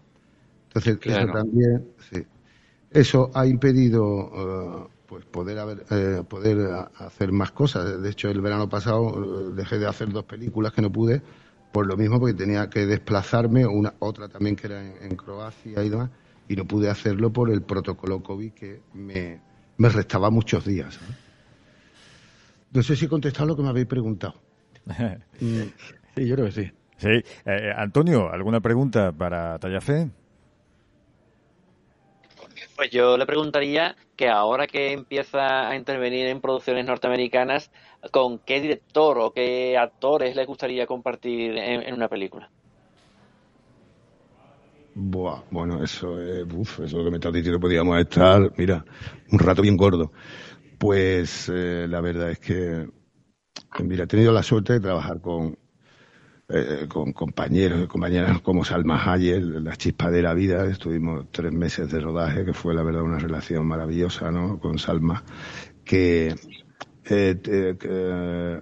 Entonces, 0.68 0.98
eso 1.02 1.26
también, 1.32 1.88
sí. 2.10 2.24
Eso 2.90 3.30
ha 3.34 3.46
impedido 3.46 4.30
eh, 4.34 4.88
pues 5.06 5.24
poder 5.24 5.58
haber, 5.58 5.84
eh, 5.90 6.22
poder 6.28 6.88
hacer 6.98 7.32
más 7.32 7.52
cosas. 7.52 8.00
De 8.00 8.10
hecho, 8.10 8.28
el 8.28 8.40
verano 8.40 8.68
pasado 8.68 9.50
dejé 9.52 9.78
de 9.78 9.86
hacer 9.86 10.10
dos 10.10 10.24
películas 10.24 10.72
que 10.72 10.82
no 10.82 10.90
pude 10.90 11.22
por 11.72 11.86
lo 11.86 11.96
mismo 11.96 12.18
porque 12.18 12.34
tenía 12.34 12.68
que 12.70 12.86
desplazarme, 12.86 13.66
una 13.66 13.94
otra 13.98 14.28
también 14.28 14.56
que 14.56 14.66
era 14.68 14.84
en, 14.84 15.16
Croacia 15.16 15.82
y 15.82 15.88
demás, 15.88 16.10
y 16.48 16.56
no 16.56 16.64
pude 16.64 16.88
hacerlo 16.88 17.30
por 17.30 17.50
el 17.50 17.62
protocolo 17.62 18.22
COVID 18.22 18.52
que 18.52 18.80
me, 18.94 19.40
me 19.76 19.88
restaba 19.88 20.30
muchos 20.30 20.64
días. 20.64 20.98
¿no? 22.72 22.82
sé 22.82 22.96
si 22.96 23.04
he 23.04 23.08
contestado 23.08 23.46
lo 23.46 23.56
que 23.56 23.62
me 23.62 23.68
habéis 23.68 23.86
preguntado. 23.86 24.34
sí, 25.38 25.72
yo 26.16 26.34
creo 26.34 26.46
que 26.46 26.52
sí. 26.52 26.72
Sí. 26.98 27.22
Eh, 27.46 27.72
Antonio, 27.76 28.30
¿alguna 28.30 28.60
pregunta 28.60 29.12
para 29.12 29.58
Tallafé? 29.58 30.10
Pues 32.76 32.90
yo 32.90 33.16
le 33.16 33.26
preguntaría 33.26 33.96
que 34.16 34.28
ahora 34.28 34.66
que 34.66 34.92
empieza 34.92 35.68
a 35.68 35.76
intervenir 35.76 36.26
en 36.26 36.40
producciones 36.40 36.84
norteamericanas, 36.86 37.70
¿con 38.10 38.38
qué 38.40 38.60
director 38.60 39.18
o 39.18 39.32
qué 39.32 39.76
actores 39.78 40.34
le 40.34 40.44
gustaría 40.44 40.86
compartir 40.86 41.56
en, 41.56 41.94
una 41.94 42.08
película? 42.08 42.50
Buah, 44.94 45.42
bueno, 45.50 45.82
eso 45.82 46.20
es, 46.20 46.44
uf, 46.52 46.80
eso 46.80 47.04
que 47.04 47.10
me 47.10 47.18
estás 47.18 47.32
diciendo, 47.32 47.60
podríamos 47.60 47.98
estar, 48.00 48.52
mira, 48.56 48.84
un 49.30 49.38
rato 49.38 49.62
bien 49.62 49.76
gordo. 49.76 50.10
Pues 50.78 51.48
eh, 51.48 51.86
la 51.88 52.00
verdad 52.00 52.30
es 52.30 52.40
que, 52.40 52.88
mira, 53.84 54.04
he 54.04 54.08
tenido 54.08 54.32
la 54.32 54.42
suerte 54.42 54.74
de 54.74 54.80
trabajar 54.80 55.20
con, 55.20 55.56
eh, 56.50 56.86
con 56.88 57.12
compañeros 57.12 57.84
y 57.84 57.86
compañeras 57.86 58.40
como 58.40 58.64
Salma 58.64 58.96
Hayek, 59.04 59.42
la 59.42 59.76
chispa 59.76 60.10
de 60.10 60.22
la 60.22 60.32
vida. 60.32 60.64
Estuvimos 60.64 61.26
tres 61.30 61.52
meses 61.52 61.90
de 61.90 62.00
rodaje, 62.00 62.42
que 62.44 62.54
fue 62.54 62.74
la 62.74 62.82
verdad 62.82 63.02
una 63.02 63.18
relación 63.18 63.66
maravillosa 63.66 64.30
¿no? 64.30 64.58
con 64.58 64.78
Salma, 64.78 65.22
que, 65.84 66.34
eh, 67.04 68.60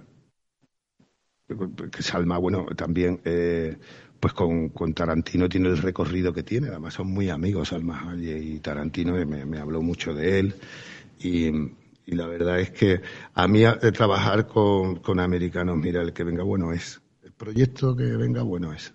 Salma, 1.99 2.37
bueno, 2.39 2.65
también 2.75 3.21
eh, 3.23 3.77
pues 4.19 4.33
con, 4.33 4.67
con, 4.69 4.93
Tarantino 4.93 5.47
tiene 5.47 5.69
el 5.69 5.77
recorrido 5.77 6.33
que 6.33 6.43
tiene. 6.43 6.67
Además 6.67 6.95
son 6.95 7.07
muy 7.07 7.29
amigos 7.29 7.69
Salma 7.69 8.11
Hayek 8.11 8.43
y 8.43 8.59
Tarantino, 8.59 9.13
me, 9.13 9.45
me 9.45 9.59
habló 9.59 9.81
mucho 9.81 10.13
de 10.13 10.39
él. 10.39 10.55
Y, 11.19 11.47
y 12.05 12.15
la 12.15 12.27
verdad 12.27 12.59
es 12.59 12.71
que 12.71 13.01
a 13.33 13.47
mí 13.47 13.63
trabajar 13.93 14.45
con, 14.45 14.97
con 14.97 15.21
americanos, 15.21 15.77
mira, 15.77 16.01
el 16.01 16.11
que 16.11 16.25
venga 16.25 16.43
bueno 16.43 16.73
es 16.73 17.01
proyecto 17.37 17.95
que 17.95 18.03
venga 18.17 18.41
bueno 18.43 18.73
es. 18.73 18.93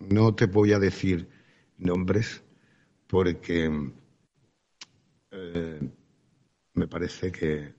No 0.00 0.34
te 0.34 0.46
voy 0.46 0.72
a 0.72 0.78
decir 0.78 1.28
nombres 1.78 2.44
porque 3.06 3.70
eh, 5.30 5.80
me 6.74 6.88
parece 6.88 7.32
que, 7.32 7.74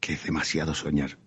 que 0.00 0.12
es 0.14 0.24
demasiado 0.24 0.74
soñar. 0.74 1.18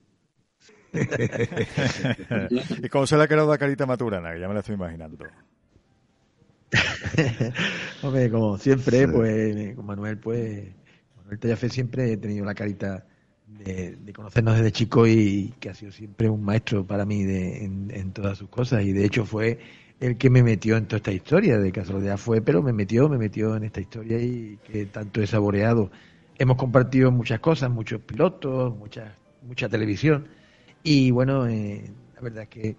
¿Y 2.49 2.89
cómo 2.89 3.07
se 3.07 3.17
le 3.17 3.23
ha 3.23 3.27
quedado 3.27 3.49
la 3.49 3.57
carita 3.57 3.85
maturana? 3.85 4.33
Que 4.33 4.39
ya 4.39 4.47
me 4.47 4.53
la 4.53 4.59
estoy 4.59 4.75
imaginando. 4.75 5.25
Hombre, 8.01 8.29
como 8.29 8.57
siempre, 8.57 9.07
pues 9.07 9.75
con 9.75 9.85
Manuel, 9.85 10.17
pues 10.19 10.75
Manuel 11.17 11.39
Tallafe 11.39 11.69
siempre 11.69 12.13
he 12.13 12.17
tenido 12.17 12.45
la 12.45 12.55
carita 12.55 13.05
de, 13.59 14.13
conocernos 14.13 14.55
desde 14.55 14.71
chico 14.71 15.07
y 15.07 15.53
que 15.59 15.69
ha 15.69 15.73
sido 15.73 15.91
siempre 15.91 16.29
un 16.29 16.43
maestro 16.43 16.85
para 16.85 17.05
mí 17.05 17.23
de, 17.23 17.65
en, 17.65 18.11
todas 18.11 18.37
sus 18.37 18.49
cosas. 18.49 18.83
Y 18.83 18.93
de 18.93 19.05
hecho 19.05 19.25
fue 19.25 19.59
el 19.99 20.17
que 20.17 20.29
me 20.29 20.43
metió 20.43 20.77
en 20.77 20.85
toda 20.85 20.97
esta 20.97 21.11
historia. 21.11 21.57
De 21.57 21.71
casualidad 21.71 22.17
fue, 22.17 22.41
pero 22.41 22.61
me 22.61 22.73
metió, 22.73 23.09
me 23.09 23.17
metió 23.17 23.55
en 23.55 23.63
esta 23.63 23.81
historia 23.81 24.19
y 24.19 24.57
que 24.63 24.85
tanto 24.85 25.21
he 25.21 25.27
saboreado. 25.27 25.91
Hemos 26.37 26.57
compartido 26.57 27.11
muchas 27.11 27.39
cosas, 27.39 27.69
muchos 27.69 28.01
pilotos, 28.01 28.75
mucha, 28.75 29.15
mucha 29.43 29.69
televisión. 29.69 30.27
Y 30.83 31.11
bueno, 31.11 31.47
eh, 31.47 31.91
la 32.15 32.21
verdad 32.21 32.43
es 32.43 32.49
que 32.49 32.75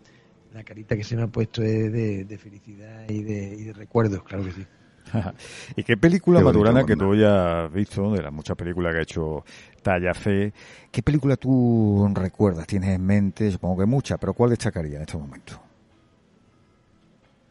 la 0.53 0.63
carita 0.65 0.97
que 0.97 1.05
se 1.05 1.17
me 1.17 1.23
ha 1.23 1.29
puesto 1.29 1.63
es 1.63 1.93
de, 1.93 2.39
felicidad 2.39 3.09
y 3.09 3.23
de, 3.23 3.57
y 3.59 3.65
de 3.65 3.73
recuerdos, 3.73 4.23
claro 4.23 4.45
que 4.45 4.53
sí. 4.53 4.67
¿Y 5.77 5.83
qué 5.83 5.97
película 5.97 6.41
madurana 6.41 6.85
que 6.85 6.97
tú 6.97 7.15
ya 7.15 7.65
has 7.65 7.73
visto, 7.73 8.13
de 8.13 8.23
las 8.23 8.33
muchas 8.33 8.57
películas 8.57 8.93
que 8.93 8.99
ha 8.99 9.03
hecho 9.03 9.45
Tallafe, 9.83 10.53
qué 10.91 11.03
película 11.03 11.37
tú 11.37 12.11
recuerdas, 12.15 12.67
tienes 12.67 12.91
en 12.91 13.05
mente? 13.05 13.51
Supongo 13.51 13.81
que 13.81 13.87
muchas, 13.87 14.19
pero 14.19 14.35
¿cuál 14.35 14.51
destacaría 14.51 14.97
en 14.97 15.03
este 15.03 15.19
momento? 15.19 15.61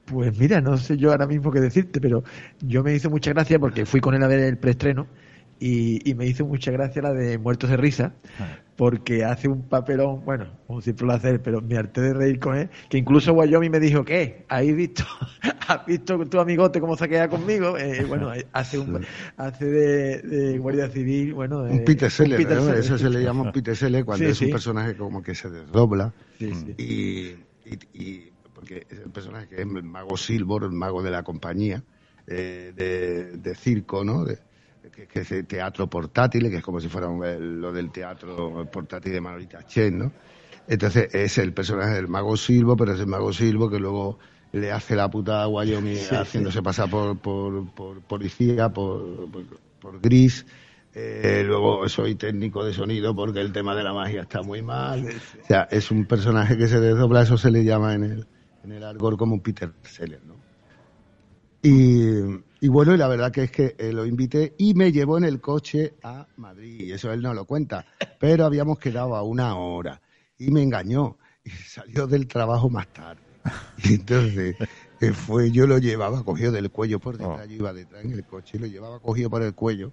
Pues 0.06 0.38
mira, 0.38 0.60
no 0.60 0.78
sé 0.78 0.98
yo 0.98 1.12
ahora 1.12 1.26
mismo 1.26 1.52
qué 1.52 1.62
decirte, 1.62 2.02
pero 2.02 2.24
yo 2.62 2.84
me 2.84 2.94
hizo 2.94 3.10
mucha 3.10 3.32
gracia 3.32 3.58
porque 3.58 3.86
fui 3.86 4.02
con 4.02 4.14
él 4.14 4.24
a 4.24 4.28
ver 4.28 4.40
el 4.40 4.58
preestreno 4.58 5.08
y, 5.66 6.14
me 6.16 6.28
hizo 6.28 6.46
mucha 6.46 6.72
gracia 6.72 7.02
la 7.02 7.14
de 7.14 7.38
Muertos 7.38 7.70
de 7.70 7.78
Risa, 7.78 8.14
ah. 8.38 8.60
porque 8.76 9.24
hace 9.24 9.48
un 9.48 9.62
papelón, 9.70 10.26
bueno, 10.26 10.48
como 10.68 10.82
siempre 10.82 11.08
lo 11.08 11.14
hace, 11.14 11.40
pero 11.40 11.62
me 11.62 11.78
harté 11.78 12.02
de 12.02 12.14
reír 12.14 12.40
con 12.40 12.58
él, 12.58 12.70
que 12.90 12.98
incluso 12.98 13.34
Guayomi 13.34 13.70
me 13.70 13.80
dijo, 13.80 14.04
¿qué? 14.04 14.46
¿Has 14.50 14.66
visto, 14.66 15.06
¿has 15.68 15.86
visto 15.86 16.18
tu 16.26 16.38
amigote 16.42 16.82
cómo 16.82 16.98
se 16.98 17.08
queda 17.08 17.30
conmigo? 17.30 17.78
Eh, 17.78 18.04
bueno, 18.04 18.34
hace 18.52 18.78
un 18.78 19.06
hace 19.38 19.66
de, 19.66 20.58
Guardia 20.58 20.90
Civil, 20.90 21.34
bueno... 21.34 21.64
un 21.64 21.86
Peter 21.86 22.12
Seller, 22.12 22.42
eso 22.78 22.98
se 22.98 23.10
le 23.10 23.24
llama 23.24 23.44
un 23.44 23.52
Peter 23.54 23.76
Seller 23.76 24.04
cuando 24.04 24.26
es 24.26 24.42
un 24.42 24.50
personaje 24.50 24.98
como 24.98 25.24
que 25.24 25.34
se 25.34 25.50
desdobla 25.50 26.14
y, 26.40 27.38
y, 27.94 28.32
porque 28.54 28.86
es 28.90 29.00
el 29.00 29.12
personaje 29.12 29.48
que 29.48 29.56
es 29.56 29.62
el 29.62 29.84
mago 29.84 30.18
Silver, 30.18 30.64
el 30.64 30.72
mago 30.72 31.02
de 31.02 31.12
la 31.12 31.24
compañía 31.24 31.82
eh, 32.28 32.74
de, 32.76 33.38
de 33.38 33.56
circo, 33.56 34.04
¿no? 34.04 34.26
De, 34.26 34.40
que, 34.92 35.20
es 35.20 35.48
teatro 35.48 35.88
portátil, 35.88 36.50
que 36.50 36.58
es 36.58 36.64
como 36.64 36.80
si 36.80 36.90
fuera 36.90 37.08
lo 37.08 37.72
del 37.72 37.92
teatro 37.92 38.70
portátil 38.72 39.14
de 39.14 39.22
Manolita 39.22 39.64
Chen, 39.66 39.98
¿no? 39.98 40.12
Entonces 40.68 41.14
es 41.14 41.38
el 41.38 41.54
personaje 41.54 41.96
del 41.96 42.08
mago 42.08 42.38
Silvo, 42.38 42.76
pero 42.76 42.94
es 42.94 43.00
el 43.00 43.08
mago 43.08 43.34
Silvo 43.34 43.70
que 43.70 43.80
luego 43.80 44.20
le 44.54 44.72
hace 44.72 44.96
la 44.96 45.10
puta 45.10 45.44
a 45.44 45.48
Wyoming 45.48 45.98
haciéndose 46.12 46.62
pasar 46.62 46.90
por, 46.90 47.18
por, 47.20 48.02
policía, 48.02 48.70
por, 48.70 49.30
por, 49.80 50.00
gris. 50.00 50.46
Eh, 50.96 51.44
luego 51.44 51.90
soy 51.90 52.16
técnico 52.16 52.64
de 52.64 52.72
sonido 52.72 53.16
porque 53.16 53.42
el 53.42 53.52
tema 53.52 53.76
de 53.76 53.84
la 53.84 53.94
magia 53.94 54.22
está 54.22 54.44
muy 54.44 54.62
mal. 54.62 55.04
O 55.06 55.46
sea, 55.48 55.68
es 55.72 55.90
un 55.90 56.06
personaje 56.06 56.56
que 56.56 56.68
se 56.68 56.80
desdobla, 56.80 57.24
eso 57.24 57.38
se 57.38 57.50
le 57.50 57.64
llama 57.64 57.96
en 57.96 58.04
el, 58.04 58.28
en 58.64 58.72
el 58.74 58.84
argor 58.84 59.18
como 59.18 59.34
un 59.34 59.42
Peter 59.42 59.72
Seller, 59.82 60.22
¿no? 60.24 60.36
Y, 61.64 62.44
bueno, 62.70 62.94
y 62.94 62.98
la 62.98 63.08
verdad 63.08 63.32
que 63.32 63.44
es 63.44 63.52
que 63.52 63.76
eh, 63.78 63.92
lo 63.92 64.06
invité 64.06 64.56
y 64.58 64.74
me 64.74 64.92
llevó 64.92 65.18
en 65.18 65.26
el 65.26 65.42
coche 65.42 65.96
a 66.04 66.28
Madrid. 66.38 66.80
Y 66.80 66.92
eso 66.94 67.12
él 67.12 67.22
no 67.22 67.34
lo 67.34 67.46
cuenta. 67.46 67.86
Pero 68.20 68.46
habíamos 68.46 68.80
quedado 68.80 69.16
a 69.16 69.24
una 69.24 69.56
hora. 69.56 70.02
Y 70.38 70.50
me 70.52 70.62
engañó. 70.62 71.18
Y 71.44 71.50
salió 71.68 72.08
del 72.08 72.28
trabajo 72.28 72.70
más 72.70 72.88
tarde. 72.94 73.22
Y 73.84 73.96
entonces 73.96 74.56
eh, 75.02 75.12
fue, 75.12 75.52
yo 75.52 75.68
lo 75.68 75.78
llevaba 75.78 76.24
cogido 76.24 76.54
del 76.54 76.72
cuello 76.72 77.00
por 77.00 77.18
detrás. 77.18 77.42
Oh. 77.44 77.50
Yo 77.50 77.56
iba 77.56 77.74
detrás 77.74 78.06
en 78.06 78.14
el 78.14 78.24
coche 78.26 78.58
y 78.58 78.60
lo 78.62 78.68
llevaba 78.68 79.00
cogido 79.00 79.30
por 79.30 79.42
el 79.42 79.54
cuello. 79.54 79.92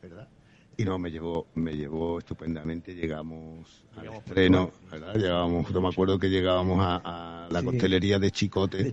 ¿Verdad? 0.00 0.28
Y 0.76 0.84
no 0.84 0.98
me 0.98 1.10
llevó 1.10 1.46
me 1.54 1.74
llevó 1.74 2.18
estupendamente. 2.18 2.94
Llegamos 2.94 3.84
al 3.96 4.08
estreno 4.14 4.70
¿verdad? 4.90 5.14
llegábamos 5.14 5.70
no 5.70 5.80
me 5.80 5.88
acuerdo 5.88 6.18
que 6.18 6.28
llegábamos 6.28 6.78
a, 6.80 7.48
la 7.50 7.62
costelería 7.62 8.18
de 8.18 8.30
Chicote, 8.30 8.92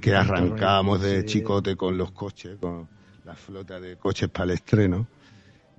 que, 0.00 0.14
arrancábamos 0.14 1.00
de 1.00 1.24
Chicote 1.24 1.76
con 1.76 1.96
los 1.96 2.12
coches 2.12 2.58
con 2.60 2.88
la 3.24 3.34
flota 3.34 3.80
de 3.80 3.96
coches 3.96 4.28
para 4.28 4.44
el 4.44 4.50
estreno. 4.50 5.06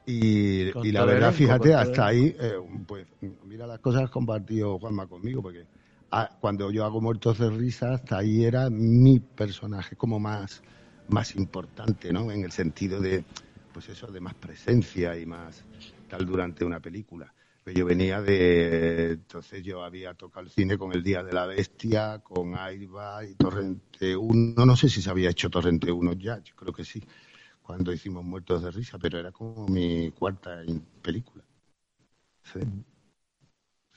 Y, 0.08 0.72
la 0.92 1.04
verdad 1.04 1.34
fíjate 1.34 1.74
hasta 1.74 2.08
ahí 2.08 2.36
eh, 2.40 2.60
pues 2.86 3.08
mira 3.44 3.66
las 3.66 3.80
cosas 3.80 4.04
que 4.04 4.12
compartió 4.12 4.78
Juanma 4.78 5.08
conmigo 5.08 5.42
porque 5.42 5.66
ah, 6.12 6.30
cuando 6.40 6.70
yo 6.72 6.86
hago 6.86 7.02
muertos 7.02 7.40
de 7.40 7.50
risa 7.50 7.94
hasta 7.94 8.20
ahí 8.20 8.46
era 8.46 8.70
mi 8.70 9.20
personaje 9.20 9.96
como 9.96 10.20
más 10.20 10.62
más 11.08 11.36
importante 11.36 12.14
no 12.14 12.32
en 12.32 12.44
el 12.44 12.52
sentido 12.52 13.00
de 13.00 13.26
pues 13.76 13.90
eso, 13.90 14.08
de 14.08 14.22
más 14.22 14.36
presencia 14.36 15.20
y 15.20 15.26
más 15.26 15.66
tal 16.08 16.26
durante 16.26 16.64
una 16.64 16.80
película. 16.80 17.34
Yo 17.66 17.86
venía 17.86 18.22
de, 18.22 19.12
entonces 19.12 19.64
yo 19.64 19.84
había 19.84 20.14
tocado 20.14 20.46
el 20.46 20.50
cine 20.50 20.78
con 20.78 20.94
El 20.94 21.04
Día 21.04 21.24
de 21.24 21.34
la 21.34 21.46
Bestia, 21.46 22.20
con 22.20 22.56
Airbag 22.56 23.32
y 23.32 23.36
Torrente 23.36 24.16
1, 24.16 24.66
no 24.66 24.78
sé 24.78 24.88
si 24.88 25.02
se 25.02 25.10
había 25.10 25.30
hecho 25.30 25.50
Torrente 25.50 25.92
1 25.92 26.14
ya, 26.14 26.42
yo 26.42 26.56
creo 26.56 26.72
que 26.72 26.86
sí, 26.86 27.04
cuando 27.62 27.92
hicimos 27.92 28.24
Muertos 28.24 28.64
de 28.64 28.72
Risa, 28.72 28.98
pero 28.98 29.20
era 29.20 29.34
como 29.34 29.68
mi 29.68 30.10
cuarta 30.12 30.62
película. 31.02 31.44
Sí. 32.44 32.62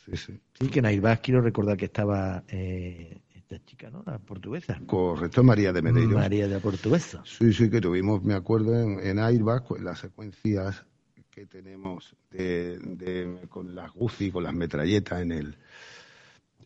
Sí, 0.04 0.16
sí. 0.16 0.40
Sí, 0.58 0.68
que 0.70 0.80
en 0.80 0.86
Airbag 0.86 1.22
quiero 1.22 1.40
recordar 1.40 1.76
que 1.76 1.84
estaba 1.84 2.42
eh, 2.48 3.20
esta 3.49 3.64
chica, 3.64 3.90
¿no? 3.90 4.03
La 4.07 4.18
portuguesa. 4.18 4.78
Correcto, 4.86 5.42
María 5.42 5.72
de 5.72 5.80
Medeiros. 5.80 6.14
María 6.14 6.46
de 6.46 6.55
la 6.55 6.61
Portuguesa. 6.61 7.22
Sí, 7.24 7.53
sí, 7.53 7.70
que 7.70 7.80
tuvimos, 7.80 8.22
me 8.22 8.34
acuerdo, 8.34 8.78
en, 8.78 9.01
en 9.01 9.18
Airbag, 9.18 9.64
las 9.80 10.01
secuencias 10.01 10.84
que 11.30 11.46
tenemos 11.46 12.14
de, 12.30 13.40
con 13.49 13.74
las 13.74 13.92
GUCI, 13.92 14.30
con 14.30 14.44
las 14.44 14.55
metralletas 14.55 15.22
en 15.22 15.32
el 15.32 15.57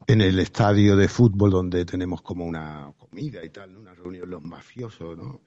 en 0.08 0.20
el 0.20 0.40
estadio 0.40 0.96
de 0.96 1.06
fútbol 1.06 1.50
donde 1.52 1.84
tenemos 1.84 2.22
como 2.22 2.44
una 2.44 2.92
comida 2.98 3.44
y 3.44 3.50
tal, 3.50 3.76
una 3.76 3.94
reunión 3.94 4.28
los 4.28 4.42
mafiosos, 4.42 5.16
¿no? 5.16 5.40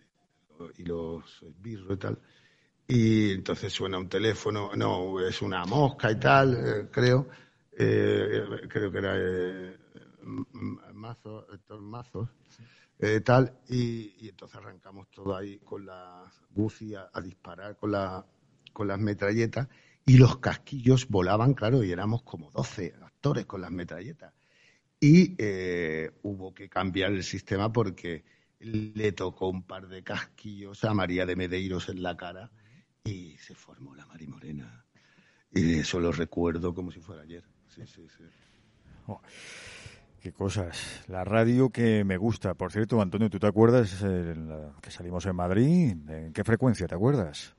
Y 0.78 0.84
los 0.84 1.44
esbirros 1.44 1.96
y 1.96 1.98
tal. 1.98 2.20
Y 2.88 3.32
entonces 3.32 3.74
suena 3.74 3.98
un 3.98 4.08
teléfono, 4.08 4.72
no, 4.78 5.20
es 5.20 5.42
una 5.42 5.66
mosca 5.66 6.10
y 6.10 6.16
tal, 6.18 6.54
eh, 6.54 6.88
creo. 6.90 7.28
Eh, 7.78 8.44
creo 8.70 8.90
que 8.90 8.98
era 8.98 9.16
eh, 9.18 9.76
mazos, 10.26 11.46
estos 11.54 11.82
mazos, 11.82 12.30
eh, 13.00 13.22
tal, 13.22 13.60
y, 13.70 14.30
entonces 14.30 14.58
arrancamos 14.58 15.10
todo 15.12 15.36
ahí 15.36 15.60
con 15.60 15.86
la 15.86 16.24
buci 16.50 16.96
a, 16.96 17.10
disparar 17.22 17.76
con, 17.76 17.92
la, 17.92 18.26
con 18.74 18.88
las 18.88 19.00
metralletas 19.00 19.68
y 20.06 20.18
los 20.18 20.38
casquillos 20.38 21.08
volaban, 21.08 21.54
claro, 21.54 21.84
y 21.84 21.92
éramos 21.92 22.24
como 22.24 22.52
12 22.52 22.96
actores 23.02 23.46
con 23.46 23.62
las 23.62 23.72
metralletas. 23.72 24.34
Y 25.00 25.36
eh, 25.38 26.12
hubo 26.24 26.54
que 26.54 26.70
cambiar 26.70 27.12
el 27.12 27.24
sistema 27.24 27.72
porque 27.72 28.24
le 28.60 29.12
tocó 29.12 29.50
un 29.50 29.64
par 29.64 29.88
de 29.88 30.04
casquillos 30.04 30.84
a 30.84 30.94
María 30.94 31.26
de 31.26 31.36
Medeiros 31.36 31.90
en 31.90 32.02
la 32.02 32.16
cara 32.16 32.52
y 33.04 33.38
se 33.38 33.56
formó 33.56 33.96
la 33.96 34.06
Marimorena. 34.06 34.86
Y 35.52 35.80
eso 35.80 36.00
lo 36.00 36.12
recuerdo 36.12 36.74
como 36.74 36.92
si 36.92 37.00
fuera 37.00 37.24
ayer. 37.24 37.44
Sí, 37.68 37.86
sí, 37.86 38.08
sí. 38.10 38.24
Oh. 39.08 39.22
Qué 40.26 40.34
cosas. 40.34 41.04
La 41.08 41.24
radio 41.24 41.70
que 41.70 42.04
me 42.04 42.18
gusta. 42.18 42.56
Por 42.56 42.72
cierto, 42.72 43.00
Antonio, 43.00 43.30
¿tú 43.30 43.38
te 43.38 43.46
acuerdas 43.46 44.04
que 44.82 44.90
salimos 44.90 45.24
en 45.28 45.36
Madrid? 45.36 45.96
¿En 46.10 46.34
qué 46.34 46.44
frecuencia 46.44 46.88
te 46.88 46.96
acuerdas? 46.96 47.56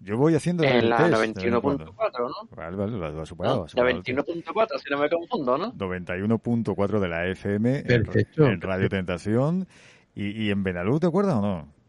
Yo 0.00 0.18
voy 0.18 0.34
haciendo 0.34 0.62
En 0.62 0.90
la 0.90 1.08
91.4, 1.08 1.88
¿no? 1.88 2.48
Vale, 2.54 2.76
vale, 2.76 2.98
lo, 2.98 3.22
has 3.22 3.26
superado. 3.30 3.64
La 3.72 3.82
91.4, 3.82 4.78
si 4.78 4.90
no 4.90 4.98
me 4.98 5.08
confundo, 5.08 5.56
¿no? 5.56 5.72
91.4 5.72 7.00
de 7.00 7.08
la 7.08 7.26
FM 7.26 7.84
en, 7.86 8.60
Radio 8.60 8.90
Tentación. 8.90 9.66
¿Y, 10.14 10.32
¿Y 10.32 10.50
en 10.50 10.62
Benalú 10.62 11.00
te 11.00 11.06
acuerdas 11.06 11.36
o 11.36 11.40
no? 11.40 11.81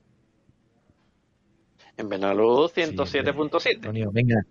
En 1.96 2.10
Benaluz 2.10 2.74
107.7. 2.76 4.12
venga. 4.12 4.44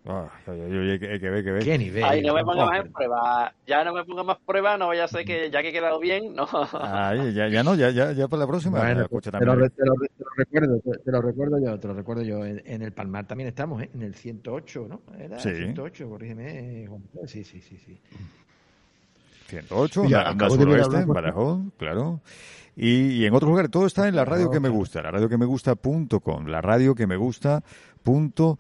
Que 0.45 1.30
ver, 1.30 1.45
que 1.45 1.51
ver. 1.51 1.64
¿Qué 1.64 1.76
nivel? 1.76 2.05
Ay, 2.05 2.22
no 2.22 2.34
me 2.34 2.45
ponga 2.45 2.66
más 2.66 2.84
en 2.84 2.93
prueba. 2.93 3.53
Ya 3.66 3.82
no 3.82 3.93
me 3.93 4.05
ponga 4.05 4.22
más 4.22 4.38
prueba, 4.47 4.78
no 4.78 4.86
vaya 4.88 5.05
a 5.05 5.09
ser 5.09 5.24
que 5.24 5.51
ya 5.51 5.61
que 5.61 5.70
he 5.70 5.72
quedado 5.72 5.99
bien, 5.99 6.34
no. 6.36 6.47
Ay, 6.72 7.34
ya, 7.34 7.49
ya 7.49 7.64
no, 7.64 7.74
ya, 7.74 7.90
ya, 7.90 8.12
ya 8.12 8.28
para 8.28 8.43
la 8.43 8.47
próxima. 8.47 8.78
Bueno, 8.78 9.09
te, 9.09 9.14
lo, 9.14 9.20
te, 9.20 9.30
lo, 9.30 9.70
te, 9.70 9.84
lo, 9.84 10.30
recuerdo, 10.36 10.80
te, 10.80 11.11
lo 11.11 11.20
recuerdo 11.20 11.59
yo, 11.59 11.80
te 11.80 11.88
lo 11.88 11.95
recuerdo 11.95 12.22
yo. 12.22 12.45
En, 12.45 12.82
el 12.82 12.93
Palmar 12.93 13.26
también 13.26 13.49
estamos, 13.49 13.82
¿eh? 13.82 13.90
En 13.93 14.03
el 14.03 14.14
108, 14.14 14.86
¿no? 14.88 15.03
Era 15.18 15.40
sí. 15.40 15.53
108, 15.53 16.09
corrígeme. 16.09 16.88
Sí, 17.26 17.43
sí, 17.43 17.61
sí, 17.61 17.76
sí. 17.76 18.01
108, 19.49 20.05
ya, 20.05 20.30
en 20.30 21.09
Badajoz, 21.09 21.61
claro. 21.76 22.20
Y, 22.76 23.24
en 23.24 23.34
otro 23.34 23.48
lugar, 23.48 23.68
todo 23.68 23.86
está 23.86 24.08
en 24.08 24.16
la 24.16 24.24
radio 24.24 24.50
que 24.50 24.60
me 24.60 24.68
gusta, 24.68 25.02
la 25.02 25.10
radio 25.10 25.28
que 25.28 25.36
me 25.36 25.44
gusta.com, 25.44 26.46
la 26.46 26.60
radio 26.60 26.94
que 26.94 27.06
me 27.06 27.16
gusta.com. 27.16 28.56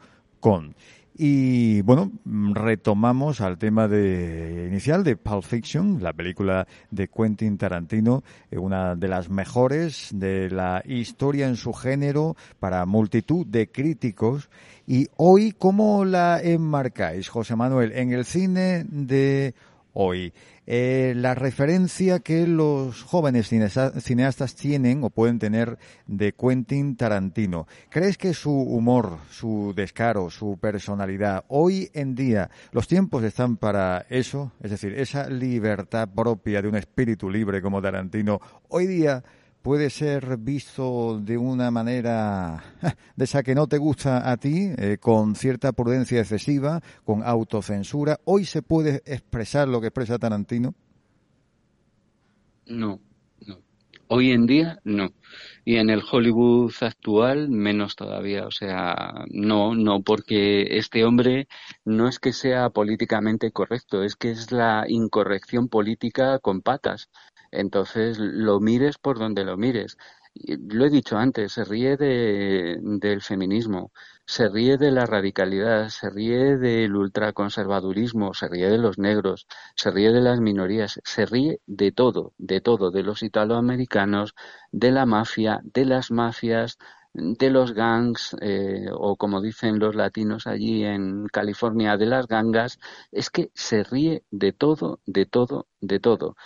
Y 1.14 1.82
bueno, 1.82 2.10
retomamos 2.24 3.42
al 3.42 3.58
tema 3.58 3.86
de, 3.86 4.66
inicial 4.68 5.04
de 5.04 5.16
Pulp 5.16 5.44
Fiction, 5.44 6.02
la 6.02 6.14
película 6.14 6.66
de 6.90 7.08
Quentin 7.08 7.58
Tarantino, 7.58 8.22
eh, 8.50 8.56
una 8.56 8.96
de 8.96 9.08
las 9.08 9.28
mejores 9.28 10.08
de 10.12 10.48
la 10.50 10.82
historia 10.86 11.48
en 11.48 11.56
su 11.56 11.74
género 11.74 12.34
para 12.58 12.86
multitud 12.86 13.46
de 13.46 13.70
críticos. 13.70 14.48
Y 14.86 15.08
hoy, 15.16 15.52
¿cómo 15.52 16.06
la 16.06 16.40
enmarcáis, 16.40 17.28
José 17.28 17.56
Manuel, 17.56 17.92
en 17.92 18.12
el 18.12 18.24
cine 18.24 18.84
de 18.88 19.54
hoy? 19.92 20.32
Eh, 20.64 21.14
la 21.16 21.34
referencia 21.34 22.20
que 22.20 22.46
los 22.46 23.02
jóvenes 23.02 23.48
cineastas 23.48 24.54
tienen 24.54 25.02
o 25.02 25.10
pueden 25.10 25.40
tener 25.40 25.76
de 26.06 26.32
Quentin 26.32 26.96
Tarantino. 26.96 27.66
¿Crees 27.90 28.16
que 28.16 28.32
su 28.32 28.52
humor, 28.52 29.18
su 29.30 29.72
descaro, 29.74 30.30
su 30.30 30.58
personalidad, 30.60 31.44
hoy 31.48 31.90
en 31.94 32.14
día 32.14 32.48
los 32.70 32.86
tiempos 32.86 33.24
están 33.24 33.56
para 33.56 34.06
eso? 34.08 34.52
Es 34.60 34.70
decir, 34.70 34.94
esa 34.94 35.28
libertad 35.28 36.08
propia 36.14 36.62
de 36.62 36.68
un 36.68 36.76
espíritu 36.76 37.28
libre 37.28 37.60
como 37.60 37.82
Tarantino, 37.82 38.40
hoy 38.68 38.86
día 38.86 39.24
puede 39.62 39.90
ser 39.90 40.36
visto 40.36 41.18
de 41.20 41.38
una 41.38 41.70
manera 41.70 42.62
de 43.16 43.24
esa 43.24 43.42
que 43.42 43.54
no 43.54 43.66
te 43.68 43.78
gusta 43.78 44.30
a 44.30 44.36
ti, 44.36 44.70
eh, 44.76 44.98
con 45.00 45.36
cierta 45.36 45.72
prudencia 45.72 46.20
excesiva, 46.20 46.80
con 47.04 47.22
autocensura. 47.22 48.18
¿Hoy 48.24 48.44
se 48.44 48.62
puede 48.62 49.02
expresar 49.06 49.68
lo 49.68 49.80
que 49.80 49.86
expresa 49.88 50.18
Tarantino? 50.18 50.74
No, 52.66 53.00
no. 53.46 53.58
Hoy 54.08 54.32
en 54.32 54.46
día 54.46 54.80
no. 54.84 55.12
Y 55.64 55.76
en 55.76 55.90
el 55.90 56.02
Hollywood 56.10 56.72
actual 56.80 57.48
menos 57.48 57.96
todavía. 57.96 58.46
O 58.46 58.50
sea, 58.50 59.24
no, 59.30 59.74
no, 59.74 60.02
porque 60.02 60.76
este 60.76 61.04
hombre 61.04 61.48
no 61.84 62.08
es 62.08 62.18
que 62.18 62.32
sea 62.32 62.70
políticamente 62.70 63.52
correcto, 63.52 64.02
es 64.02 64.16
que 64.16 64.30
es 64.30 64.52
la 64.52 64.84
incorrección 64.88 65.68
política 65.68 66.38
con 66.40 66.62
patas. 66.62 67.10
Entonces, 67.52 68.18
lo 68.18 68.60
mires 68.60 68.98
por 68.98 69.18
donde 69.18 69.44
lo 69.44 69.56
mires. 69.56 69.96
Lo 70.34 70.86
he 70.86 70.90
dicho 70.90 71.18
antes, 71.18 71.52
se 71.52 71.64
ríe 71.64 71.96
de, 71.98 72.78
del 72.80 73.20
feminismo, 73.20 73.92
se 74.26 74.48
ríe 74.48 74.78
de 74.78 74.90
la 74.90 75.04
radicalidad, 75.04 75.90
se 75.90 76.08
ríe 76.08 76.56
del 76.56 76.96
ultraconservadurismo, 76.96 78.32
se 78.32 78.48
ríe 78.48 78.70
de 78.70 78.78
los 78.78 78.98
negros, 78.98 79.46
se 79.76 79.90
ríe 79.90 80.10
de 80.10 80.22
las 80.22 80.40
minorías, 80.40 81.00
se 81.04 81.26
ríe 81.26 81.60
de 81.66 81.92
todo, 81.92 82.32
de 82.38 82.62
todo, 82.62 82.90
de 82.90 83.02
los 83.02 83.22
italoamericanos, 83.22 84.34
de 84.70 84.90
la 84.90 85.04
mafia, 85.04 85.60
de 85.64 85.84
las 85.84 86.10
mafias, 86.10 86.78
de 87.14 87.50
los 87.50 87.74
gangs, 87.74 88.34
eh, 88.40 88.86
o 88.90 89.16
como 89.16 89.42
dicen 89.42 89.78
los 89.78 89.94
latinos 89.94 90.46
allí 90.46 90.84
en 90.84 91.26
California, 91.26 91.96
de 91.98 92.06
las 92.06 92.26
gangas, 92.26 92.78
es 93.10 93.28
que 93.28 93.50
se 93.54 93.84
ríe 93.84 94.24
de 94.30 94.52
todo, 94.52 95.00
de 95.04 95.26
todo, 95.26 95.66
de 95.80 96.00
todo. 96.00 96.36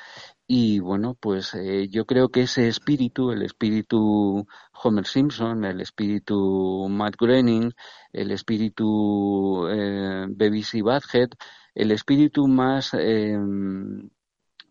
Y 0.49 0.79
bueno, 0.79 1.17
pues 1.21 1.55
eh, 1.55 1.89
yo 1.89 2.07
creo 2.07 2.29
que 2.29 2.43
ese 2.43 2.69
espíritu, 2.69 3.33
el 3.33 3.43
espíritu 3.43 4.47
Homer 4.83 5.07
Simpson, 5.07 5.65
el 5.65 5.81
espíritu 5.81 6.87
Matt 6.89 7.17
Groening, 7.19 7.73
el 8.13 8.31
espíritu 8.31 9.67
eh, 9.69 10.27
Beavis 10.29 10.73
el 11.75 11.91
espíritu 11.93 12.47
más, 12.49 12.95
eh, 12.95 13.37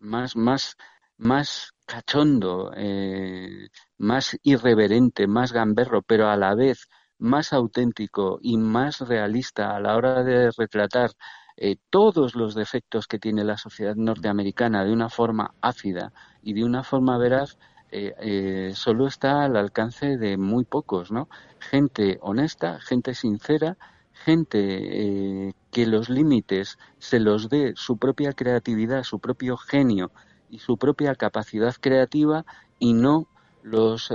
más, 0.00 0.36
más, 0.36 0.76
más 1.18 1.72
cachondo, 1.86 2.72
eh, 2.76 3.68
más 3.98 4.36
irreverente, 4.42 5.26
más 5.26 5.52
gamberro, 5.52 6.02
pero 6.02 6.28
a 6.28 6.36
la 6.36 6.54
vez 6.54 6.88
más 7.18 7.52
auténtico 7.52 8.38
y 8.42 8.58
más 8.58 9.00
realista 9.00 9.74
a 9.76 9.80
la 9.80 9.96
hora 9.96 10.22
de 10.24 10.50
retratar 10.56 11.10
eh, 11.58 11.76
todos 11.88 12.34
los 12.34 12.54
defectos 12.54 13.06
que 13.06 13.18
tiene 13.18 13.42
la 13.42 13.56
sociedad 13.56 13.96
norteamericana 13.96 14.84
de 14.84 14.92
una 14.92 15.08
forma 15.08 15.54
ácida 15.62 16.12
y 16.42 16.52
de 16.52 16.64
una 16.64 16.84
forma 16.84 17.16
veraz, 17.16 17.56
eh, 17.90 18.14
eh, 18.20 18.72
solo 18.74 19.06
está 19.06 19.44
al 19.44 19.56
alcance 19.56 20.18
de 20.18 20.36
muy 20.36 20.64
pocos, 20.64 21.10
¿no? 21.10 21.28
Gente 21.58 22.18
honesta, 22.20 22.78
gente 22.80 23.14
sincera, 23.14 23.78
gente 24.12 25.54
que 25.70 25.86
los 25.86 26.08
límites 26.08 26.78
se 26.98 27.20
los 27.20 27.48
dé 27.48 27.72
su 27.76 27.96
propia 27.96 28.32
creatividad, 28.32 29.04
su 29.04 29.18
propio 29.18 29.56
genio 29.56 30.10
y 30.50 30.58
su 30.58 30.78
propia 30.78 31.14
capacidad 31.14 31.74
creativa 31.78 32.44
y 32.78 32.94
no 32.94 33.28
los 33.62 34.10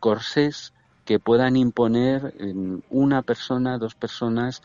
corsés 0.00 0.74
que 1.04 1.20
puedan 1.20 1.56
imponer 1.56 2.34
una 2.90 3.22
persona, 3.22 3.78
dos 3.78 3.94
personas, 3.94 4.62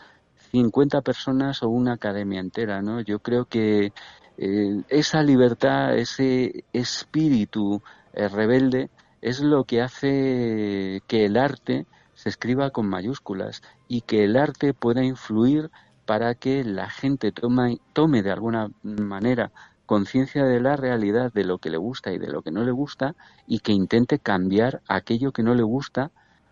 50 0.58 1.02
personas 1.02 1.62
o 1.62 1.70
una 1.70 1.94
academia 1.94 2.40
entera, 2.40 2.82
¿no? 2.82 3.02
Yo 3.02 3.20
creo 3.20 3.46
que 3.46 3.94
eh, 4.38 4.84
esa 4.90 5.22
libertad, 5.22 5.96
ese 5.96 6.66
espíritu 6.74 7.82
eh, 8.14 8.28
rebelde 8.28 8.90
es 9.22 9.40
lo 9.42 9.66
que 9.66 9.82
hace 9.82 11.02
que 11.08 11.26
el 11.26 11.38
arte 11.38 11.86
se 12.16 12.30
escriba 12.30 12.72
con 12.72 12.88
mayúsculas 12.88 13.62
y 13.88 14.02
que 14.02 14.24
el 14.24 14.36
arte 14.36 14.74
pueda 14.74 15.04
influir 15.04 15.70
para 16.06 16.34
que 16.34 16.64
la 16.64 16.90
gente 16.90 17.32
tome, 17.32 17.80
tome 17.94 18.24
de 18.24 18.32
alguna 18.32 18.70
manera 18.82 19.52
conciencia 19.86 20.44
de 20.44 20.60
la 20.60 20.76
realidad, 20.76 21.32
de 21.34 21.44
lo 21.44 21.60
que 21.60 21.70
le 21.70 21.78
gusta 21.78 22.12
y 22.12 22.18
de 22.18 22.28
lo 22.28 22.42
que 22.42 22.52
no 22.52 22.64
le 22.64 22.72
gusta, 22.72 23.16
y 23.46 23.60
que 23.60 23.74
intente 23.74 24.18
cambiar 24.18 24.82
aquello 24.88 25.32
que 25.32 25.44
no 25.44 25.54
le 25.54 25.64
gusta 25.64 26.12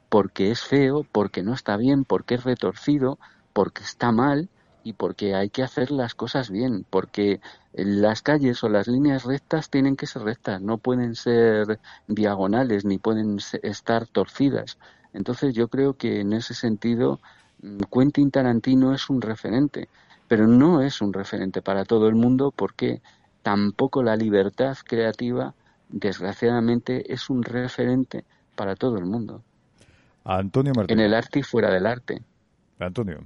porque 0.09 0.51
es 0.51 0.61
feo, 0.61 1.05
porque 1.11 1.43
no 1.43 1.53
está 1.53 1.75
bien, 1.77 2.05
porque 2.05 2.35
es 2.35 2.43
retorcido, 2.43 3.17
porque 3.55 3.83
está 3.83 4.11
mal 4.11 4.49
y 4.83 4.91
porque 4.93 5.33
hay 5.33 5.49
que 5.49 5.63
hacer 5.63 5.89
las 5.89 6.13
cosas 6.13 6.51
bien, 6.51 6.85
porque 6.89 7.39
las 7.71 8.21
calles 8.21 8.61
o 8.65 8.69
las 8.69 8.89
líneas 8.89 9.23
rectas 9.23 9.69
tienen 9.69 9.95
que 9.95 10.07
ser 10.07 10.23
rectas, 10.23 10.61
no 10.61 10.77
pueden 10.77 11.15
ser 11.15 11.79
diagonales 12.09 12.83
ni 12.83 12.97
pueden 12.97 13.37
estar 13.63 14.07
torcidas. 14.07 14.77
Entonces 15.13 15.53
yo 15.55 15.69
creo 15.69 15.93
que 15.93 16.19
en 16.19 16.33
ese 16.33 16.53
sentido 16.53 17.21
mm, 17.61 17.77
Quentin 17.91 18.29
Tarantino 18.29 18.93
es 18.93 19.09
un 19.09 19.21
referente, 19.21 19.87
pero 20.27 20.47
no 20.47 20.81
es 20.81 20.99
un 20.99 21.13
referente 21.13 21.61
para 21.61 21.85
todo 21.85 22.09
el 22.09 22.15
mundo 22.15 22.51
porque 22.53 23.01
tampoco 23.41 24.03
la 24.03 24.17
libertad 24.17 24.75
creativa, 24.83 25.53
desgraciadamente, 25.87 27.13
es 27.13 27.29
un 27.29 27.41
referente 27.41 28.25
para 28.57 28.75
todo 28.75 28.97
el 28.97 29.05
mundo. 29.05 29.43
Antonio 30.25 30.73
En 30.89 30.99
el 30.99 31.13
arte 31.13 31.39
y 31.39 31.43
fuera 31.43 31.71
del 31.71 31.85
arte. 31.85 32.21
Antonio. 32.79 33.25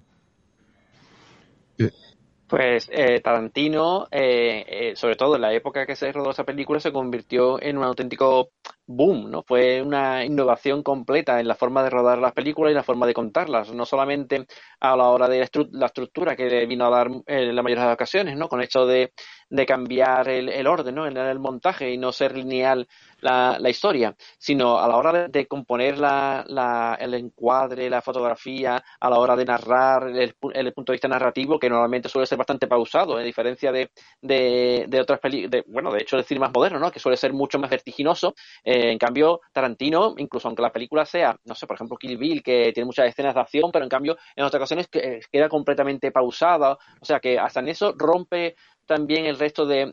Pues 2.50 2.90
eh, 2.92 3.22
Tarantino, 3.22 4.08
eh, 4.10 4.66
eh, 4.68 4.96
sobre 4.96 5.16
todo 5.16 5.36
en 5.36 5.42
la 5.42 5.54
época 5.54 5.86
que 5.86 5.96
se 5.96 6.12
rodó 6.12 6.32
esa 6.32 6.46
película, 6.46 6.80
se 6.80 6.92
convirtió 6.92 7.62
en 7.62 7.78
un 7.78 7.84
auténtico 7.84 8.50
boom, 8.90 9.30
¿no? 9.30 9.44
Fue 9.44 9.84
una 9.84 10.26
innovación 10.26 10.82
completa 10.82 11.40
en 11.40 11.48
la 11.48 11.54
forma 11.54 11.84
de 11.84 11.92
rodar 11.92 12.18
las 12.18 12.34
películas 12.34 12.72
y 12.72 12.74
la 12.74 12.84
forma 12.84 13.06
de 13.06 13.14
contarlas, 13.14 13.72
no 13.72 13.86
solamente 13.86 14.48
a 14.80 14.96
la 14.96 15.10
hora 15.10 15.28
de 15.28 15.48
la 15.72 15.86
estructura 15.86 16.36
que 16.36 16.66
vino 16.66 16.86
a 16.86 16.90
dar 16.90 17.08
en 17.28 17.56
la 17.56 17.62
mayoría 17.62 17.84
de 17.84 17.90
las 17.90 17.94
ocasiones, 17.94 18.36
¿no? 18.36 18.50
Con 18.50 18.62
esto 18.62 18.88
de, 18.88 19.14
de 19.48 19.66
cambiar 19.68 20.28
el, 20.30 20.50
el 20.50 20.66
orden, 20.66 20.96
¿no? 20.96 21.06
El 21.06 21.40
montaje 21.40 21.92
y 21.92 21.98
no 22.00 22.12
ser 22.12 22.36
lineal 22.36 22.88
la, 23.22 23.58
la 23.60 23.70
historia, 23.70 24.16
sino 24.40 24.80
a 24.80 24.88
la 24.88 24.96
hora 24.96 25.28
de, 25.28 25.48
componer 25.48 26.00
la, 26.00 26.44
la, 26.48 26.98
el 27.00 27.14
encuadre, 27.14 27.90
la 27.90 28.02
fotografía, 28.02 28.84
a 29.00 29.10
la 29.10 29.20
hora 29.20 29.36
de 29.36 29.46
narrar 29.46 30.08
el, 30.10 30.36
el, 30.54 30.74
punto 30.74 30.92
de 30.92 30.96
vista 30.96 31.08
narrativo, 31.08 31.60
que 31.60 31.70
normalmente 31.70 32.10
suele 32.10 32.26
ser 32.26 32.38
bastante 32.38 32.68
pausado, 32.68 33.18
a 33.18 33.22
diferencia 33.22 33.72
de, 33.72 33.92
de, 34.22 35.00
otras 35.00 35.20
películas, 35.20 35.64
bueno, 35.68 35.92
de 35.92 36.02
hecho 36.02 36.22
cine 36.24 36.40
más 36.40 36.54
moderno, 36.54 36.80
¿no? 36.80 36.92
Que 36.92 37.00
suele 37.00 37.18
ser 37.18 37.34
mucho 37.34 37.60
más 37.60 37.70
vertiginoso. 37.70 38.34
Eh, 38.64 38.79
en 38.80 38.98
cambio, 38.98 39.42
Tarantino, 39.52 40.16
incluso 40.18 40.48
aunque 40.48 40.62
la 40.62 40.72
película 40.72 41.06
sea, 41.06 41.38
no 41.46 41.56
sé, 41.56 41.68
por 41.68 41.76
ejemplo, 41.76 41.98
Kill 41.98 42.18
Bill, 42.18 42.44
que 42.44 42.72
tiene 42.74 42.86
muchas 42.86 43.08
escenas 43.08 43.34
de 43.34 43.42
acción, 43.42 43.72
pero 43.72 43.84
en 43.84 43.90
cambio 43.90 44.18
en 44.36 44.46
otras 44.46 44.60
ocasiones 44.60 44.88
queda 44.88 45.50
completamente 45.50 46.12
pausada, 46.12 46.78
o 47.02 47.06
sea 47.06 47.20
que 47.20 47.40
hasta 47.40 47.60
en 47.60 47.70
eso 47.70 47.94
rompe 47.98 48.56
también 48.86 49.26
el 49.26 49.38
resto 49.38 49.66
de, 49.66 49.92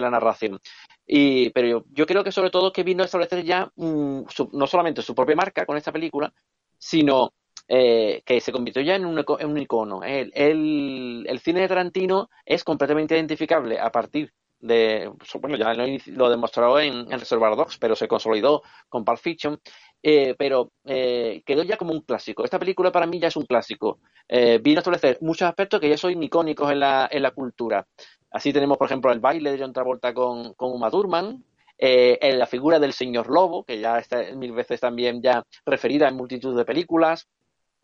la 0.00 0.10
narración. 0.10 0.60
Y, 1.06 1.50
pero 1.50 1.66
yo, 1.68 1.84
yo, 1.90 2.06
creo 2.06 2.22
que 2.22 2.32
sobre 2.32 2.50
todo 2.50 2.72
que 2.72 2.84
vino 2.84 3.02
a 3.02 3.06
establecer 3.06 3.42
ya 3.42 3.70
mm, 3.76 4.22
no 4.52 4.66
solamente 4.66 5.02
su 5.02 5.14
propia 5.14 5.34
marca 5.34 5.66
con 5.66 5.76
esta 5.76 5.92
película, 5.92 6.32
sino 6.78 7.32
eh, 7.66 8.22
que 8.24 8.40
se 8.40 8.52
convirtió 8.52 8.80
ya 8.80 8.96
en 8.96 9.04
un, 9.04 9.24
en 9.40 9.50
un 9.50 9.58
icono. 9.58 10.02
El, 10.02 10.32
el, 10.34 11.26
el, 11.28 11.40
cine 11.40 11.60
de 11.60 11.68
Tarantino 11.68 12.30
es 12.46 12.64
completamente 12.64 13.14
identificable 13.14 13.78
a 13.78 13.90
partir 13.90 14.32
de, 14.60 15.10
bueno, 15.40 15.56
ya 15.56 15.74
lo, 15.74 15.84
lo 16.06 16.30
demostró 16.30 16.78
en, 16.80 17.10
en, 17.12 17.18
Reservoir 17.18 17.56
Dogs, 17.56 17.78
pero 17.78 17.94
se 17.94 18.08
consolidó 18.08 18.62
con 18.88 19.04
Pulp 19.04 19.18
Fiction, 19.18 19.60
eh, 20.02 20.34
pero 20.38 20.72
eh, 20.84 21.42
quedó 21.44 21.62
ya 21.62 21.76
como 21.76 21.92
un 21.92 22.02
clásico. 22.02 22.44
Esta 22.44 22.58
película 22.58 22.92
para 22.92 23.06
mí 23.06 23.20
ya 23.20 23.28
es 23.28 23.36
un 23.36 23.46
clásico. 23.46 24.00
Eh, 24.28 24.58
vino 24.62 24.78
a 24.78 24.80
establecer 24.80 25.18
muchos 25.20 25.48
aspectos 25.48 25.80
que 25.80 25.88
ya 25.88 25.96
son 25.96 26.22
icónicos 26.22 26.70
en 26.70 26.80
la, 26.80 27.08
en 27.10 27.22
la 27.22 27.30
cultura. 27.30 27.86
Así 28.30 28.52
tenemos, 28.52 28.76
por 28.78 28.86
ejemplo, 28.86 29.12
el 29.12 29.20
baile 29.20 29.52
de 29.52 29.58
John 29.58 29.72
Travolta 29.72 30.12
con, 30.12 30.54
con 30.54 30.72
Uma 30.72 30.90
Thurman, 30.90 31.44
eh, 31.78 32.18
la 32.36 32.46
figura 32.46 32.78
del 32.78 32.92
señor 32.92 33.28
Lobo, 33.28 33.64
que 33.64 33.78
ya 33.78 33.98
está 33.98 34.22
mil 34.34 34.52
veces 34.52 34.80
también 34.80 35.22
ya 35.22 35.44
referida 35.64 36.08
en 36.08 36.16
multitud 36.16 36.56
de 36.56 36.64
películas. 36.64 37.28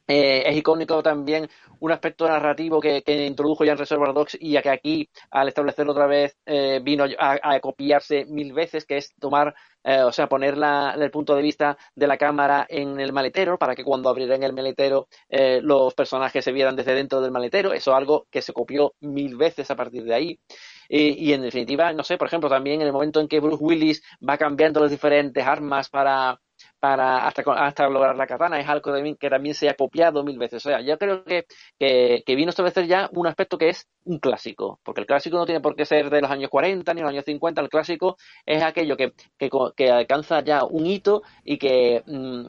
Eh, 0.06 0.42
es 0.46 0.56
icónico 0.56 1.02
también 1.02 1.48
un 1.80 1.92
aspecto 1.92 2.26
narrativo 2.28 2.80
que, 2.80 3.02
que, 3.02 3.26
introdujo 3.26 3.64
ya 3.64 3.72
en 3.72 3.78
Reservoir 3.78 4.12
Dogs 4.14 4.36
y 4.40 4.60
que 4.60 4.70
aquí, 4.70 5.08
al 5.30 5.48
establecerlo 5.48 5.92
otra 5.92 6.06
vez, 6.06 6.36
eh, 6.46 6.80
vino 6.82 7.04
a, 7.18 7.38
a, 7.42 7.60
copiarse 7.60 8.24
mil 8.26 8.52
veces, 8.52 8.84
que 8.86 8.96
es 8.98 9.14
tomar, 9.20 9.54
eh, 9.82 10.02
o 10.02 10.12
sea, 10.12 10.28
poner 10.28 10.56
la, 10.56 10.94
el 10.98 11.10
punto 11.10 11.34
de 11.34 11.42
vista 11.42 11.76
de 11.94 12.06
la 12.06 12.16
cámara 12.16 12.66
en 12.68 13.00
el 13.00 13.12
maletero 13.12 13.58
para 13.58 13.74
que 13.74 13.84
cuando 13.84 14.08
abrieran 14.08 14.42
el 14.42 14.52
maletero 14.52 15.08
eh, 15.28 15.60
los 15.62 15.94
personajes 15.94 16.44
se 16.44 16.52
vieran 16.52 16.76
desde 16.76 16.94
dentro 16.94 17.20
del 17.20 17.32
maletero. 17.32 17.72
Eso 17.72 17.90
es 17.90 17.96
algo 17.96 18.26
que 18.30 18.42
se 18.42 18.52
copió 18.52 18.94
mil 19.00 19.36
veces 19.36 19.70
a 19.70 19.76
partir 19.76 20.04
de 20.04 20.14
ahí. 20.14 20.40
y 20.88 21.32
en 21.32 21.42
definitiva, 21.42 21.92
no 21.92 22.04
sé, 22.04 22.16
por 22.18 22.28
ejemplo, 22.28 22.48
también 22.48 22.80
en 22.80 22.86
el 22.86 22.92
momento 22.92 23.20
en 23.20 23.28
que 23.28 23.40
Bruce 23.40 23.62
Willis 23.62 24.02
va 24.26 24.38
cambiando 24.38 24.80
las 24.80 24.90
diferentes 24.90 25.44
armas 25.46 25.88
para 25.88 26.40
para 26.80 27.26
hasta, 27.26 27.42
hasta 27.54 27.88
lograr 27.88 28.16
la 28.16 28.26
katana 28.26 28.60
es 28.60 28.68
algo 28.68 28.92
que 29.18 29.30
también 29.30 29.54
se 29.54 29.68
ha 29.68 29.74
copiado 29.74 30.22
mil 30.22 30.38
veces. 30.38 30.64
O 30.66 30.68
sea, 30.68 30.80
yo 30.80 30.98
creo 30.98 31.24
que, 31.24 31.46
que, 31.78 32.22
que 32.24 32.34
vino 32.34 32.48
a 32.48 32.50
establecer 32.50 32.86
ya 32.86 33.08
un 33.12 33.26
aspecto 33.26 33.56
que 33.58 33.70
es 33.70 33.88
un 34.04 34.18
clásico, 34.18 34.80
porque 34.82 35.00
el 35.00 35.06
clásico 35.06 35.36
no 35.36 35.46
tiene 35.46 35.60
por 35.60 35.76
qué 35.76 35.84
ser 35.84 36.10
de 36.10 36.20
los 36.20 36.30
años 36.30 36.50
40 36.50 36.92
ni 36.94 37.00
los 37.00 37.10
años 37.10 37.24
50, 37.24 37.60
el 37.60 37.68
clásico 37.68 38.16
es 38.44 38.62
aquello 38.62 38.96
que, 38.96 39.12
que, 39.38 39.50
que 39.76 39.90
alcanza 39.90 40.42
ya 40.42 40.64
un 40.64 40.86
hito 40.86 41.22
y 41.42 41.58
que 41.58 42.02
mm, 42.06 42.48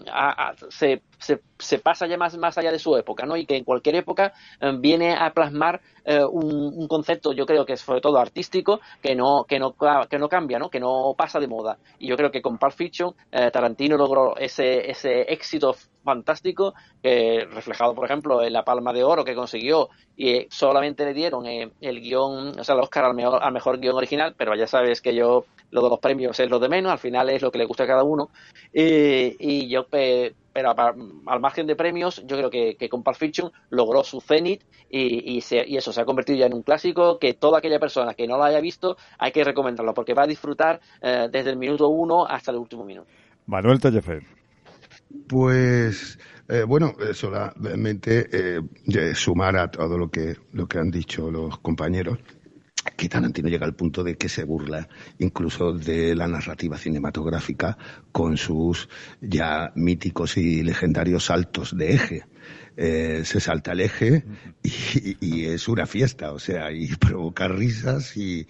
se, 0.69 1.01
se, 1.25 1.41
se, 1.57 1.79
pasa 1.79 2.05
ya 2.05 2.17
más, 2.17 2.37
más 2.37 2.57
allá 2.57 2.71
de 2.71 2.79
su 2.79 2.95
época, 2.95 3.25
¿no? 3.25 3.35
Y 3.35 3.45
que 3.45 3.57
en 3.57 3.63
cualquier 3.63 3.95
época 3.95 4.33
eh, 4.61 4.71
viene 4.79 5.15
a 5.15 5.31
plasmar 5.33 5.81
eh, 6.05 6.23
un, 6.23 6.73
un, 6.75 6.87
concepto, 6.87 7.33
yo 7.33 7.45
creo 7.45 7.65
que 7.65 7.73
es 7.73 7.81
sobre 7.81 8.01
todo 8.01 8.19
artístico, 8.19 8.79
que 9.01 9.15
no, 9.15 9.45
que 9.47 9.57
no, 9.59 9.75
que 10.09 10.19
no 10.19 10.29
cambia, 10.29 10.59
¿no? 10.59 10.69
Que 10.69 10.79
no 10.79 11.15
pasa 11.17 11.39
de 11.39 11.47
moda. 11.47 11.77
Y 11.97 12.07
yo 12.07 12.15
creo 12.15 12.29
que 12.29 12.41
con 12.41 12.57
Pulp 12.59 12.73
Fiction 12.73 13.15
eh, 13.31 13.49
Tarantino 13.51 13.97
logró 13.97 14.37
ese, 14.37 14.89
ese 14.89 15.21
éxito 15.33 15.75
fantástico, 16.05 16.73
eh, 17.03 17.45
reflejado, 17.51 17.93
por 17.93 18.05
ejemplo, 18.05 18.41
en 18.43 18.53
la 18.53 18.63
Palma 18.63 18.93
de 18.93 19.03
Oro 19.03 19.25
que 19.25 19.35
consiguió 19.35 19.89
y 20.15 20.45
solamente 20.49 21.03
le 21.03 21.13
dieron 21.13 21.45
eh, 21.47 21.71
el 21.81 21.99
guion, 21.99 22.59
o 22.59 22.63
sea, 22.63 22.75
el 22.75 22.81
Oscar 22.81 23.05
al 23.05 23.15
mejor, 23.15 23.43
al 23.43 23.51
mejor 23.51 23.79
guion 23.79 23.97
original, 23.97 24.35
pero 24.37 24.55
ya 24.55 24.67
sabes 24.67 25.01
que 25.01 25.13
yo 25.13 25.45
lo 25.71 25.81
de 25.81 25.89
los 25.89 25.99
premios 25.99 26.39
es 26.39 26.49
lo 26.49 26.59
de 26.59 26.69
menos, 26.69 26.91
al 26.91 26.99
final 26.99 27.29
es 27.29 27.41
lo 27.41 27.51
que 27.51 27.57
le 27.57 27.65
gusta 27.65 27.83
a 27.83 27.87
cada 27.87 28.03
uno. 28.03 28.29
Eh, 28.71 29.35
y 29.39 29.67
yo, 29.67 29.87
pero 30.55 30.73
al 30.73 31.41
margen 31.41 31.67
de 31.67 31.75
premios, 31.75 32.23
yo 32.25 32.37
creo 32.37 32.49
que, 32.49 32.77
que 32.77 32.87
con 32.87 33.03
Pulp 33.03 33.17
Fiction 33.17 33.51
logró 33.71 34.05
su 34.05 34.21
cenit 34.21 34.63
y, 34.89 35.35
y, 35.35 35.41
se, 35.41 35.67
y, 35.67 35.75
eso 35.75 35.91
se 35.91 35.99
ha 35.99 36.05
convertido 36.05 36.39
ya 36.39 36.45
en 36.45 36.53
un 36.53 36.63
clásico 36.63 37.19
que 37.19 37.33
toda 37.33 37.57
aquella 37.57 37.77
persona 37.77 38.13
que 38.13 38.25
no 38.25 38.37
lo 38.37 38.45
haya 38.45 38.61
visto 38.61 38.95
hay 39.19 39.33
que 39.33 39.43
recomendarlo 39.43 39.93
porque 39.93 40.13
va 40.13 40.23
a 40.23 40.27
disfrutar 40.27 40.79
eh, 41.01 41.27
desde 41.29 41.49
el 41.49 41.57
minuto 41.57 41.89
uno 41.89 42.25
hasta 42.25 42.51
el 42.51 42.57
último 42.57 42.85
minuto. 42.85 43.09
Manuel 43.47 43.81
Tallafer. 43.81 44.23
Pues 45.27 46.17
eh, 46.47 46.63
bueno, 46.65 46.93
solamente 47.11 48.29
eh, 48.31 49.13
sumar 49.13 49.57
a 49.57 49.69
todo 49.69 49.97
lo 49.97 50.07
que, 50.07 50.37
lo 50.53 50.67
que 50.67 50.79
han 50.79 50.89
dicho 50.89 51.29
los 51.29 51.57
compañeros 51.57 52.19
que 52.95 53.09
Tarantino 53.09 53.49
llega 53.49 53.65
al 53.65 53.75
punto 53.75 54.03
de 54.03 54.15
que 54.15 54.29
se 54.29 54.43
burla 54.43 54.87
incluso 55.19 55.73
de 55.73 56.15
la 56.15 56.27
narrativa 56.27 56.77
cinematográfica 56.77 57.77
con 58.11 58.37
sus 58.37 58.89
ya 59.21 59.71
míticos 59.75 60.37
y 60.37 60.63
legendarios 60.63 61.25
saltos 61.25 61.75
de 61.75 61.93
eje. 61.93 62.25
Eh, 62.77 63.23
se 63.25 63.39
salta 63.39 63.71
el 63.71 63.81
eje 63.81 64.25
y, 64.61 65.45
es 65.45 65.67
una 65.67 65.85
fiesta, 65.85 66.33
o 66.33 66.39
sea, 66.39 66.71
y 66.71 66.87
provoca 66.95 67.47
risas 67.47 68.17
y, 68.17 68.47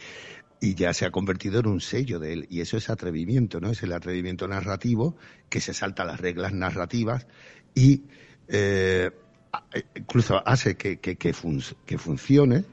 y 0.60 0.74
ya 0.74 0.94
se 0.94 1.06
ha 1.06 1.12
convertido 1.12 1.60
en 1.60 1.68
un 1.68 1.82
sello 1.82 2.20
de 2.20 2.34
él. 2.34 2.48
Y 2.50 2.62
eso 2.62 2.78
es 2.78 2.90
atrevimiento, 2.90 3.60
¿no? 3.62 3.70
Es 3.70 3.84
el 3.84 3.94
atrevimiento 3.94 4.48
narrativo 4.48 5.16
que 5.50 5.62
se 5.62 5.74
salta 5.74 6.06
las 6.06 6.20
reglas 6.20 6.54
narrativas 6.54 7.28
y 7.76 8.04
eh, 8.48 9.12
incluso 9.96 10.42
hace 10.48 10.76
que, 10.76 11.00
que, 11.00 11.18
que, 11.18 11.34
funcione 11.34 12.66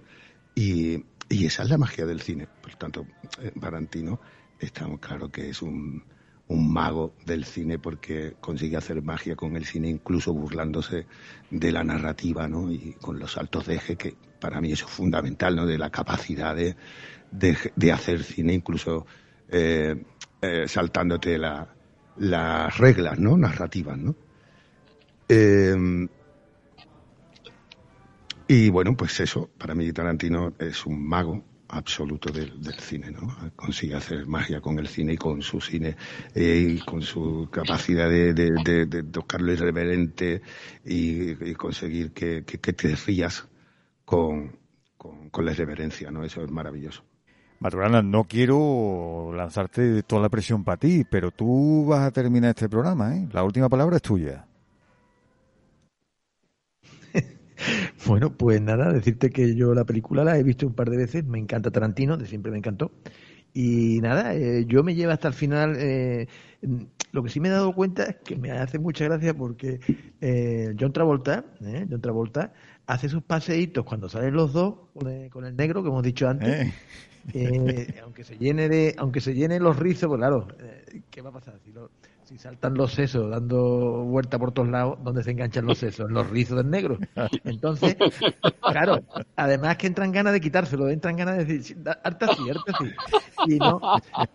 y, 0.55 1.05
y, 1.33 1.47
esa 1.47 1.63
es 1.63 1.71
la 1.71 1.79
magia 1.79 2.07
del 2.07 2.21
cine. 2.21 2.47
Por 2.61 2.75
tanto, 2.77 3.07
Barantino 3.55 4.21
está 4.59 4.87
claro 5.01 5.31
que 5.31 5.51
es 5.51 5.63
un, 5.63 6.05
un 6.49 6.73
mago 6.73 7.15
del 7.25 7.45
cine 7.45 7.79
porque 7.79 8.35
consigue 8.41 8.77
hacer 8.77 9.03
magia 9.03 9.35
con 9.37 9.57
el 9.57 9.65
cine, 9.65 9.89
incluso 9.89 10.33
burlándose 10.33 11.07
de 11.51 11.73
la 11.73 11.85
narrativa, 11.85 12.49
¿no? 12.49 12.71
Y 12.71 12.97
con 13.01 13.19
los 13.19 13.33
saltos 13.33 13.67
de 13.67 13.77
eje, 13.77 13.97
que 13.97 14.15
para 14.41 14.61
mí 14.61 14.73
eso 14.73 14.87
es 14.87 14.93
fundamental, 14.93 15.57
¿no? 15.57 15.67
De 15.67 15.79
la 15.79 15.91
capacidad 15.91 16.55
de, 16.55 16.77
de, 17.31 17.93
hacer 17.93 18.23
cine, 18.23 18.53
incluso 18.55 19.07
eh, 19.49 20.05
eh, 20.41 20.65
saltándote 20.69 21.39
la, 21.39 21.75
las 22.19 22.77
reglas, 22.79 23.19
¿no? 23.19 23.37
Narrativas, 23.37 23.99
¿no? 23.99 24.15
Eh, 25.29 26.09
y 28.53 28.69
bueno, 28.69 28.95
pues 28.95 29.19
eso, 29.21 29.49
para 29.57 29.75
mí 29.75 29.91
Tarantino 29.95 30.53
es 30.59 30.85
un 30.85 31.03
mago 31.09 31.43
absoluto 31.69 32.31
del, 32.31 32.53
cine, 32.81 33.11
¿no? 33.11 33.35
Consigue 33.57 33.95
hacer 33.95 34.27
magia 34.27 34.61
con 34.61 34.79
el 34.79 34.89
cine 34.89 35.15
y 35.15 35.17
con 35.17 35.41
su 35.41 35.59
cine 35.59 35.97
eh, 36.35 36.75
y 36.77 36.79
con 36.81 37.01
su 37.01 37.49
capacidad 37.51 38.11
de, 38.11 38.35
de, 38.35 39.05
lo 39.39 39.53
irreverente 39.53 40.43
y, 40.85 41.55
conseguir 41.55 42.13
que, 42.13 42.43
te 42.43 42.95
rías 42.95 43.49
con, 44.05 44.55
con, 44.99 45.45
la 45.47 45.53
irreverencia, 45.53 46.11
¿no? 46.11 46.23
Eso 46.23 46.45
es 46.45 46.51
maravilloso. 46.51 47.03
Maturana, 47.59 48.03
no 48.03 48.25
quiero 48.25 49.33
lanzarte 49.35 50.03
toda 50.03 50.21
la 50.21 50.29
presión 50.29 50.63
para 50.63 50.77
ti, 50.77 51.07
pero 51.11 51.31
tú 51.31 51.87
vas 51.87 52.01
a 52.01 52.11
terminar 52.11 52.51
este 52.51 52.69
programa, 52.69 53.17
¿eh? 53.17 53.27
La 53.33 53.45
última 53.45 53.71
palabra 53.71 53.97
es 53.97 54.03
tuya. 54.03 54.45
Bueno, 58.07 58.33
pues 58.33 58.61
nada, 58.61 58.93
decirte 58.93 59.31
que 59.31 59.55
yo 59.55 59.75
la 59.75 59.85
película 59.85 60.25
la 60.25 60.39
he 60.39 60.43
visto 60.43 60.67
un 60.67 60.75
par 60.75 60.91
de 60.91 60.97
veces, 60.97 61.25
me 61.25 61.39
encanta 61.39 61.71
Tarantino, 61.71 62.17
de 62.17 62.27
siempre 62.27 62.53
me 62.53 62.59
encantó. 62.59 62.93
Y 63.55 64.01
nada, 64.01 64.35
eh, 64.35 64.65
yo 64.67 64.83
me 64.83 64.95
llevo 64.95 65.13
hasta 65.13 65.29
el 65.29 65.35
final. 65.35 65.77
Eh, 65.79 66.27
lo 67.13 67.23
que 67.23 67.29
sí 67.29 67.39
me 67.41 67.49
he 67.49 67.53
dado 67.53 67.75
cuenta 67.75 68.05
es 68.05 68.17
que 68.25 68.37
me 68.37 68.51
hace 68.51 68.79
mucha 68.79 69.05
gracia 69.05 69.35
porque 69.35 69.81
eh, 70.21 70.75
John 70.79 70.93
Travolta, 70.93 71.45
John 71.61 72.01
Travolta, 72.01 72.55
hace 72.87 73.09
sus 73.09 73.23
paseitos 73.23 73.85
cuando 73.85 74.09
salen 74.09 74.35
los 74.35 74.53
dos 74.53 74.75
con 74.95 75.45
el, 75.45 75.57
negro 75.57 75.83
que 75.83 75.91
hemos 75.91 76.03
dicho 76.03 76.29
antes. 76.29 76.73
aunque 78.03 78.25
se 78.25 78.39
llene 78.39 78.71
de, 78.71 78.95
aunque 78.97 79.21
se 79.21 79.35
llene 79.35 79.61
los 79.61 79.79
rizos, 79.79 80.09
pues 80.09 80.19
claro, 80.19 80.49
¿qué 81.11 81.21
va 81.21 81.29
a 81.29 81.33
pasar? 81.33 81.59
Si 81.63 81.73
lo, 81.73 81.91
si 82.33 82.39
saltan 82.39 82.73
los 82.75 82.95
sesos 82.95 83.31
dando 83.31 84.05
vuelta 84.05 84.39
por 84.39 84.53
todos 84.53 84.69
lados, 84.69 84.99
¿dónde 85.05 85.23
se 85.23 85.33
enganchan 85.33 85.67
los 85.67 85.77
sesos? 85.77 86.11
los 86.11 86.31
rizos 86.31 86.57
del 86.57 86.71
negro. 86.71 86.99
Entonces, 87.45 87.95
claro, 88.63 89.03
además 89.37 89.77
que 89.77 89.87
entran 89.87 90.13
ganas 90.13 90.33
de 90.33 90.41
quitárselo, 90.41 90.89
entran 90.89 91.17
ganas 91.17 91.37
de 91.37 91.45
decir, 91.45 91.77
harta 92.03 92.35
sí, 92.35 92.49
harta 92.49 92.73
sí. 92.79 92.91
Y, 93.49 93.59
no, 93.59 93.81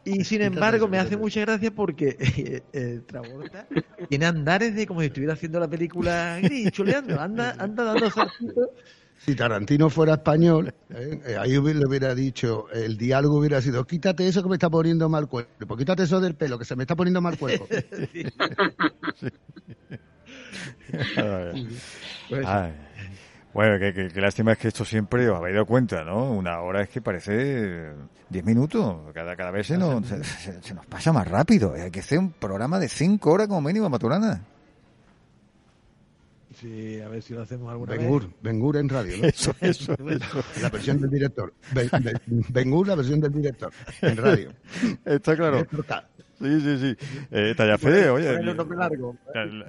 y 0.06 0.24
sin 0.26 0.44
embargo, 0.44 0.88
me 0.88 1.00
hace 1.00 1.18
mucha 1.18 1.42
gracia 1.42 1.72
porque 1.72 2.16
eh, 2.20 2.62
eh, 2.74 3.02
Travolta 3.08 3.68
tiene 4.10 4.28
andares 4.28 4.76
de 4.76 4.86
como 4.86 5.00
si 5.00 5.08
estuviera 5.08 5.34
haciendo 5.34 5.60
la 5.60 5.68
película 5.68 6.40
gris, 6.40 6.72
chuleando, 6.72 7.20
anda, 7.20 7.56
anda 7.58 7.84
dando 7.84 8.12
saltitos 8.12 8.70
si 9.18 9.36
Tarantino 9.36 9.90
fuera 9.90 10.14
español, 10.14 10.74
¿eh? 10.90 11.20
Eh, 11.26 11.38
ahí 11.38 11.52
le 11.52 11.88
hubiera 11.88 12.16
dicho, 12.16 12.70
el 12.72 12.98
diálogo 12.98 13.40
hubiera 13.40 13.62
sido, 13.62 13.86
quítate 13.86 14.28
eso 14.28 14.44
que 14.44 14.50
me 14.50 14.56
está 14.56 14.70
poniendo 14.70 15.10
mal 15.10 15.28
cuerpo, 15.28 15.76
quítate 15.76 16.04
eso 16.04 16.20
del 16.20 16.36
pelo, 16.36 16.58
que 16.58 16.66
se 16.66 16.76
me 16.76 16.84
está 16.84 16.96
poniendo 16.96 17.22
mal 17.22 17.38
cuerpo. 17.38 17.68
Pues 22.30 22.46
bueno, 23.54 23.80
qué, 23.80 24.22
lástima 24.22 24.52
es 24.52 24.60
que 24.60 24.68
esto 24.68 24.86
siempre 24.86 25.28
os 25.30 25.38
habéis 25.38 25.56
dado 25.56 25.66
cuenta, 25.66 26.04
¿no? 26.04 26.32
Una 26.32 26.60
hora 26.60 26.84
es 26.84 26.90
que 26.90 27.02
parece 27.02 27.92
diez 28.30 28.46
minutos. 28.46 28.98
Cada, 29.16 29.36
cada 29.36 29.50
vez 29.50 29.66
se 29.66 29.80
nos, 29.80 30.06
se, 30.06 30.74
nos 30.76 30.86
pasa 30.86 31.12
más 31.12 31.28
rápido. 31.28 31.74
Hay 31.74 31.90
que 31.90 32.02
hacer 32.02 32.20
un 32.20 32.34
programa 32.34 32.78
de 32.78 32.88
cinco 32.88 33.32
horas 33.32 33.48
como 33.48 33.62
mínimo, 33.62 33.90
Maturana. 33.90 34.44
Sí, 36.60 37.00
a 37.02 37.08
ver 37.08 37.22
si 37.22 37.36
lo 37.36 37.44
hacemos 37.44 37.72
alguna 37.72 37.94
Bengur, 37.94 38.24
vez. 38.24 38.36
Bengur 38.42 38.78
en 38.78 38.90
radio, 38.90 39.18
¿no? 39.18 39.24
Eso, 39.28 39.54
eso, 39.62 39.96
La 40.60 40.70
versión 40.70 41.00
del 41.00 41.12
director. 41.12 41.54
Bengur, 42.50 42.88
la 42.88 42.96
versión 42.96 43.22
del 43.22 43.32
director, 43.32 43.72
en 44.02 44.18
radio. 44.18 44.52
Está 45.06 45.36
claro. 45.36 45.68
Sí, 46.40 46.62
sí, 46.62 46.78
sí. 46.80 47.08
Eh, 47.30 47.54
Tallafé, 47.56 48.10
oye. 48.10 48.42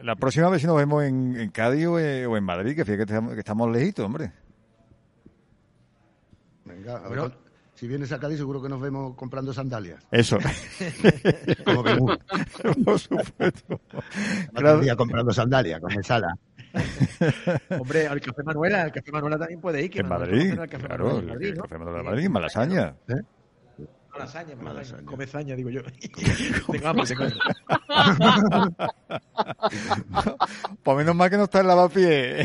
La, 0.02 0.16
próxima 0.16 0.48
vez 0.48 0.62
si 0.62 0.66
nos 0.66 0.76
vemos 0.78 1.04
en, 1.04 1.36
en 1.36 1.50
Cádiz 1.50 1.86
o, 1.86 1.98
en 1.98 2.44
Madrid, 2.44 2.74
que 2.74 2.86
fíjate 2.86 3.14
que 3.34 3.38
estamos, 3.40 3.70
lejitos, 3.70 4.06
hombre. 4.06 4.32
Venga, 6.64 6.96
a 6.96 7.08
ver. 7.08 7.32
Si 7.74 7.86
vienes 7.86 8.10
a 8.12 8.18
Cádiz 8.18 8.38
seguro 8.38 8.62
que 8.62 8.68
nos 8.68 8.80
vemos 8.80 9.14
comprando 9.14 9.52
sandalias. 9.52 10.04
Eso. 10.10 10.38
Como 11.64 11.82
Bengur. 11.82 12.18
Por 12.84 12.98
supuesto. 12.98 13.80
Claro. 14.54 14.96
comprando 14.96 15.32
sandalias 15.32 15.80
con 15.80 16.02
sala. 16.02 16.34
Hombre, 17.80 18.06
al 18.06 18.20
Café 18.20 18.42
Manuela, 18.42 18.82
al 18.82 18.92
Café 18.92 19.10
Manuela 19.12 19.38
también 19.38 19.60
puede 19.60 19.82
ir. 19.82 19.90
Que 19.90 20.00
en 20.00 20.08
Madrid, 20.08 20.54
claro, 20.54 21.18
el 21.18 21.26
Madrid, 21.26 21.54
¿no? 21.56 21.62
Café 21.62 21.78
Manuela 21.78 21.98
de 21.98 22.04
Madrid, 22.04 22.24
en 22.26 22.32
Malasaña. 22.32 22.96
¿Eh? 23.08 23.22
Malasaña, 24.12 24.56
Malasaña. 24.56 25.04
Comezaña, 25.04 25.54
digo 25.54 25.70
yo. 25.70 25.80
tengo 26.72 26.88
hambre, 26.88 27.06
tengo 27.06 27.24
Por 30.82 30.96
menos 30.96 31.14
mal 31.14 31.30
que 31.30 31.36
no 31.36 31.44
está 31.44 31.60
en 31.60 31.66
lavapié 31.66 32.40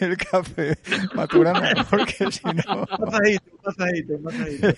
el 0.00 0.16
café 0.16 0.78
maturano, 1.14 1.84
porque 1.90 2.30
si 2.30 2.42
no... 2.44 2.86
Pasadito, 2.86 3.50
pasadito, 3.62 4.22
pasadito. 4.22 4.68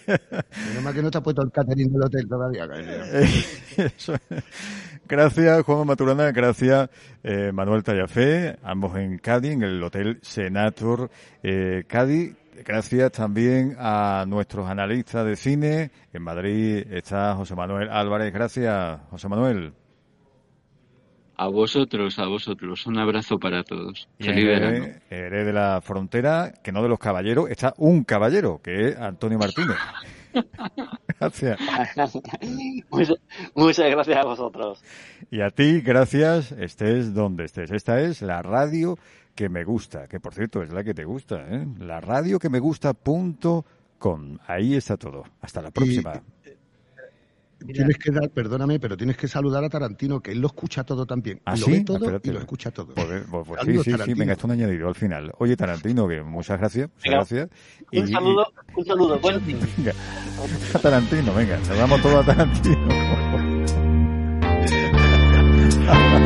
Menos 0.68 0.82
mal 0.82 0.94
que 0.94 1.02
no 1.02 1.10
te 1.10 1.18
ha 1.18 1.20
puesto 1.20 1.42
el 1.42 1.52
catering 1.52 1.92
del 1.92 2.02
hotel 2.02 2.28
todavía. 2.28 2.68
Eso. 3.76 4.14
Gracias, 5.06 5.62
Juan 5.64 5.86
Maturana. 5.86 6.32
Gracias, 6.32 6.88
eh, 7.22 7.52
Manuel 7.52 7.82
Tallafé. 7.82 8.58
Ambos 8.62 8.96
en 8.96 9.18
Cádiz, 9.18 9.52
en 9.52 9.62
el 9.62 9.82
Hotel 9.82 10.18
Senator 10.22 11.10
eh, 11.42 11.84
Cádiz. 11.86 12.34
Gracias 12.64 13.12
también 13.12 13.76
a 13.78 14.24
nuestros 14.26 14.68
analistas 14.68 15.26
de 15.26 15.36
cine. 15.36 15.90
En 16.12 16.22
Madrid 16.22 16.86
está 16.90 17.34
José 17.34 17.54
Manuel 17.54 17.90
Álvarez. 17.90 18.32
Gracias, 18.32 19.00
José 19.10 19.28
Manuel. 19.28 19.72
A 21.36 21.48
vosotros, 21.48 22.18
a 22.18 22.26
vosotros. 22.26 22.86
Un 22.86 22.98
abrazo 22.98 23.38
para 23.38 23.64
todos. 23.64 24.08
Feliz 24.20 24.44
verano. 24.44 24.86
de 25.10 25.52
la 25.52 25.80
frontera, 25.82 26.52
que 26.62 26.70
no 26.70 26.82
de 26.82 26.88
los 26.88 26.98
caballeros, 26.98 27.50
está 27.50 27.74
un 27.78 28.04
caballero, 28.04 28.60
que 28.62 28.88
es 28.88 28.96
Antonio 28.96 29.38
Martínez. 29.38 29.76
Gracias. 31.20 31.58
muchas, 33.54 33.90
gracias 33.90 34.16
a 34.16 34.24
vosotros. 34.24 34.82
Y 35.30 35.40
a 35.40 35.50
ti, 35.50 35.80
gracias, 35.80 36.52
estés 36.52 37.14
donde 37.14 37.44
estés. 37.44 37.70
Esta 37.70 38.00
es 38.00 38.22
la 38.22 38.42
radio 38.42 38.98
que 39.34 39.48
me 39.48 39.64
gusta, 39.64 40.06
que 40.06 40.20
por 40.20 40.34
cierto 40.34 40.62
es 40.62 40.72
la 40.72 40.84
que 40.84 40.94
te 40.94 41.04
gusta, 41.04 41.44
¿eh? 41.48 41.66
La 41.78 42.00
radio 42.00 42.38
que 42.38 42.48
me 42.48 42.60
gusta 42.60 42.94
punto 42.94 43.64
com. 43.98 44.38
Ahí 44.46 44.74
está 44.74 44.96
todo. 44.96 45.24
Hasta 45.40 45.62
la 45.62 45.70
próxima. 45.70 46.22
Tienes 47.72 47.98
que 47.98 48.10
dar, 48.10 48.30
perdóname, 48.30 48.78
pero 48.78 48.96
tienes 48.96 49.16
que 49.16 49.28
saludar 49.28 49.64
a 49.64 49.68
Tarantino, 49.68 50.20
que 50.20 50.32
él 50.32 50.40
lo 50.40 50.48
escucha 50.48 50.84
todo 50.84 51.06
también. 51.06 51.40
¿Ah, 51.44 51.52
lo 51.52 51.64
sí? 51.64 51.72
ve 51.72 51.84
todo 51.84 52.20
y 52.22 52.30
lo 52.30 52.38
escucha 52.38 52.70
todo. 52.70 52.94
Pues, 52.94 53.06
pues, 53.30 53.46
pues 53.46 53.60
sí, 53.84 53.92
sí, 53.92 53.98
sí, 54.04 54.14
venga, 54.14 54.32
esto 54.32 54.46
un 54.46 54.52
añadido 54.52 54.88
al 54.88 54.94
final. 54.94 55.32
Oye, 55.38 55.56
Tarantino, 55.56 56.06
que 56.08 56.22
muchas 56.22 56.58
gracias. 56.58 56.90
Muchas 56.96 57.12
gracias. 57.12 57.48
Un 57.92 58.08
saludo, 58.08 58.46
un 58.76 58.84
saludo. 58.84 59.18
Buen 59.18 59.42
Venga, 59.44 59.92
a 60.74 60.78
Tarantino, 60.78 61.34
venga, 61.34 61.64
saludamos 61.64 62.02
todo 62.02 62.20
a 62.20 62.24
Tarantino. 62.24 62.88